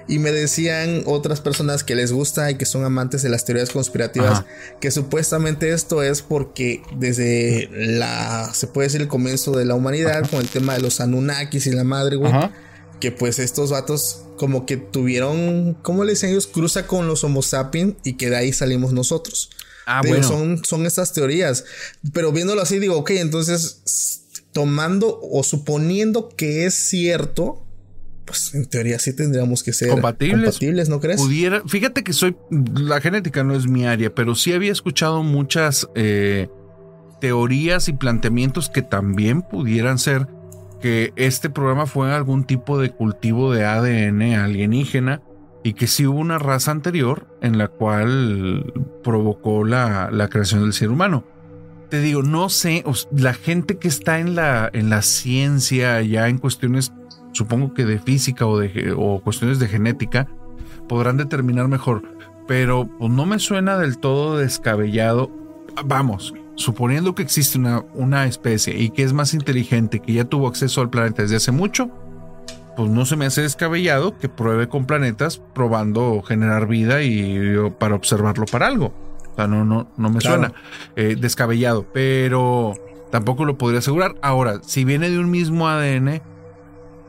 Y 0.08 0.20
me 0.20 0.32
decían 0.32 1.04
otras 1.06 1.42
personas 1.42 1.84
que 1.84 1.96
les 1.96 2.12
gusta 2.12 2.52
y 2.52 2.56
que 2.56 2.66
son 2.66 2.84
amantes 2.84 3.24
de 3.24 3.30
las 3.30 3.44
teorías 3.44 3.72
conspirativas 3.72 4.40
Ajá. 4.40 4.46
que 4.80 4.92
supuestamente 4.92 5.72
esto 5.72 6.04
es 6.04 6.22
porque 6.22 6.84
desde 6.96 7.70
la, 7.72 8.54
se 8.54 8.68
puede 8.68 8.88
decir 8.88 9.02
el 9.02 9.08
comienzo 9.08 9.54
de 9.54 9.66
la 9.66 9.74
humanidad 9.74 10.30
con 10.30 10.42
el 10.42 10.48
tema 10.48 10.74
de 10.76 10.82
los 10.82 11.02
Anunnakis 11.02 11.66
y 11.68 11.72
la 11.72 11.84
madre, 11.84 12.18
güey, 12.18 12.32
Ajá. 12.32 12.52
que 13.00 13.12
pues 13.12 13.40
estos 13.40 13.72
vatos 13.72 14.22
como 14.38 14.66
que 14.66 14.78
tuvieron, 14.78 15.76
¿cómo 15.82 16.04
le 16.04 16.12
dicen 16.12 16.30
ellos? 16.30 16.48
Cruza 16.48 16.86
con 16.88 17.08
los 17.08 17.24
Homo 17.24 17.42
sapiens 17.42 17.96
y 18.04 18.14
que 18.14 18.30
de 18.30 18.36
ahí 18.36 18.54
salimos 18.54 18.94
nosotros. 18.94 19.50
Ah, 19.86 20.02
digo, 20.04 20.16
bueno. 20.16 20.28
son, 20.28 20.66
son 20.66 20.86
estas 20.86 21.14
teorías. 21.14 21.64
Pero 22.14 22.32
viéndolo 22.32 22.62
así, 22.62 22.80
digo, 22.80 22.98
ok, 22.98 23.12
entonces 23.12 24.22
tomando 24.52 25.20
o 25.22 25.44
suponiendo 25.44 26.30
que 26.30 26.66
es 26.66 26.74
cierto, 26.74 27.65
pues 28.26 28.54
en 28.56 28.66
teoría 28.66 29.00
sí 29.00 29.14
tendríamos 29.14 29.64
que 29.64 29.72
ser 29.72 29.90
Compatibles. 29.90 30.56
compatibles 30.56 30.90
¿no 30.90 31.00
crees? 31.00 31.22
Pudiera, 31.22 31.62
fíjate 31.68 32.04
que 32.04 32.14
soy, 32.14 32.36
la 32.50 33.00
genética 33.00 33.44
no 33.44 33.56
es 33.56 33.68
mi 33.68 33.86
área, 33.86 34.14
pero 34.14 34.36
sí 34.36 34.52
había 34.54 34.72
escuchado 34.72 35.24
muchas 35.24 35.88
eh, 35.96 36.50
teorías 37.22 37.88
y 37.88 37.94
planteamientos 37.94 38.70
que 38.70 38.82
también 38.82 39.42
pudieran 39.42 40.00
ser 40.00 40.28
que 40.82 41.14
este 41.16 41.50
programa 41.50 41.86
fue 41.86 42.14
algún 42.14 42.44
tipo 42.44 42.80
de 42.80 42.92
cultivo 42.92 43.54
de 43.54 43.66
ADN 43.66 44.22
alienígena 44.34 45.22
y 45.64 45.74
que 45.74 45.88
sí 45.88 46.06
hubo 46.06 46.20
una 46.20 46.38
raza 46.38 46.72
anterior 46.72 47.28
en 47.42 47.58
la 47.58 47.70
cual 47.70 48.72
provocó 49.04 49.64
la, 49.64 50.10
la 50.12 50.28
creación 50.28 50.62
del 50.62 50.74
ser 50.74 50.90
humano. 50.90 51.26
Te 51.90 52.02
digo, 52.02 52.22
no 52.22 52.50
sé, 52.50 52.84
la 53.16 53.34
gente 53.34 53.78
que 53.78 53.88
está 53.88 54.20
en 54.20 54.36
la, 54.36 54.70
en 54.74 54.90
la 54.90 55.02
ciencia, 55.02 56.02
ya 56.02 56.28
en 56.28 56.38
cuestiones, 56.38 56.92
supongo 57.36 57.74
que 57.74 57.84
de 57.86 58.00
física 58.00 58.46
o, 58.48 58.58
de, 58.58 58.94
o 58.98 59.20
cuestiones 59.20 59.60
de 59.60 59.68
genética, 59.68 60.28
podrán 60.88 61.18
determinar 61.18 61.68
mejor. 61.68 62.02
Pero 62.48 62.88
pues, 62.98 63.12
no 63.12 63.26
me 63.26 63.40
suena 63.40 63.78
del 63.78 63.98
todo 63.98 64.38
descabellado. 64.38 65.30
Vamos, 65.84 66.34
suponiendo 66.56 67.14
que 67.14 67.24
existe 67.24 67.58
una, 67.58 67.84
una 67.94 68.26
especie 68.26 68.78
y 68.80 68.90
que 68.92 69.04
es 69.04 69.12
más 69.14 69.34
inteligente, 69.34 70.00
que 70.00 70.14
ya 70.14 70.24
tuvo 70.26 70.48
acceso 70.48 70.80
al 70.82 70.90
planeta 70.90 71.24
desde 71.24 71.36
hace 71.36 71.52
mucho, 71.52 71.90
pues 72.78 72.90
no 72.90 73.06
se 73.06 73.16
me 73.18 73.26
hace 73.26 73.42
descabellado 73.42 74.18
que 74.18 74.30
pruebe 74.30 74.68
con 74.70 74.86
planetas 74.86 75.42
probando 75.54 76.22
generar 76.22 76.68
vida 76.68 77.02
y 77.04 77.56
o, 77.56 77.74
para 77.78 77.96
observarlo 77.96 78.46
para 78.46 78.68
algo. 78.68 78.94
O 79.32 79.36
sea, 79.36 79.48
no, 79.48 79.66
no, 79.66 79.90
no 79.98 80.10
me 80.10 80.20
Claro. 80.20 80.38
suena 80.38 80.54
eh, 80.96 81.18
descabellado, 81.20 81.86
pero 81.94 82.74
tampoco 83.12 83.44
lo 83.44 83.58
podría 83.58 83.80
asegurar. 83.80 84.16
Ahora, 84.22 84.60
si 84.64 84.86
viene 84.86 85.10
de 85.10 85.20
un 85.20 85.30
mismo 85.32 85.68
ADN, 85.68 86.22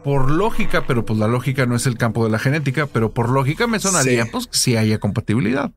por 0.07 0.31
lógica, 0.31 0.87
pero 0.87 1.05
pues 1.05 1.19
la 1.19 1.27
lógica 1.27 1.67
no 1.67 1.75
es 1.75 1.85
el 1.87 1.99
campo 1.99 2.23
de 2.23 2.31
la 2.31 2.39
genética, 2.39 2.87
pero 2.87 3.13
por 3.13 3.29
lógica 3.29 3.67
me 3.67 3.81
sonaría 3.81 4.23
Sí. 4.23 4.31
pues 4.31 4.47
que 4.47 4.57
sí 4.57 4.77
haya 4.77 5.01
compatibilidad. 5.01 5.73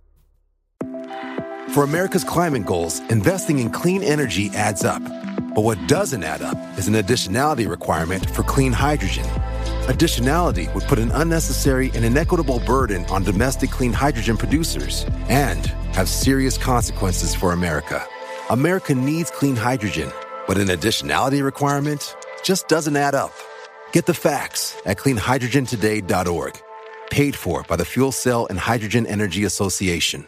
For 1.74 1.84
America's 1.84 2.24
climate 2.24 2.64
goals, 2.64 3.02
investing 3.10 3.58
in 3.58 3.72
clean 3.72 4.04
energy 4.04 4.52
adds 4.56 4.84
up. 4.84 5.02
But 5.56 5.64
what 5.64 5.80
doesn't 5.88 6.24
add 6.24 6.44
up 6.44 6.60
is 6.78 6.88
an 6.88 6.94
additionality 6.94 7.68
requirement 7.68 8.24
for 8.30 8.44
clean 8.44 8.72
hydrogen. 8.72 9.26
Additionality 9.88 10.72
would 10.76 10.84
put 10.88 11.00
an 11.00 11.10
unnecessary 11.16 11.90
and 11.96 12.06
inequitable 12.06 12.60
burden 12.68 13.06
on 13.10 13.24
domestic 13.24 13.72
clean 13.72 13.92
hydrogen 13.94 14.38
producers 14.38 15.08
and 15.30 15.66
have 15.96 16.08
serious 16.08 16.56
consequences 16.56 17.34
for 17.34 17.52
America. 17.54 18.00
America 18.52 18.94
needs 18.94 19.32
clean 19.32 19.56
hydrogen, 19.56 20.12
but 20.48 20.60
an 20.60 20.68
additionality 20.68 21.44
requirement 21.44 22.16
just 22.44 22.68
doesn't 22.68 22.96
add 22.96 23.16
up. 23.16 23.32
Get 23.92 24.06
the 24.06 24.14
facts 24.14 24.76
at 24.86 24.98
cleanhydrogentoday.org. 24.98 26.62
Paid 27.12 27.36
for 27.36 27.64
by 27.64 27.76
the 27.76 27.86
Fuel 27.86 28.12
Cell 28.12 28.48
and 28.50 28.58
Hydrogen 28.58 29.06
Energy 29.06 29.44
Association. 29.44 30.28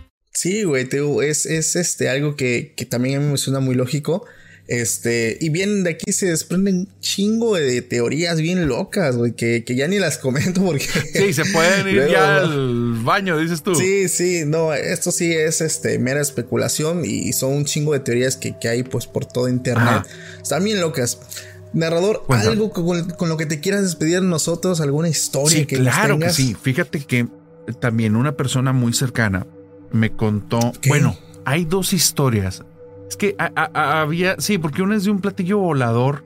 Sí, 0.33 0.63
güey, 0.63 0.85
te 0.85 0.99
es, 1.27 1.45
es 1.45 1.75
este, 1.75 2.09
algo 2.09 2.35
que, 2.35 2.73
que 2.75 2.85
también 2.85 3.17
a 3.17 3.19
mí 3.19 3.31
me 3.31 3.37
suena 3.37 3.59
muy 3.59 3.75
lógico. 3.75 4.25
Este, 4.67 5.37
y 5.41 5.49
bien, 5.49 5.83
de 5.83 5.89
aquí 5.89 6.13
se 6.13 6.27
desprenden 6.27 6.75
un 6.77 6.89
chingo 7.01 7.57
de 7.57 7.81
teorías 7.81 8.39
bien 8.39 8.69
locas, 8.69 9.17
güey, 9.17 9.33
que, 9.33 9.65
que 9.65 9.75
ya 9.75 9.87
ni 9.89 9.99
las 9.99 10.17
comento 10.19 10.63
porque. 10.63 10.85
Sí, 11.13 11.33
se 11.33 11.43
pueden 11.45 11.87
ir 11.89 11.95
Luego, 11.95 12.11
ya 12.13 12.37
al 12.37 12.93
baño, 13.03 13.37
dices 13.37 13.63
tú. 13.63 13.75
Sí, 13.75 14.07
sí, 14.07 14.43
no, 14.45 14.73
esto 14.73 15.11
sí 15.11 15.33
es 15.33 15.59
este 15.59 15.99
mera 15.99 16.21
especulación 16.21 17.03
y 17.03 17.33
son 17.33 17.51
un 17.53 17.65
chingo 17.65 17.91
de 17.91 17.99
teorías 17.99 18.37
que, 18.37 18.57
que 18.57 18.69
hay 18.69 18.83
pues 18.83 19.07
por 19.07 19.25
todo 19.25 19.49
internet. 19.49 19.85
Ajá. 19.85 20.05
Están 20.41 20.63
bien 20.63 20.79
locas. 20.79 21.19
Narrador, 21.73 22.23
Cuéntame. 22.25 22.51
algo 22.51 22.71
con, 22.71 23.09
con 23.11 23.27
lo 23.29 23.35
que 23.37 23.45
te 23.45 23.59
quieras 23.59 23.81
despedir 23.83 24.21
de 24.21 24.27
nosotros, 24.27 24.79
alguna 24.79 25.09
historia 25.09 25.59
Sí, 25.59 25.65
que 25.65 25.79
nos 25.79 25.93
claro 25.93 26.15
que 26.15 26.19
tengas? 26.19 26.35
sí. 26.35 26.55
Fíjate 26.61 26.99
que 27.01 27.27
también 27.81 28.15
una 28.15 28.37
persona 28.37 28.71
muy 28.73 28.93
cercana 28.93 29.47
me 29.91 30.11
contó. 30.11 30.59
¿Qué? 30.81 30.89
Bueno, 30.89 31.15
hay 31.45 31.65
dos 31.65 31.93
historias. 31.93 32.63
Es 33.09 33.17
que 33.17 33.35
a- 33.37 33.51
a- 33.55 33.71
a- 33.73 34.01
había. 34.01 34.35
Sí, 34.39 34.57
porque 34.57 34.81
una 34.81 34.95
es 34.95 35.03
de 35.03 35.11
un 35.11 35.19
platillo 35.19 35.57
volador, 35.57 36.23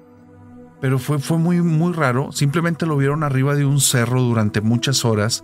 pero 0.82 1.00
fue, 1.00 1.20
fue 1.20 1.38
muy, 1.38 1.62
muy 1.62 1.94
raro. 1.94 2.32
Simplemente 2.32 2.86
lo 2.86 2.98
vieron 2.98 3.24
arriba 3.24 3.56
de 3.56 3.66
un 3.66 3.80
cerro 3.80 4.22
durante 4.22 4.62
muchas 4.62 5.04
horas 5.06 5.44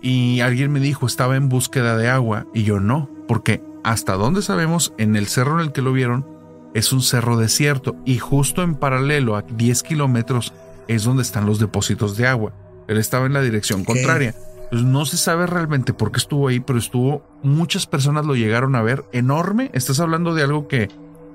y 0.00 0.40
alguien 0.40 0.72
me 0.72 0.80
dijo 0.80 1.06
estaba 1.06 1.36
en 1.36 1.48
búsqueda 1.48 1.96
de 1.96 2.08
agua 2.08 2.46
y 2.54 2.62
yo 2.64 2.80
no, 2.80 3.08
porque 3.28 3.62
hasta 3.82 4.14
donde 4.14 4.42
sabemos, 4.42 4.94
en 4.98 5.16
el 5.16 5.26
cerro 5.26 5.54
en 5.60 5.66
el 5.66 5.72
que 5.72 5.82
lo 5.82 5.92
vieron 5.92 6.26
es 6.74 6.92
un 6.92 7.02
cerro 7.02 7.36
desierto 7.36 7.96
y 8.04 8.18
justo 8.18 8.62
en 8.62 8.74
paralelo 8.74 9.36
a 9.36 9.42
10 9.42 9.82
kilómetros 9.82 10.52
es 10.88 11.04
donde 11.04 11.22
están 11.22 11.46
los 11.46 11.58
depósitos 11.58 12.16
de 12.16 12.26
agua. 12.26 12.52
Él 12.88 12.98
estaba 12.98 13.26
en 13.26 13.32
la 13.32 13.40
dirección 13.42 13.84
contraria. 13.84 14.34
Entonces 14.74 14.92
no 14.92 15.06
se 15.06 15.16
sabe 15.18 15.46
realmente 15.46 15.92
por 15.92 16.10
qué 16.10 16.18
estuvo 16.18 16.48
ahí, 16.48 16.58
pero 16.58 16.80
estuvo, 16.80 17.24
muchas 17.44 17.86
personas 17.86 18.26
lo 18.26 18.34
llegaron 18.34 18.74
a 18.74 18.82
ver 18.82 19.04
enorme. 19.12 19.70
Estás 19.72 20.00
hablando 20.00 20.34
de 20.34 20.42
algo 20.42 20.66
que 20.66 20.88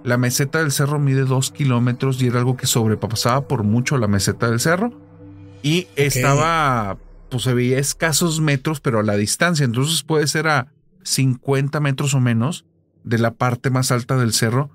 la 0.04 0.18
meseta 0.18 0.60
del 0.60 0.74
cerro 0.74 1.00
mide 1.00 1.24
dos 1.24 1.50
kilómetros 1.50 2.22
y 2.22 2.28
era 2.28 2.40
algo 2.40 2.58
que 2.58 2.68
sobrepasaba 2.68 3.48
por 3.48 3.64
mucho 3.64 3.98
la 3.98 4.10
meseta 4.10 4.50
del 4.50 4.60
cerro. 4.60 4.92
Y 5.64 5.88
estaba, 5.96 6.98
pues 7.30 7.44
se 7.44 7.54
veía 7.54 7.80
escasos 7.80 8.42
metros, 8.42 8.82
pero 8.82 9.00
a 9.00 9.04
la 9.04 9.16
distancia. 9.16 9.64
Entonces 9.64 10.04
puede 10.04 10.28
ser 10.28 10.50
a 10.50 10.74
50 11.04 11.80
metros 11.80 12.14
o 12.16 12.20
menos 12.20 12.66
de 13.06 13.20
la 13.20 13.32
parte 13.32 13.70
más 13.70 13.94
alta 13.94 14.18
del 14.18 14.34
cerro. 14.34 14.70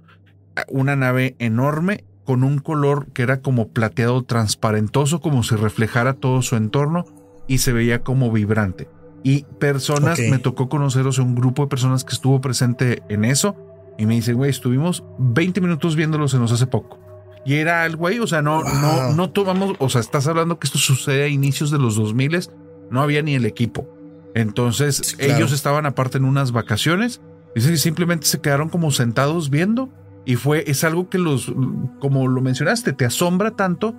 Una 0.68 0.96
nave 0.96 1.36
enorme 1.38 2.06
con 2.24 2.42
un 2.42 2.60
color 2.60 3.08
que 3.12 3.24
era 3.24 3.42
como 3.42 3.68
plateado 3.68 4.22
transparentoso, 4.22 5.20
como 5.20 5.42
si 5.42 5.54
reflejara 5.54 6.14
todo 6.14 6.40
su 6.40 6.56
entorno 6.56 7.04
y 7.46 7.58
se 7.58 7.72
veía 7.72 8.02
como 8.02 8.30
vibrante. 8.30 8.88
Y 9.22 9.44
personas, 9.58 10.18
me 10.18 10.38
tocó 10.38 10.68
conocer, 10.68 11.06
o 11.06 11.12
sea, 11.12 11.24
un 11.24 11.34
grupo 11.34 11.62
de 11.62 11.68
personas 11.68 12.04
que 12.04 12.12
estuvo 12.12 12.40
presente 12.40 13.02
en 13.08 13.24
eso 13.24 13.56
y 13.96 14.06
me 14.06 14.14
dicen, 14.14 14.36
güey, 14.36 14.50
estuvimos 14.50 15.04
20 15.18 15.60
minutos 15.60 15.96
viéndolo, 15.96 16.28
se 16.28 16.38
nos 16.38 16.52
hace 16.52 16.66
poco. 16.66 16.98
Y 17.46 17.54
era 17.54 17.84
algo 17.84 18.06
ahí, 18.06 18.18
o 18.18 18.26
sea, 18.26 18.42
no, 18.42 18.62
no, 18.62 19.12
no 19.14 19.30
tomamos, 19.30 19.76
o 19.78 19.88
sea, 19.88 20.00
estás 20.00 20.26
hablando 20.26 20.58
que 20.58 20.66
esto 20.66 20.78
sucede 20.78 21.24
a 21.24 21.28
inicios 21.28 21.70
de 21.70 21.78
los 21.78 21.96
2000, 21.96 22.50
no 22.90 23.02
había 23.02 23.22
ni 23.22 23.34
el 23.34 23.46
equipo. 23.46 23.88
Entonces, 24.34 24.96
Sí, 24.96 25.16
claro. 25.16 25.36
ellos 25.36 25.52
estaban 25.52 25.86
aparte 25.86 26.18
en 26.18 26.24
unas 26.24 26.52
vacaciones, 26.52 27.20
dice 27.54 27.70
que 27.70 27.76
simplemente 27.76 28.26
se 28.26 28.40
quedaron 28.40 28.68
como 28.68 28.90
sentados 28.90 29.48
viendo 29.48 29.90
y 30.26 30.36
fue, 30.36 30.64
es 30.66 30.84
algo 30.84 31.08
que 31.08 31.18
los, 31.18 31.52
como 32.00 32.28
lo 32.28 32.40
mencionaste, 32.40 32.92
te 32.92 33.04
asombra 33.04 33.52
tanto 33.52 33.94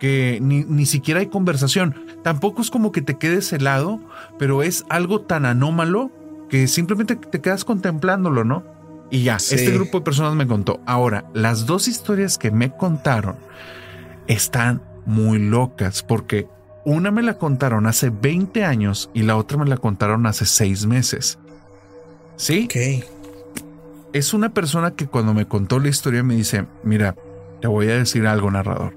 que 0.00 0.40
ni, 0.42 0.64
ni 0.64 0.86
siquiera 0.86 1.20
hay 1.20 1.26
conversación. 1.28 1.94
Tampoco 2.24 2.62
es 2.62 2.70
como 2.70 2.90
que 2.90 3.02
te 3.02 3.18
quedes 3.18 3.52
helado, 3.52 4.00
pero 4.38 4.64
es 4.64 4.84
algo 4.88 5.20
tan 5.20 5.46
anómalo 5.46 6.10
que 6.48 6.66
simplemente 6.66 7.14
te 7.14 7.40
quedas 7.40 7.64
contemplándolo, 7.64 8.42
¿no? 8.42 8.64
Y 9.10 9.22
ya, 9.22 9.38
Sí. 9.38 9.54
este 9.54 9.70
grupo 9.72 9.98
de 9.98 10.04
personas 10.04 10.34
me 10.34 10.46
contó. 10.46 10.80
Ahora, 10.86 11.26
las 11.34 11.66
dos 11.66 11.86
historias 11.86 12.38
que 12.38 12.50
me 12.50 12.70
contaron 12.76 13.36
están 14.26 14.82
muy 15.06 15.38
locas 15.38 16.02
porque 16.02 16.48
una 16.84 17.10
me 17.10 17.22
la 17.22 17.34
contaron 17.34 17.86
hace 17.86 18.10
20 18.10 18.64
años 18.64 19.10
y 19.12 19.22
la 19.22 19.36
otra 19.36 19.58
me 19.58 19.66
la 19.68 19.76
contaron 19.76 20.26
hace 20.26 20.46
6 20.46 20.86
meses. 20.86 21.38
¿Sí? 22.36 22.64
Ok. 22.64 23.04
es 24.12 24.32
una 24.34 24.48
persona 24.52 24.92
que 24.92 25.06
cuando 25.06 25.34
me 25.34 25.46
contó 25.46 25.78
la 25.78 25.88
historia 25.88 26.22
me 26.24 26.34
dice, 26.34 26.66
mira, 26.82 27.14
te 27.60 27.68
voy 27.68 27.88
a 27.90 27.96
decir 27.96 28.26
algo, 28.26 28.50
narrador. 28.50 28.94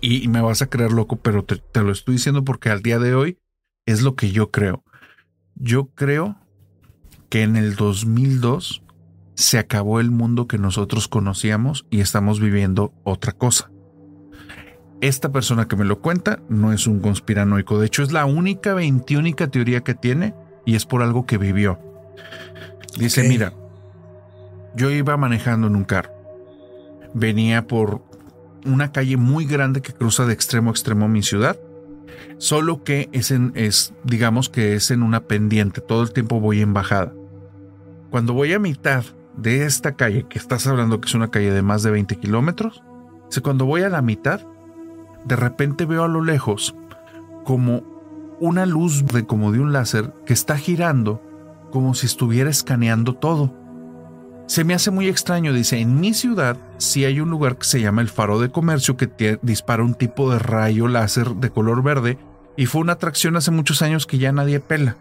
Y, 0.00 0.24
y 0.24 0.28
me 0.28 0.40
vas 0.40 0.62
a 0.62 0.68
creer 0.68 0.92
loco, 0.92 1.16
pero 1.16 1.44
te, 1.44 1.56
te 1.56 1.82
lo 1.82 1.92
estoy 1.92 2.14
diciendo 2.14 2.44
porque 2.44 2.70
al 2.70 2.82
día 2.82 2.98
de 2.98 3.14
hoy 3.14 3.38
es 3.86 4.02
lo 4.02 4.14
que 4.14 4.30
yo 4.30 4.50
creo. 4.50 4.84
Yo 5.54 5.90
creo 5.94 6.38
que 7.28 7.42
en 7.42 7.56
el 7.56 7.76
2002 7.76 8.82
se 9.34 9.58
acabó 9.58 10.00
el 10.00 10.10
mundo 10.10 10.46
que 10.46 10.58
nosotros 10.58 11.08
conocíamos 11.08 11.86
y 11.90 12.00
estamos 12.00 12.40
viviendo 12.40 12.92
otra 13.04 13.32
cosa. 13.32 13.70
Esta 15.00 15.32
persona 15.32 15.66
que 15.66 15.76
me 15.76 15.86
lo 15.86 16.00
cuenta 16.00 16.40
no 16.50 16.74
es 16.74 16.86
un 16.86 17.00
conspiranoico, 17.00 17.80
de 17.80 17.86
hecho 17.86 18.02
es 18.02 18.12
la 18.12 18.26
única 18.26 18.74
veintiúnica 18.74 19.48
teoría 19.48 19.80
que 19.80 19.94
tiene 19.94 20.34
y 20.66 20.74
es 20.74 20.84
por 20.84 21.02
algo 21.02 21.24
que 21.24 21.38
vivió. 21.38 21.78
Dice, 22.98 23.26
mira, 23.26 23.54
yo 24.74 24.90
iba 24.90 25.16
manejando 25.16 25.68
en 25.68 25.76
un 25.76 25.84
carro. 25.84 26.12
Venía 27.14 27.66
por 27.66 28.04
una 28.64 28.92
calle 28.92 29.16
muy 29.16 29.44
grande 29.44 29.82
que 29.82 29.92
cruza 29.92 30.26
de 30.26 30.32
extremo 30.32 30.70
a 30.70 30.72
extremo 30.72 31.08
mi 31.08 31.22
ciudad. 31.22 31.58
Solo 32.38 32.84
que 32.84 33.08
es 33.12 33.30
en, 33.30 33.52
es, 33.54 33.94
digamos 34.04 34.48
que 34.48 34.74
es 34.74 34.90
en 34.90 35.02
una 35.02 35.20
pendiente. 35.20 35.80
Todo 35.80 36.02
el 36.02 36.12
tiempo 36.12 36.40
voy 36.40 36.60
en 36.60 36.72
bajada. 36.72 37.12
Cuando 38.10 38.32
voy 38.32 38.52
a 38.52 38.58
mitad 38.58 39.04
de 39.36 39.64
esta 39.64 39.92
calle, 39.92 40.26
que 40.28 40.38
estás 40.38 40.66
hablando 40.66 41.00
que 41.00 41.08
es 41.08 41.14
una 41.14 41.30
calle 41.30 41.52
de 41.52 41.62
más 41.62 41.82
de 41.82 41.90
20 41.90 42.16
kilómetros, 42.16 42.82
cuando 43.40 43.64
voy 43.64 43.82
a 43.82 43.88
la 43.88 44.02
mitad, 44.02 44.40
de 45.24 45.36
repente 45.36 45.86
veo 45.86 46.02
a 46.02 46.08
lo 46.08 46.22
lejos 46.22 46.74
como 47.44 47.82
una 48.40 48.66
luz 48.66 49.06
de 49.06 49.24
como 49.26 49.52
de 49.52 49.60
un 49.60 49.72
láser 49.72 50.12
que 50.26 50.32
está 50.32 50.56
girando 50.56 51.22
como 51.70 51.94
si 51.94 52.06
estuviera 52.06 52.50
escaneando 52.50 53.14
todo. 53.14 53.54
Se 54.50 54.64
me 54.64 54.74
hace 54.74 54.90
muy 54.90 55.06
extraño, 55.06 55.52
dice, 55.52 55.78
en 55.78 56.00
mi 56.00 56.12
ciudad 56.12 56.56
sí 56.78 57.04
hay 57.04 57.20
un 57.20 57.30
lugar 57.30 57.56
que 57.56 57.66
se 57.66 57.80
llama 57.80 58.02
el 58.02 58.08
Faro 58.08 58.40
de 58.40 58.50
Comercio 58.50 58.96
que 58.96 59.38
dispara 59.42 59.84
un 59.84 59.94
tipo 59.94 60.28
de 60.32 60.40
rayo 60.40 60.88
láser 60.88 61.36
de 61.36 61.50
color 61.50 61.84
verde 61.84 62.18
y 62.56 62.66
fue 62.66 62.80
una 62.80 62.94
atracción 62.94 63.36
hace 63.36 63.52
muchos 63.52 63.80
años 63.80 64.06
que 64.08 64.18
ya 64.18 64.32
nadie 64.32 64.58
pela. 64.58 64.96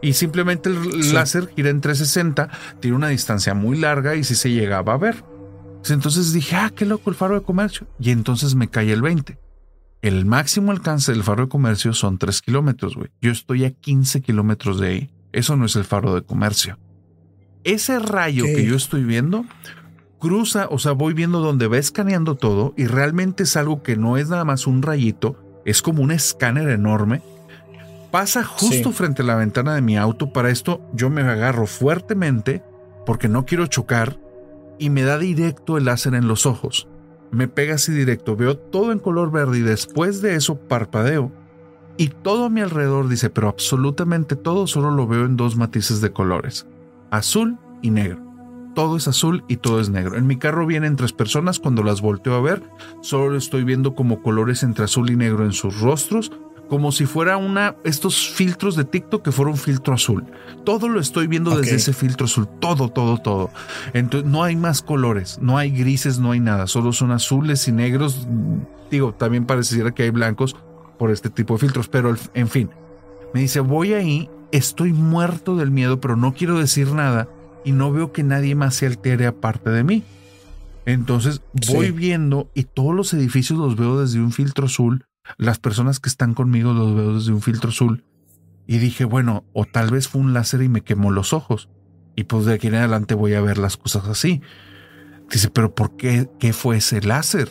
Y 0.00 0.14
simplemente 0.14 0.70
el 0.70 1.02
Sí. 1.02 1.12
láser 1.12 1.50
gira 1.54 1.68
en 1.68 1.82
360, 1.82 2.48
tiene 2.80 2.96
una 2.96 3.08
distancia 3.08 3.52
muy 3.52 3.76
larga 3.78 4.14
y 4.16 4.24
sí 4.24 4.34
se 4.34 4.50
llegaba 4.50 4.94
a 4.94 4.96
ver. 4.96 5.22
Entonces 5.90 6.32
dije, 6.32 6.56
ah, 6.56 6.72
qué 6.74 6.86
loco 6.86 7.10
el 7.10 7.16
Faro 7.16 7.34
de 7.34 7.42
Comercio. 7.44 7.86
Y 8.00 8.12
entonces 8.12 8.54
me 8.54 8.68
cae 8.68 8.90
el 8.94 9.02
20. 9.02 9.38
El 10.00 10.24
máximo 10.24 10.72
alcance 10.72 11.12
del 11.12 11.22
Faro 11.22 11.42
de 11.44 11.48
Comercio 11.50 11.92
son 11.92 12.16
3 12.16 12.40
kilómetros, 12.40 12.96
güey. 12.96 13.10
Yo 13.20 13.30
estoy 13.30 13.66
a 13.66 13.72
15 13.72 14.22
kilómetros 14.22 14.80
de 14.80 14.88
ahí. 14.88 15.10
Eso 15.32 15.54
no 15.54 15.66
es 15.66 15.76
el 15.76 15.84
Faro 15.84 16.14
de 16.14 16.22
Comercio. 16.22 16.78
Ese 17.66 17.98
rayo 17.98 18.44
que 18.44 18.64
yo 18.64 18.76
estoy 18.76 19.02
viendo 19.04 19.44
cruza, 20.20 20.68
o 20.70 20.78
sea, 20.78 20.92
voy 20.92 21.14
viendo 21.14 21.40
donde 21.40 21.66
va 21.66 21.78
escaneando 21.78 22.36
todo 22.36 22.72
y 22.76 22.86
realmente 22.86 23.42
es 23.42 23.56
algo 23.56 23.82
que 23.82 23.96
no 23.96 24.16
es 24.16 24.28
nada 24.28 24.44
más 24.44 24.66
un 24.66 24.82
rayito, 24.82 25.36
es 25.64 25.82
como 25.82 26.02
un 26.02 26.10
escáner 26.12 26.68
enorme. 26.68 27.22
Pasa 28.12 28.44
justo 28.44 28.90
Sí. 28.90 28.94
frente 28.94 29.22
a 29.22 29.26
la 29.26 29.34
ventana 29.34 29.74
de 29.74 29.82
mi 29.82 29.96
auto. 29.96 30.32
Para 30.32 30.50
esto 30.50 30.80
yo 30.94 31.10
me 31.10 31.22
agarro 31.22 31.66
fuertemente 31.66 32.62
porque 33.04 33.28
no 33.28 33.44
quiero 33.44 33.66
chocar 33.66 34.18
y 34.78 34.90
me 34.90 35.02
da 35.02 35.18
directo 35.18 35.76
el 35.76 35.86
láser 35.86 36.14
en 36.14 36.28
los 36.28 36.46
ojos. 36.46 36.88
Me 37.32 37.48
pega 37.48 37.74
así 37.74 37.92
directo, 37.92 38.36
veo 38.36 38.56
todo 38.56 38.92
en 38.92 39.00
color 39.00 39.32
verde 39.32 39.58
y 39.58 39.62
después 39.62 40.22
de 40.22 40.36
eso 40.36 40.56
parpadeo 40.56 41.32
y 41.98 42.08
todo 42.08 42.44
a 42.44 42.48
mi 42.48 42.60
alrededor 42.60 43.08
dice, 43.08 43.28
pero 43.28 43.48
absolutamente 43.48 44.36
todo 44.36 44.66
solo 44.68 44.90
lo 44.92 45.06
veo 45.08 45.24
en 45.24 45.36
dos 45.36 45.56
matices 45.56 46.00
de 46.00 46.12
colores, 46.12 46.66
azul 47.10 47.58
y 47.82 47.90
negro. 47.90 48.22
Todo 48.74 48.96
es 48.96 49.08
azul 49.08 49.44
y 49.48 49.56
todo 49.56 49.80
es 49.80 49.88
negro. 49.88 50.16
En 50.16 50.26
mi 50.26 50.36
carro 50.36 50.66
vienen 50.66 50.96
tres 50.96 51.12
personas, 51.12 51.58
cuando 51.58 51.82
las 51.82 52.02
volteo 52.02 52.34
a 52.34 52.40
ver, 52.40 52.62
solo 53.00 53.36
estoy 53.36 53.64
viendo 53.64 53.94
como 53.94 54.22
colores 54.22 54.62
entre 54.62 54.84
azul 54.84 55.10
y 55.10 55.16
negro 55.16 55.44
en 55.44 55.52
sus 55.52 55.80
rostros, 55.80 56.30
como 56.68 56.92
si 56.92 57.06
fuera 57.06 57.36
una 57.36 57.76
estos 57.84 58.28
filtros 58.28 58.76
de 58.76 58.84
TikTok 58.84 59.22
que 59.22 59.32
fuera 59.32 59.50
un 59.50 59.56
filtro 59.56 59.94
azul. 59.94 60.24
Todo 60.64 60.88
lo 60.88 61.00
estoy 61.00 61.26
viendo 61.26 61.56
desde 61.56 61.76
ese 61.76 61.92
filtro 61.92 62.26
azul, 62.26 62.48
todo, 62.60 62.88
todo, 62.88 63.18
todo. 63.18 63.50
Entonces 63.92 64.28
no 64.28 64.42
hay 64.42 64.56
más 64.56 64.82
colores, 64.82 65.38
no 65.40 65.58
hay 65.58 65.70
grises, 65.70 66.18
no 66.18 66.32
hay 66.32 66.40
nada, 66.40 66.66
solo 66.66 66.92
son 66.92 67.12
azules 67.12 67.66
y 67.68 67.72
negros. 67.72 68.26
Digo, 68.90 69.14
también 69.14 69.46
pareciera 69.46 69.92
que 69.92 70.02
hay 70.02 70.10
blancos 70.10 70.56
por 70.98 71.10
este 71.10 71.30
tipo 71.30 71.54
de 71.54 71.60
filtros, 71.60 71.88
pero 71.88 72.14
en 72.34 72.48
fin. 72.48 72.70
Me 73.34 73.40
dice, 73.40 73.60
voy 73.60 73.92
ahí, 73.94 74.30
estoy 74.52 74.92
muerto 74.92 75.56
del 75.56 75.70
miedo, 75.70 76.00
pero 76.00 76.16
no 76.16 76.32
quiero 76.34 76.58
decir 76.58 76.92
nada 76.92 77.28
y 77.64 77.72
no 77.72 77.92
veo 77.92 78.12
que 78.12 78.22
nadie 78.22 78.54
más 78.54 78.74
se 78.76 78.86
altere 78.86 79.26
aparte 79.26 79.70
de 79.70 79.84
mí. 79.84 80.02
Entonces 80.86 81.42
voy 81.68 81.86
Sí. 81.86 81.92
viendo 81.92 82.50
y 82.54 82.62
todos 82.64 82.94
los 82.94 83.12
edificios 83.12 83.58
los 83.58 83.76
veo 83.76 84.00
desde 84.00 84.20
un 84.20 84.32
filtro 84.32 84.66
azul. 84.66 85.04
Las 85.36 85.58
personas 85.58 85.98
que 85.98 86.08
están 86.08 86.34
conmigo 86.34 86.72
los 86.72 86.94
veo 86.94 87.14
desde 87.14 87.32
un 87.32 87.42
filtro 87.42 87.70
azul. 87.70 88.04
Y 88.68 88.78
dije, 88.78 89.04
bueno, 89.04 89.44
o 89.52 89.64
tal 89.64 89.90
vez 89.90 90.08
fue 90.08 90.20
un 90.20 90.32
láser 90.32 90.62
y 90.62 90.68
me 90.68 90.82
quemó 90.82 91.10
los 91.10 91.32
ojos. 91.32 91.68
Y 92.14 92.24
pues 92.24 92.44
de 92.46 92.54
aquí 92.54 92.68
en 92.68 92.76
adelante 92.76 93.14
voy 93.14 93.34
a 93.34 93.40
ver 93.40 93.58
las 93.58 93.76
cosas 93.76 94.06
así. 94.06 94.40
Dice, 95.30 95.50
pero 95.50 95.74
¿por 95.74 95.96
qué? 95.96 96.28
¿Qué 96.38 96.52
fue 96.52 96.76
ese 96.76 97.00
láser? 97.02 97.50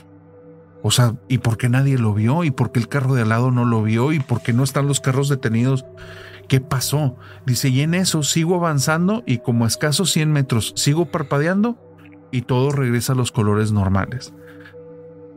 O 0.87 0.91
sea, 0.91 1.15
¿y 1.27 1.39
por 1.39 1.57
qué 1.57 1.67
nadie 1.67 1.97
lo 1.97 2.13
vio? 2.13 2.43
¿Y 2.43 2.51
por 2.51 2.71
qué 2.71 2.79
el 2.79 2.87
carro 2.87 3.15
de 3.15 3.23
al 3.23 3.29
lado 3.29 3.49
no 3.49 3.65
lo 3.65 3.81
vio? 3.81 4.13
¿Y 4.13 4.19
por 4.19 4.43
qué 4.43 4.53
no 4.53 4.63
están 4.63 4.87
los 4.87 4.99
carros 4.99 5.29
detenidos? 5.29 5.83
¿Qué 6.47 6.61
pasó? 6.61 7.15
Dice, 7.43 7.69
y 7.69 7.81
en 7.81 7.95
eso 7.95 8.21
sigo 8.21 8.53
avanzando 8.53 9.23
y 9.25 9.39
como 9.39 9.65
a 9.65 9.67
escasos 9.67 10.11
100 10.11 10.31
metros 10.31 10.73
sigo 10.75 11.07
parpadeando 11.07 11.75
y 12.29 12.43
todo 12.43 12.69
regresa 12.69 13.13
a 13.13 13.15
los 13.15 13.31
colores 13.31 13.71
normales. 13.71 14.31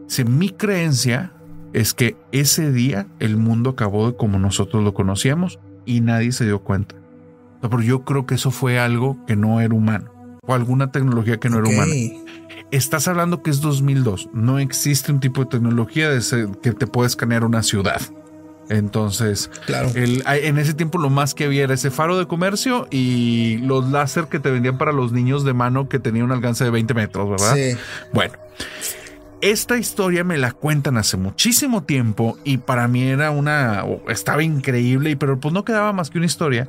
Dice, 0.06 0.26
mi 0.26 0.50
creencia 0.50 1.32
es 1.72 1.94
que 1.94 2.18
ese 2.30 2.70
día 2.70 3.06
el 3.18 3.38
mundo 3.38 3.70
acabó 3.70 4.18
como 4.18 4.38
nosotros 4.38 4.84
lo 4.84 4.92
conocíamos 4.92 5.60
y 5.86 6.02
nadie 6.02 6.32
se 6.32 6.44
dio 6.44 6.58
cuenta. 6.58 6.94
Pero 7.62 7.80
yo 7.80 8.04
creo 8.04 8.26
que 8.26 8.34
eso 8.34 8.50
fue 8.50 8.78
algo 8.78 9.24
que 9.24 9.34
no 9.34 9.62
era 9.62 9.74
humano 9.74 10.17
o 10.48 10.54
alguna 10.54 10.90
tecnología 10.90 11.38
que 11.38 11.48
no 11.50 11.58
Ok. 11.58 11.66
era 11.66 11.74
humana. 11.74 11.94
Estás 12.72 13.06
hablando 13.06 13.42
que 13.42 13.50
es 13.50 13.60
2002. 13.60 14.30
No 14.32 14.58
existe 14.58 15.12
un 15.12 15.20
tipo 15.20 15.44
de 15.44 15.50
tecnología 15.50 16.10
de 16.10 16.18
ese- 16.18 16.48
que 16.62 16.72
te 16.72 16.86
puede 16.86 17.06
escanear 17.06 17.44
una 17.44 17.62
ciudad. 17.62 18.00
Entonces, 18.70 19.50
Claro. 19.66 19.90
el- 19.94 20.22
en 20.26 20.58
ese 20.58 20.74
tiempo 20.74 20.98
lo 20.98 21.08
más 21.10 21.34
que 21.34 21.44
había 21.44 21.64
era 21.64 21.74
ese 21.74 21.90
faro 21.90 22.18
de 22.18 22.26
comercio 22.26 22.86
y 22.90 23.58
los 23.58 23.90
láser 23.90 24.26
que 24.26 24.40
te 24.40 24.50
vendían 24.50 24.76
para 24.76 24.92
los 24.92 25.12
niños 25.12 25.44
de 25.44 25.54
mano 25.54 25.88
que 25.88 25.98
tenían 25.98 26.26
un 26.26 26.32
alcance 26.32 26.64
de 26.64 26.70
20 26.70 26.92
metros, 26.94 27.30
¿verdad? 27.30 27.54
Sí. 27.54 27.78
Bueno, 28.12 28.34
esta 29.40 29.78
historia 29.78 30.24
me 30.24 30.36
la 30.36 30.52
cuentan 30.52 30.96
hace 30.98 31.16
muchísimo 31.16 31.84
tiempo 31.84 32.38
y 32.44 32.58
para 32.58 32.88
mí 32.88 33.02
era 33.04 33.30
una, 33.30 33.84
estaba 34.08 34.42
increíble, 34.42 35.10
y 35.10 35.16
pero 35.16 35.38
pues 35.40 35.54
no 35.54 35.64
quedaba 35.64 35.92
más 35.94 36.10
que 36.10 36.18
una 36.18 36.26
historia. 36.26 36.68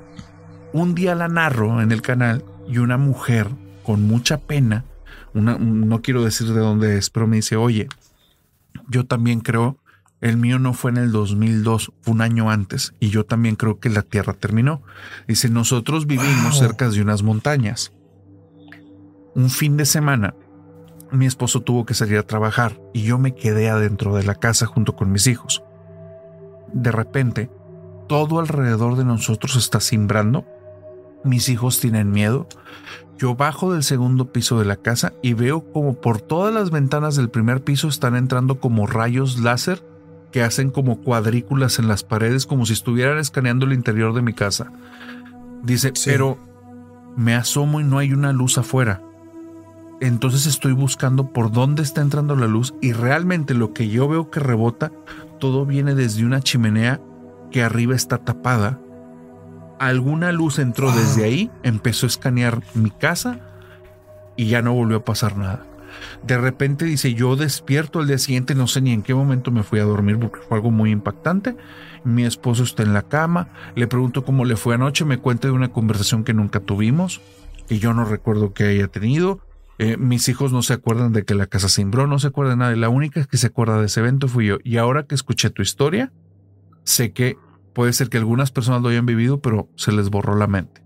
Un 0.72 0.96
día 0.96 1.16
la 1.16 1.28
narro 1.28 1.82
en 1.82 1.92
el 1.92 2.02
canal 2.02 2.46
y 2.70 2.78
una 2.78 2.98
mujer 2.98 3.48
con 3.90 4.04
mucha 4.04 4.38
pena, 4.38 4.86
una, 5.34 5.58
no 5.58 6.04
quiero 6.04 6.24
decir 6.24 6.54
de 6.54 6.60
dónde 6.60 7.00
es, 7.00 7.10
pero 7.10 7.26
me 7.26 7.38
dice, 7.38 7.56
oye, 7.56 7.88
yo 8.88 9.08
también 9.08 9.40
creo, 9.40 9.80
el 10.22 10.38
mío 10.38 10.60
no 10.60 10.76
fue 10.76 10.92
en 10.92 10.98
el 10.98 11.12
2002, 11.12 11.92
fue 12.04 12.14
un 12.14 12.22
año 12.22 12.52
antes, 12.52 12.94
y 13.00 13.10
yo 13.10 13.26
también 13.26 13.56
creo 13.56 13.80
que 13.80 13.90
la 13.90 14.04
Tierra 14.04 14.34
terminó. 14.34 14.84
Dice, 15.28 15.50
nosotros 15.50 16.06
vivimos 16.06 16.60
Wow. 16.60 16.68
cerca 16.68 16.88
de 16.92 17.02
unas 17.02 17.24
montañas. 17.24 17.92
Un 19.34 19.50
fin 19.50 19.76
de 19.76 19.88
semana, 19.88 20.36
mi 21.12 21.26
esposo 21.26 21.62
tuvo 21.62 21.88
que 21.88 21.96
salir 21.96 22.20
a 22.20 22.28
trabajar 22.28 22.80
y 22.94 23.02
yo 23.02 23.18
me 23.18 23.34
quedé 23.34 23.72
adentro 23.72 24.14
de 24.16 24.22
la 24.22 24.36
casa 24.36 24.68
junto 24.68 24.96
con 24.96 25.12
mis 25.12 25.26
hijos. 25.26 25.64
De 26.74 26.92
repente, 26.92 27.50
todo 28.08 28.40
alrededor 28.40 28.98
de 28.98 29.06
nosotros 29.06 29.56
está 29.56 29.80
cimbrando. 29.80 30.46
Mis 31.24 31.50
hijos 31.50 31.80
tienen 31.80 32.12
miedo. 32.12 32.48
Yo 33.20 33.36
bajo 33.36 33.74
del 33.74 33.84
segundo 33.84 34.32
piso 34.32 34.58
de 34.60 34.66
la 34.66 34.78
casa 34.78 35.12
y 35.22 35.34
veo 35.34 35.72
como 35.74 36.00
por 36.00 36.22
todas 36.22 36.54
las 36.54 36.72
ventanas 36.72 37.18
del 37.18 37.30
primer 37.30 37.62
piso 37.62 37.90
están 37.90 38.16
entrando 38.16 38.62
como 38.62 38.88
rayos 38.88 39.40
láser 39.40 39.84
que 40.32 40.42
hacen 40.42 40.70
como 40.72 41.02
cuadrículas 41.02 41.80
en 41.80 41.90
las 41.90 42.04
paredes 42.04 42.46
como 42.46 42.66
si 42.66 42.72
estuvieran 42.74 43.18
escaneando 43.18 43.66
el 43.66 43.74
interior 43.74 44.14
de 44.14 44.22
mi 44.22 44.34
casa. 44.34 44.72
Dice, 45.64 45.92
Sí. 45.96 46.10
pero 46.10 46.38
me 47.18 47.36
asomo 47.36 47.82
y 47.82 47.84
no 47.84 47.98
hay 47.98 48.14
una 48.14 48.32
luz 48.32 48.58
afuera. 48.58 49.02
Entonces 50.00 50.46
estoy 50.46 50.72
buscando 50.72 51.34
por 51.34 51.52
dónde 51.52 51.84
está 51.84 52.00
entrando 52.00 52.38
la 52.38 52.48
luz 52.48 52.74
y 52.80 52.94
realmente 52.94 53.54
lo 53.54 53.74
que 53.74 53.90
yo 53.90 54.08
veo 54.08 54.30
que 54.32 54.40
rebota, 54.40 54.94
todo 55.40 55.66
viene 55.66 55.94
desde 55.94 56.24
una 56.24 56.40
chimenea 56.40 57.02
que 57.52 57.64
arriba 57.64 57.96
está 57.96 58.18
tapada. 58.20 58.80
Alguna 59.80 60.32
luz 60.32 60.60
entró 60.60 60.88
Wow. 60.88 60.98
desde 60.98 61.24
ahí, 61.24 61.52
empezó 61.64 62.06
a 62.06 62.10
escanear 62.10 62.62
mi 62.74 62.92
casa 62.92 63.40
y 64.36 64.48
ya 64.48 64.62
no 64.62 64.74
volvió 64.74 64.98
a 64.98 65.06
pasar 65.06 65.38
nada. 65.38 65.66
De 66.24 66.38
repente 66.38 66.86
dice, 66.86 67.14
yo 67.14 67.36
despierto 67.36 68.00
al 68.00 68.08
día 68.08 68.18
siguiente, 68.18 68.56
no 68.56 68.68
sé 68.68 68.82
ni 68.82 68.92
en 68.92 69.02
qué 69.02 69.14
momento 69.14 69.52
me 69.52 69.64
fui 69.64 69.80
a 69.80 69.84
dormir 69.84 70.20
porque 70.20 70.40
fue 70.42 70.58
algo 70.58 70.72
muy 70.72 70.92
impactante. 70.92 71.58
Mi 72.04 72.24
esposo 72.24 72.64
está 72.64 72.84
en 72.84 72.94
la 72.94 73.02
cama, 73.02 73.50
le 73.76 73.88
pregunto 73.88 74.24
cómo 74.24 74.46
le 74.46 74.56
fue 74.56 74.76
anoche, 74.76 75.04
me 75.04 75.18
cuenta 75.18 75.48
de 75.48 75.54
una 75.54 75.70
conversación 75.72 76.24
que 76.24 76.34
nunca 76.34 76.60
tuvimos, 76.60 77.22
que 77.68 77.80
yo 77.80 77.94
no 77.94 78.06
recuerdo 78.06 78.54
que 78.54 78.66
haya 78.66 78.88
tenido. 78.88 79.40
Eh, 79.78 79.98
mis 79.98 80.28
hijos 80.30 80.52
no 80.52 80.62
se 80.62 80.74
acuerdan 80.74 81.14
de 81.14 81.24
que 81.24 81.36
la 81.36 81.48
casa 81.48 81.70
se 81.70 81.82
imbró, 81.82 82.06
no 82.06 82.20
se 82.20 82.28
acuerdan 82.28 82.60
de 82.60 82.66
nada. 82.66 82.76
La 82.76 82.90
única 82.90 83.24
que 83.26 83.38
se 83.38 83.48
acuerda 83.48 83.80
de 83.80 83.86
ese 83.88 84.02
evento 84.02 84.28
fui 84.28 84.46
yo. 84.48 84.58
Y 84.64 84.78
ahora 84.78 85.04
que 85.04 85.16
escuché 85.16 85.50
tu 85.50 85.62
historia, 85.62 86.12
sé 86.84 87.12
que 87.14 87.38
puede 87.74 87.94
ser 87.94 88.10
que 88.10 88.18
algunas 88.18 88.52
personas 88.52 88.82
lo 88.82 88.90
hayan 88.90 89.06
vivido, 89.06 89.42
pero 89.42 89.70
se 89.76 89.92
les 89.92 90.10
borró 90.10 90.36
la 90.36 90.48
mente. 90.48 90.82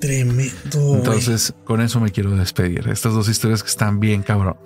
Tremendo. 0.00 0.96
Entonces, 0.96 1.54
con 1.64 1.80
eso 1.80 2.00
me 2.00 2.10
quiero 2.10 2.30
despedir. 2.30 2.88
Estas 2.88 3.12
dos 3.12 3.28
historias 3.28 3.62
que 3.62 3.68
están 3.68 4.00
bien, 4.00 4.22
cabrón. 4.22 4.56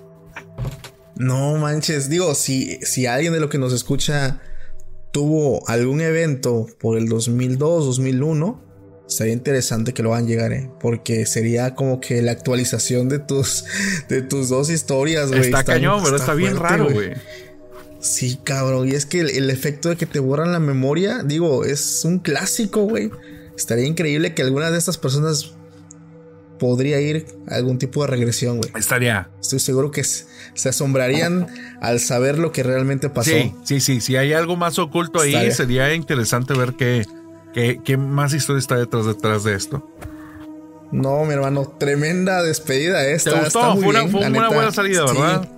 No 1.17 1.55
manches, 1.57 2.09
digo, 2.09 2.35
si, 2.35 2.77
si 2.81 3.05
alguien 3.05 3.33
de 3.33 3.39
lo 3.39 3.49
que 3.49 3.57
nos 3.57 3.73
escucha 3.73 4.41
tuvo 5.11 5.67
algún 5.69 6.01
evento 6.01 6.67
por 6.79 6.97
el 6.97 7.07
2002, 7.07 7.85
2001, 7.85 8.65
estaría 9.07 9.33
interesante 9.33 9.93
que 9.93 10.03
lo 10.03 10.13
hagan 10.13 10.27
llegar, 10.27 10.51
¿eh? 10.51 10.69
porque 10.79 11.25
sería 11.25 11.75
como 11.75 12.01
que 12.01 12.21
la 12.21 12.31
actualización 12.31 13.07
de 13.07 13.19
tus, 13.19 13.65
de 14.09 14.21
tus 14.21 14.49
dos 14.49 14.69
historias, 14.69 15.29
güey. 15.29 15.41
Está 15.41 15.63
cañón, 15.63 16.01
pero 16.03 16.17
está, 16.17 16.33
bien 16.33 16.57
fuerte, 16.57 16.77
raro, 16.77 16.89
güey. 16.91 17.13
Sí, 18.05 18.37
cabrón, 18.43 18.87
y 18.87 18.91
es 18.91 19.07
que 19.07 19.21
el, 19.21 19.31
el 19.31 19.49
efecto 19.49 19.89
de 19.89 19.95
que 19.95 20.05
te 20.05 20.19
borran 20.19 20.51
la 20.51 20.59
memoria, 20.59 21.23
digo, 21.23 21.65
es 21.65 22.05
un 22.05 22.19
clásico, 22.19 22.81
güey. 22.81 23.09
Estaría 23.57 23.85
increíble 23.87 24.35
que 24.35 24.43
alguna 24.43 24.69
de 24.69 24.77
estas 24.77 24.99
personas 24.99 25.53
podría 26.59 27.01
ir 27.01 27.25
a 27.49 27.55
algún 27.55 27.79
tipo 27.79 28.01
de 28.01 28.07
regresión, 28.07 28.57
güey. 28.57 28.69
Estaría. 28.77 29.29
Estoy 29.41 29.57
seguro 29.59 29.89
que 29.89 30.03
se 30.03 30.69
asombrarían 30.69 31.47
al 31.81 31.99
saber 31.99 32.37
lo 32.37 32.51
que 32.51 32.61
realmente 32.61 33.09
pasó. 33.09 33.31
Sí, 33.31 33.53
sí, 33.63 33.79
sí. 33.79 34.01
Si 34.01 34.15
hay 34.15 34.33
algo 34.33 34.55
más 34.55 34.77
oculto 34.77 35.21
ahí, 35.21 35.31
Estaría. 35.33 35.55
sería 35.55 35.93
interesante 35.95 36.53
ver 36.53 36.73
qué, 36.73 37.05
qué, 37.55 37.81
qué 37.83 37.97
más 37.97 38.33
historia 38.33 38.59
está 38.59 38.77
detrás, 38.77 39.07
detrás 39.07 39.43
de 39.43 39.55
esto. 39.55 39.89
No, 40.91 41.25
mi 41.25 41.33
hermano, 41.33 41.65
tremenda 41.79 42.43
despedida 42.43 42.99
¿Te 42.99 43.15
esta. 43.15 43.31
gustó? 43.31 43.47
Está 43.47 43.73
muy 43.73 43.81
fue 43.83 43.89
una, 43.89 43.99
bien, 44.01 44.11
fue 44.11 44.27
una 44.27 44.49
buena 44.49 44.71
salida, 44.71 45.07
Sí, 45.07 45.13
¿verdad? 45.17 45.49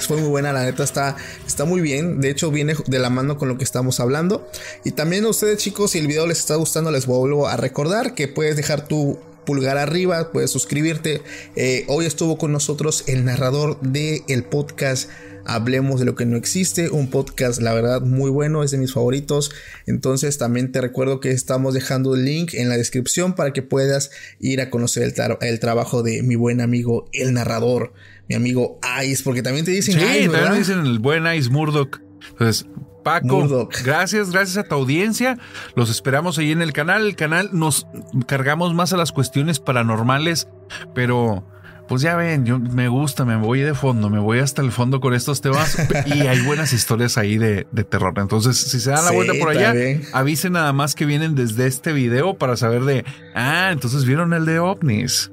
Fue 0.00 0.16
muy 0.16 0.28
buena, 0.28 0.52
la 0.52 0.64
neta 0.64 0.84
está, 0.84 1.16
está 1.46 1.64
muy 1.64 1.80
bien. 1.80 2.20
De 2.20 2.30
hecho, 2.30 2.50
viene 2.50 2.74
de 2.86 2.98
la 2.98 3.10
mano 3.10 3.36
con 3.36 3.48
lo 3.48 3.58
que 3.58 3.64
estamos 3.64 4.00
hablando. 4.00 4.48
Y 4.84 4.92
también 4.92 5.24
a 5.24 5.28
ustedes, 5.28 5.58
chicos, 5.58 5.92
si 5.92 5.98
el 5.98 6.06
video 6.06 6.26
les 6.26 6.38
está 6.38 6.56
gustando, 6.56 6.90
les 6.90 7.06
vuelvo 7.06 7.48
a 7.48 7.56
recordar 7.56 8.14
que 8.14 8.28
puedes 8.28 8.56
dejar 8.56 8.88
tu 8.88 9.18
pulgar 9.44 9.78
arriba, 9.78 10.30
puedes 10.32 10.50
suscribirte. 10.50 11.22
Eh, 11.56 11.84
hoy 11.88 12.06
estuvo 12.06 12.38
con 12.38 12.52
nosotros 12.52 13.04
el 13.06 13.24
narrador 13.24 13.80
del 13.80 14.22
el 14.28 14.44
podcast 14.44 15.08
Hablemos 15.44 16.00
de 16.00 16.06
lo 16.06 16.14
que 16.14 16.24
no 16.26 16.36
existe, 16.36 16.88
un 16.90 17.08
podcast 17.10 17.60
la 17.60 17.72
verdad 17.74 18.00
muy 18.02 18.30
bueno, 18.30 18.62
es 18.62 18.70
de 18.70 18.78
mis 18.78 18.92
favoritos. 18.92 19.50
Entonces 19.86 20.38
también 20.38 20.72
te 20.72 20.80
recuerdo 20.80 21.20
que 21.20 21.30
estamos 21.30 21.74
dejando 21.74 22.14
el 22.14 22.24
link 22.24 22.54
en 22.54 22.68
la 22.68 22.76
descripción 22.76 23.34
para 23.34 23.52
que 23.52 23.62
puedas 23.62 24.10
ir 24.40 24.60
a 24.60 24.70
conocer 24.70 25.02
el, 25.02 25.14
tra- 25.14 25.38
el 25.40 25.58
trabajo 25.60 26.02
de 26.02 26.22
mi 26.22 26.36
buen 26.36 26.60
amigo 26.60 27.06
el 27.12 27.32
narrador, 27.34 27.92
mi 28.28 28.34
amigo 28.36 28.78
Ice, 29.04 29.22
porque 29.24 29.42
también 29.42 29.64
te 29.64 29.70
dicen 29.72 29.94
Sí, 29.94 30.00
Ice, 30.00 30.08
también 30.10 30.30
¿verdad? 30.32 30.54
dicen 30.56 30.78
el 30.86 30.98
buen 30.98 31.26
Ice 31.34 31.50
Murdoch. 31.50 32.00
Entonces, 32.30 32.66
Paco, 33.02 33.26
Murdoch. 33.40 33.74
gracias, 33.84 34.30
gracias 34.30 34.56
a 34.58 34.68
tu 34.68 34.76
audiencia. 34.76 35.36
Los 35.74 35.90
esperamos 35.90 36.38
ahí 36.38 36.52
en 36.52 36.62
el 36.62 36.72
canal. 36.72 37.04
El 37.04 37.16
canal 37.16 37.50
nos 37.52 37.86
cargamos 38.26 38.74
más 38.74 38.92
a 38.92 38.96
las 38.96 39.10
cuestiones 39.10 39.58
paranormales, 39.58 40.46
pero 40.94 41.44
pues 41.88 42.02
ya 42.02 42.16
ven, 42.16 42.44
yo 42.44 42.58
me 42.58 42.88
gusta, 42.88 43.24
me 43.24 43.36
voy 43.36 43.60
de 43.60 43.74
fondo, 43.74 44.08
me 44.08 44.18
voy 44.18 44.38
hasta 44.38 44.62
el 44.62 44.72
fondo 44.72 45.00
con 45.00 45.14
estos 45.14 45.40
temas 45.40 45.76
y 46.06 46.22
hay 46.22 46.40
buenas 46.40 46.72
historias 46.72 47.18
ahí 47.18 47.38
de, 47.38 47.66
de 47.70 47.84
terror. 47.84 48.14
Entonces, 48.16 48.56
si 48.56 48.80
se 48.80 48.90
dan 48.90 49.04
la 49.04 49.10
Sí, 49.10 49.16
vuelta 49.16 49.34
por 49.38 49.50
allá, 49.50 49.74
avisen 50.12 50.52
nada 50.52 50.72
más 50.72 50.94
que 50.94 51.04
vienen 51.06 51.34
desde 51.34 51.66
este 51.66 51.92
video 51.92 52.38
para 52.38 52.56
saber 52.56 52.82
de, 52.84 53.04
ah, 53.34 53.70
entonces 53.72 54.04
vieron 54.04 54.32
el 54.32 54.44
de 54.46 54.58
ovnis. 54.58 55.30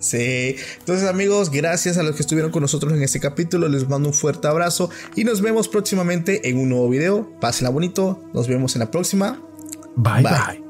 Sí, 0.00 0.56
entonces 0.78 1.06
amigos, 1.08 1.50
gracias 1.50 1.98
a 1.98 2.02
los 2.02 2.16
que 2.16 2.22
estuvieron 2.22 2.50
con 2.50 2.62
nosotros 2.62 2.92
en 2.94 3.02
este 3.02 3.20
capítulo, 3.20 3.68
les 3.68 3.86
mando 3.86 4.08
un 4.08 4.14
fuerte 4.14 4.48
abrazo 4.48 4.88
y 5.14 5.24
nos 5.24 5.42
vemos 5.42 5.68
próximamente 5.68 6.48
en 6.48 6.58
un 6.58 6.70
nuevo 6.70 6.88
video. 6.88 7.30
Pásenla 7.38 7.70
bonito, 7.70 8.18
nos 8.32 8.48
vemos 8.48 8.74
en 8.76 8.80
la 8.80 8.90
próxima. 8.90 9.42
bye. 9.96 10.22
bye. 10.22 10.69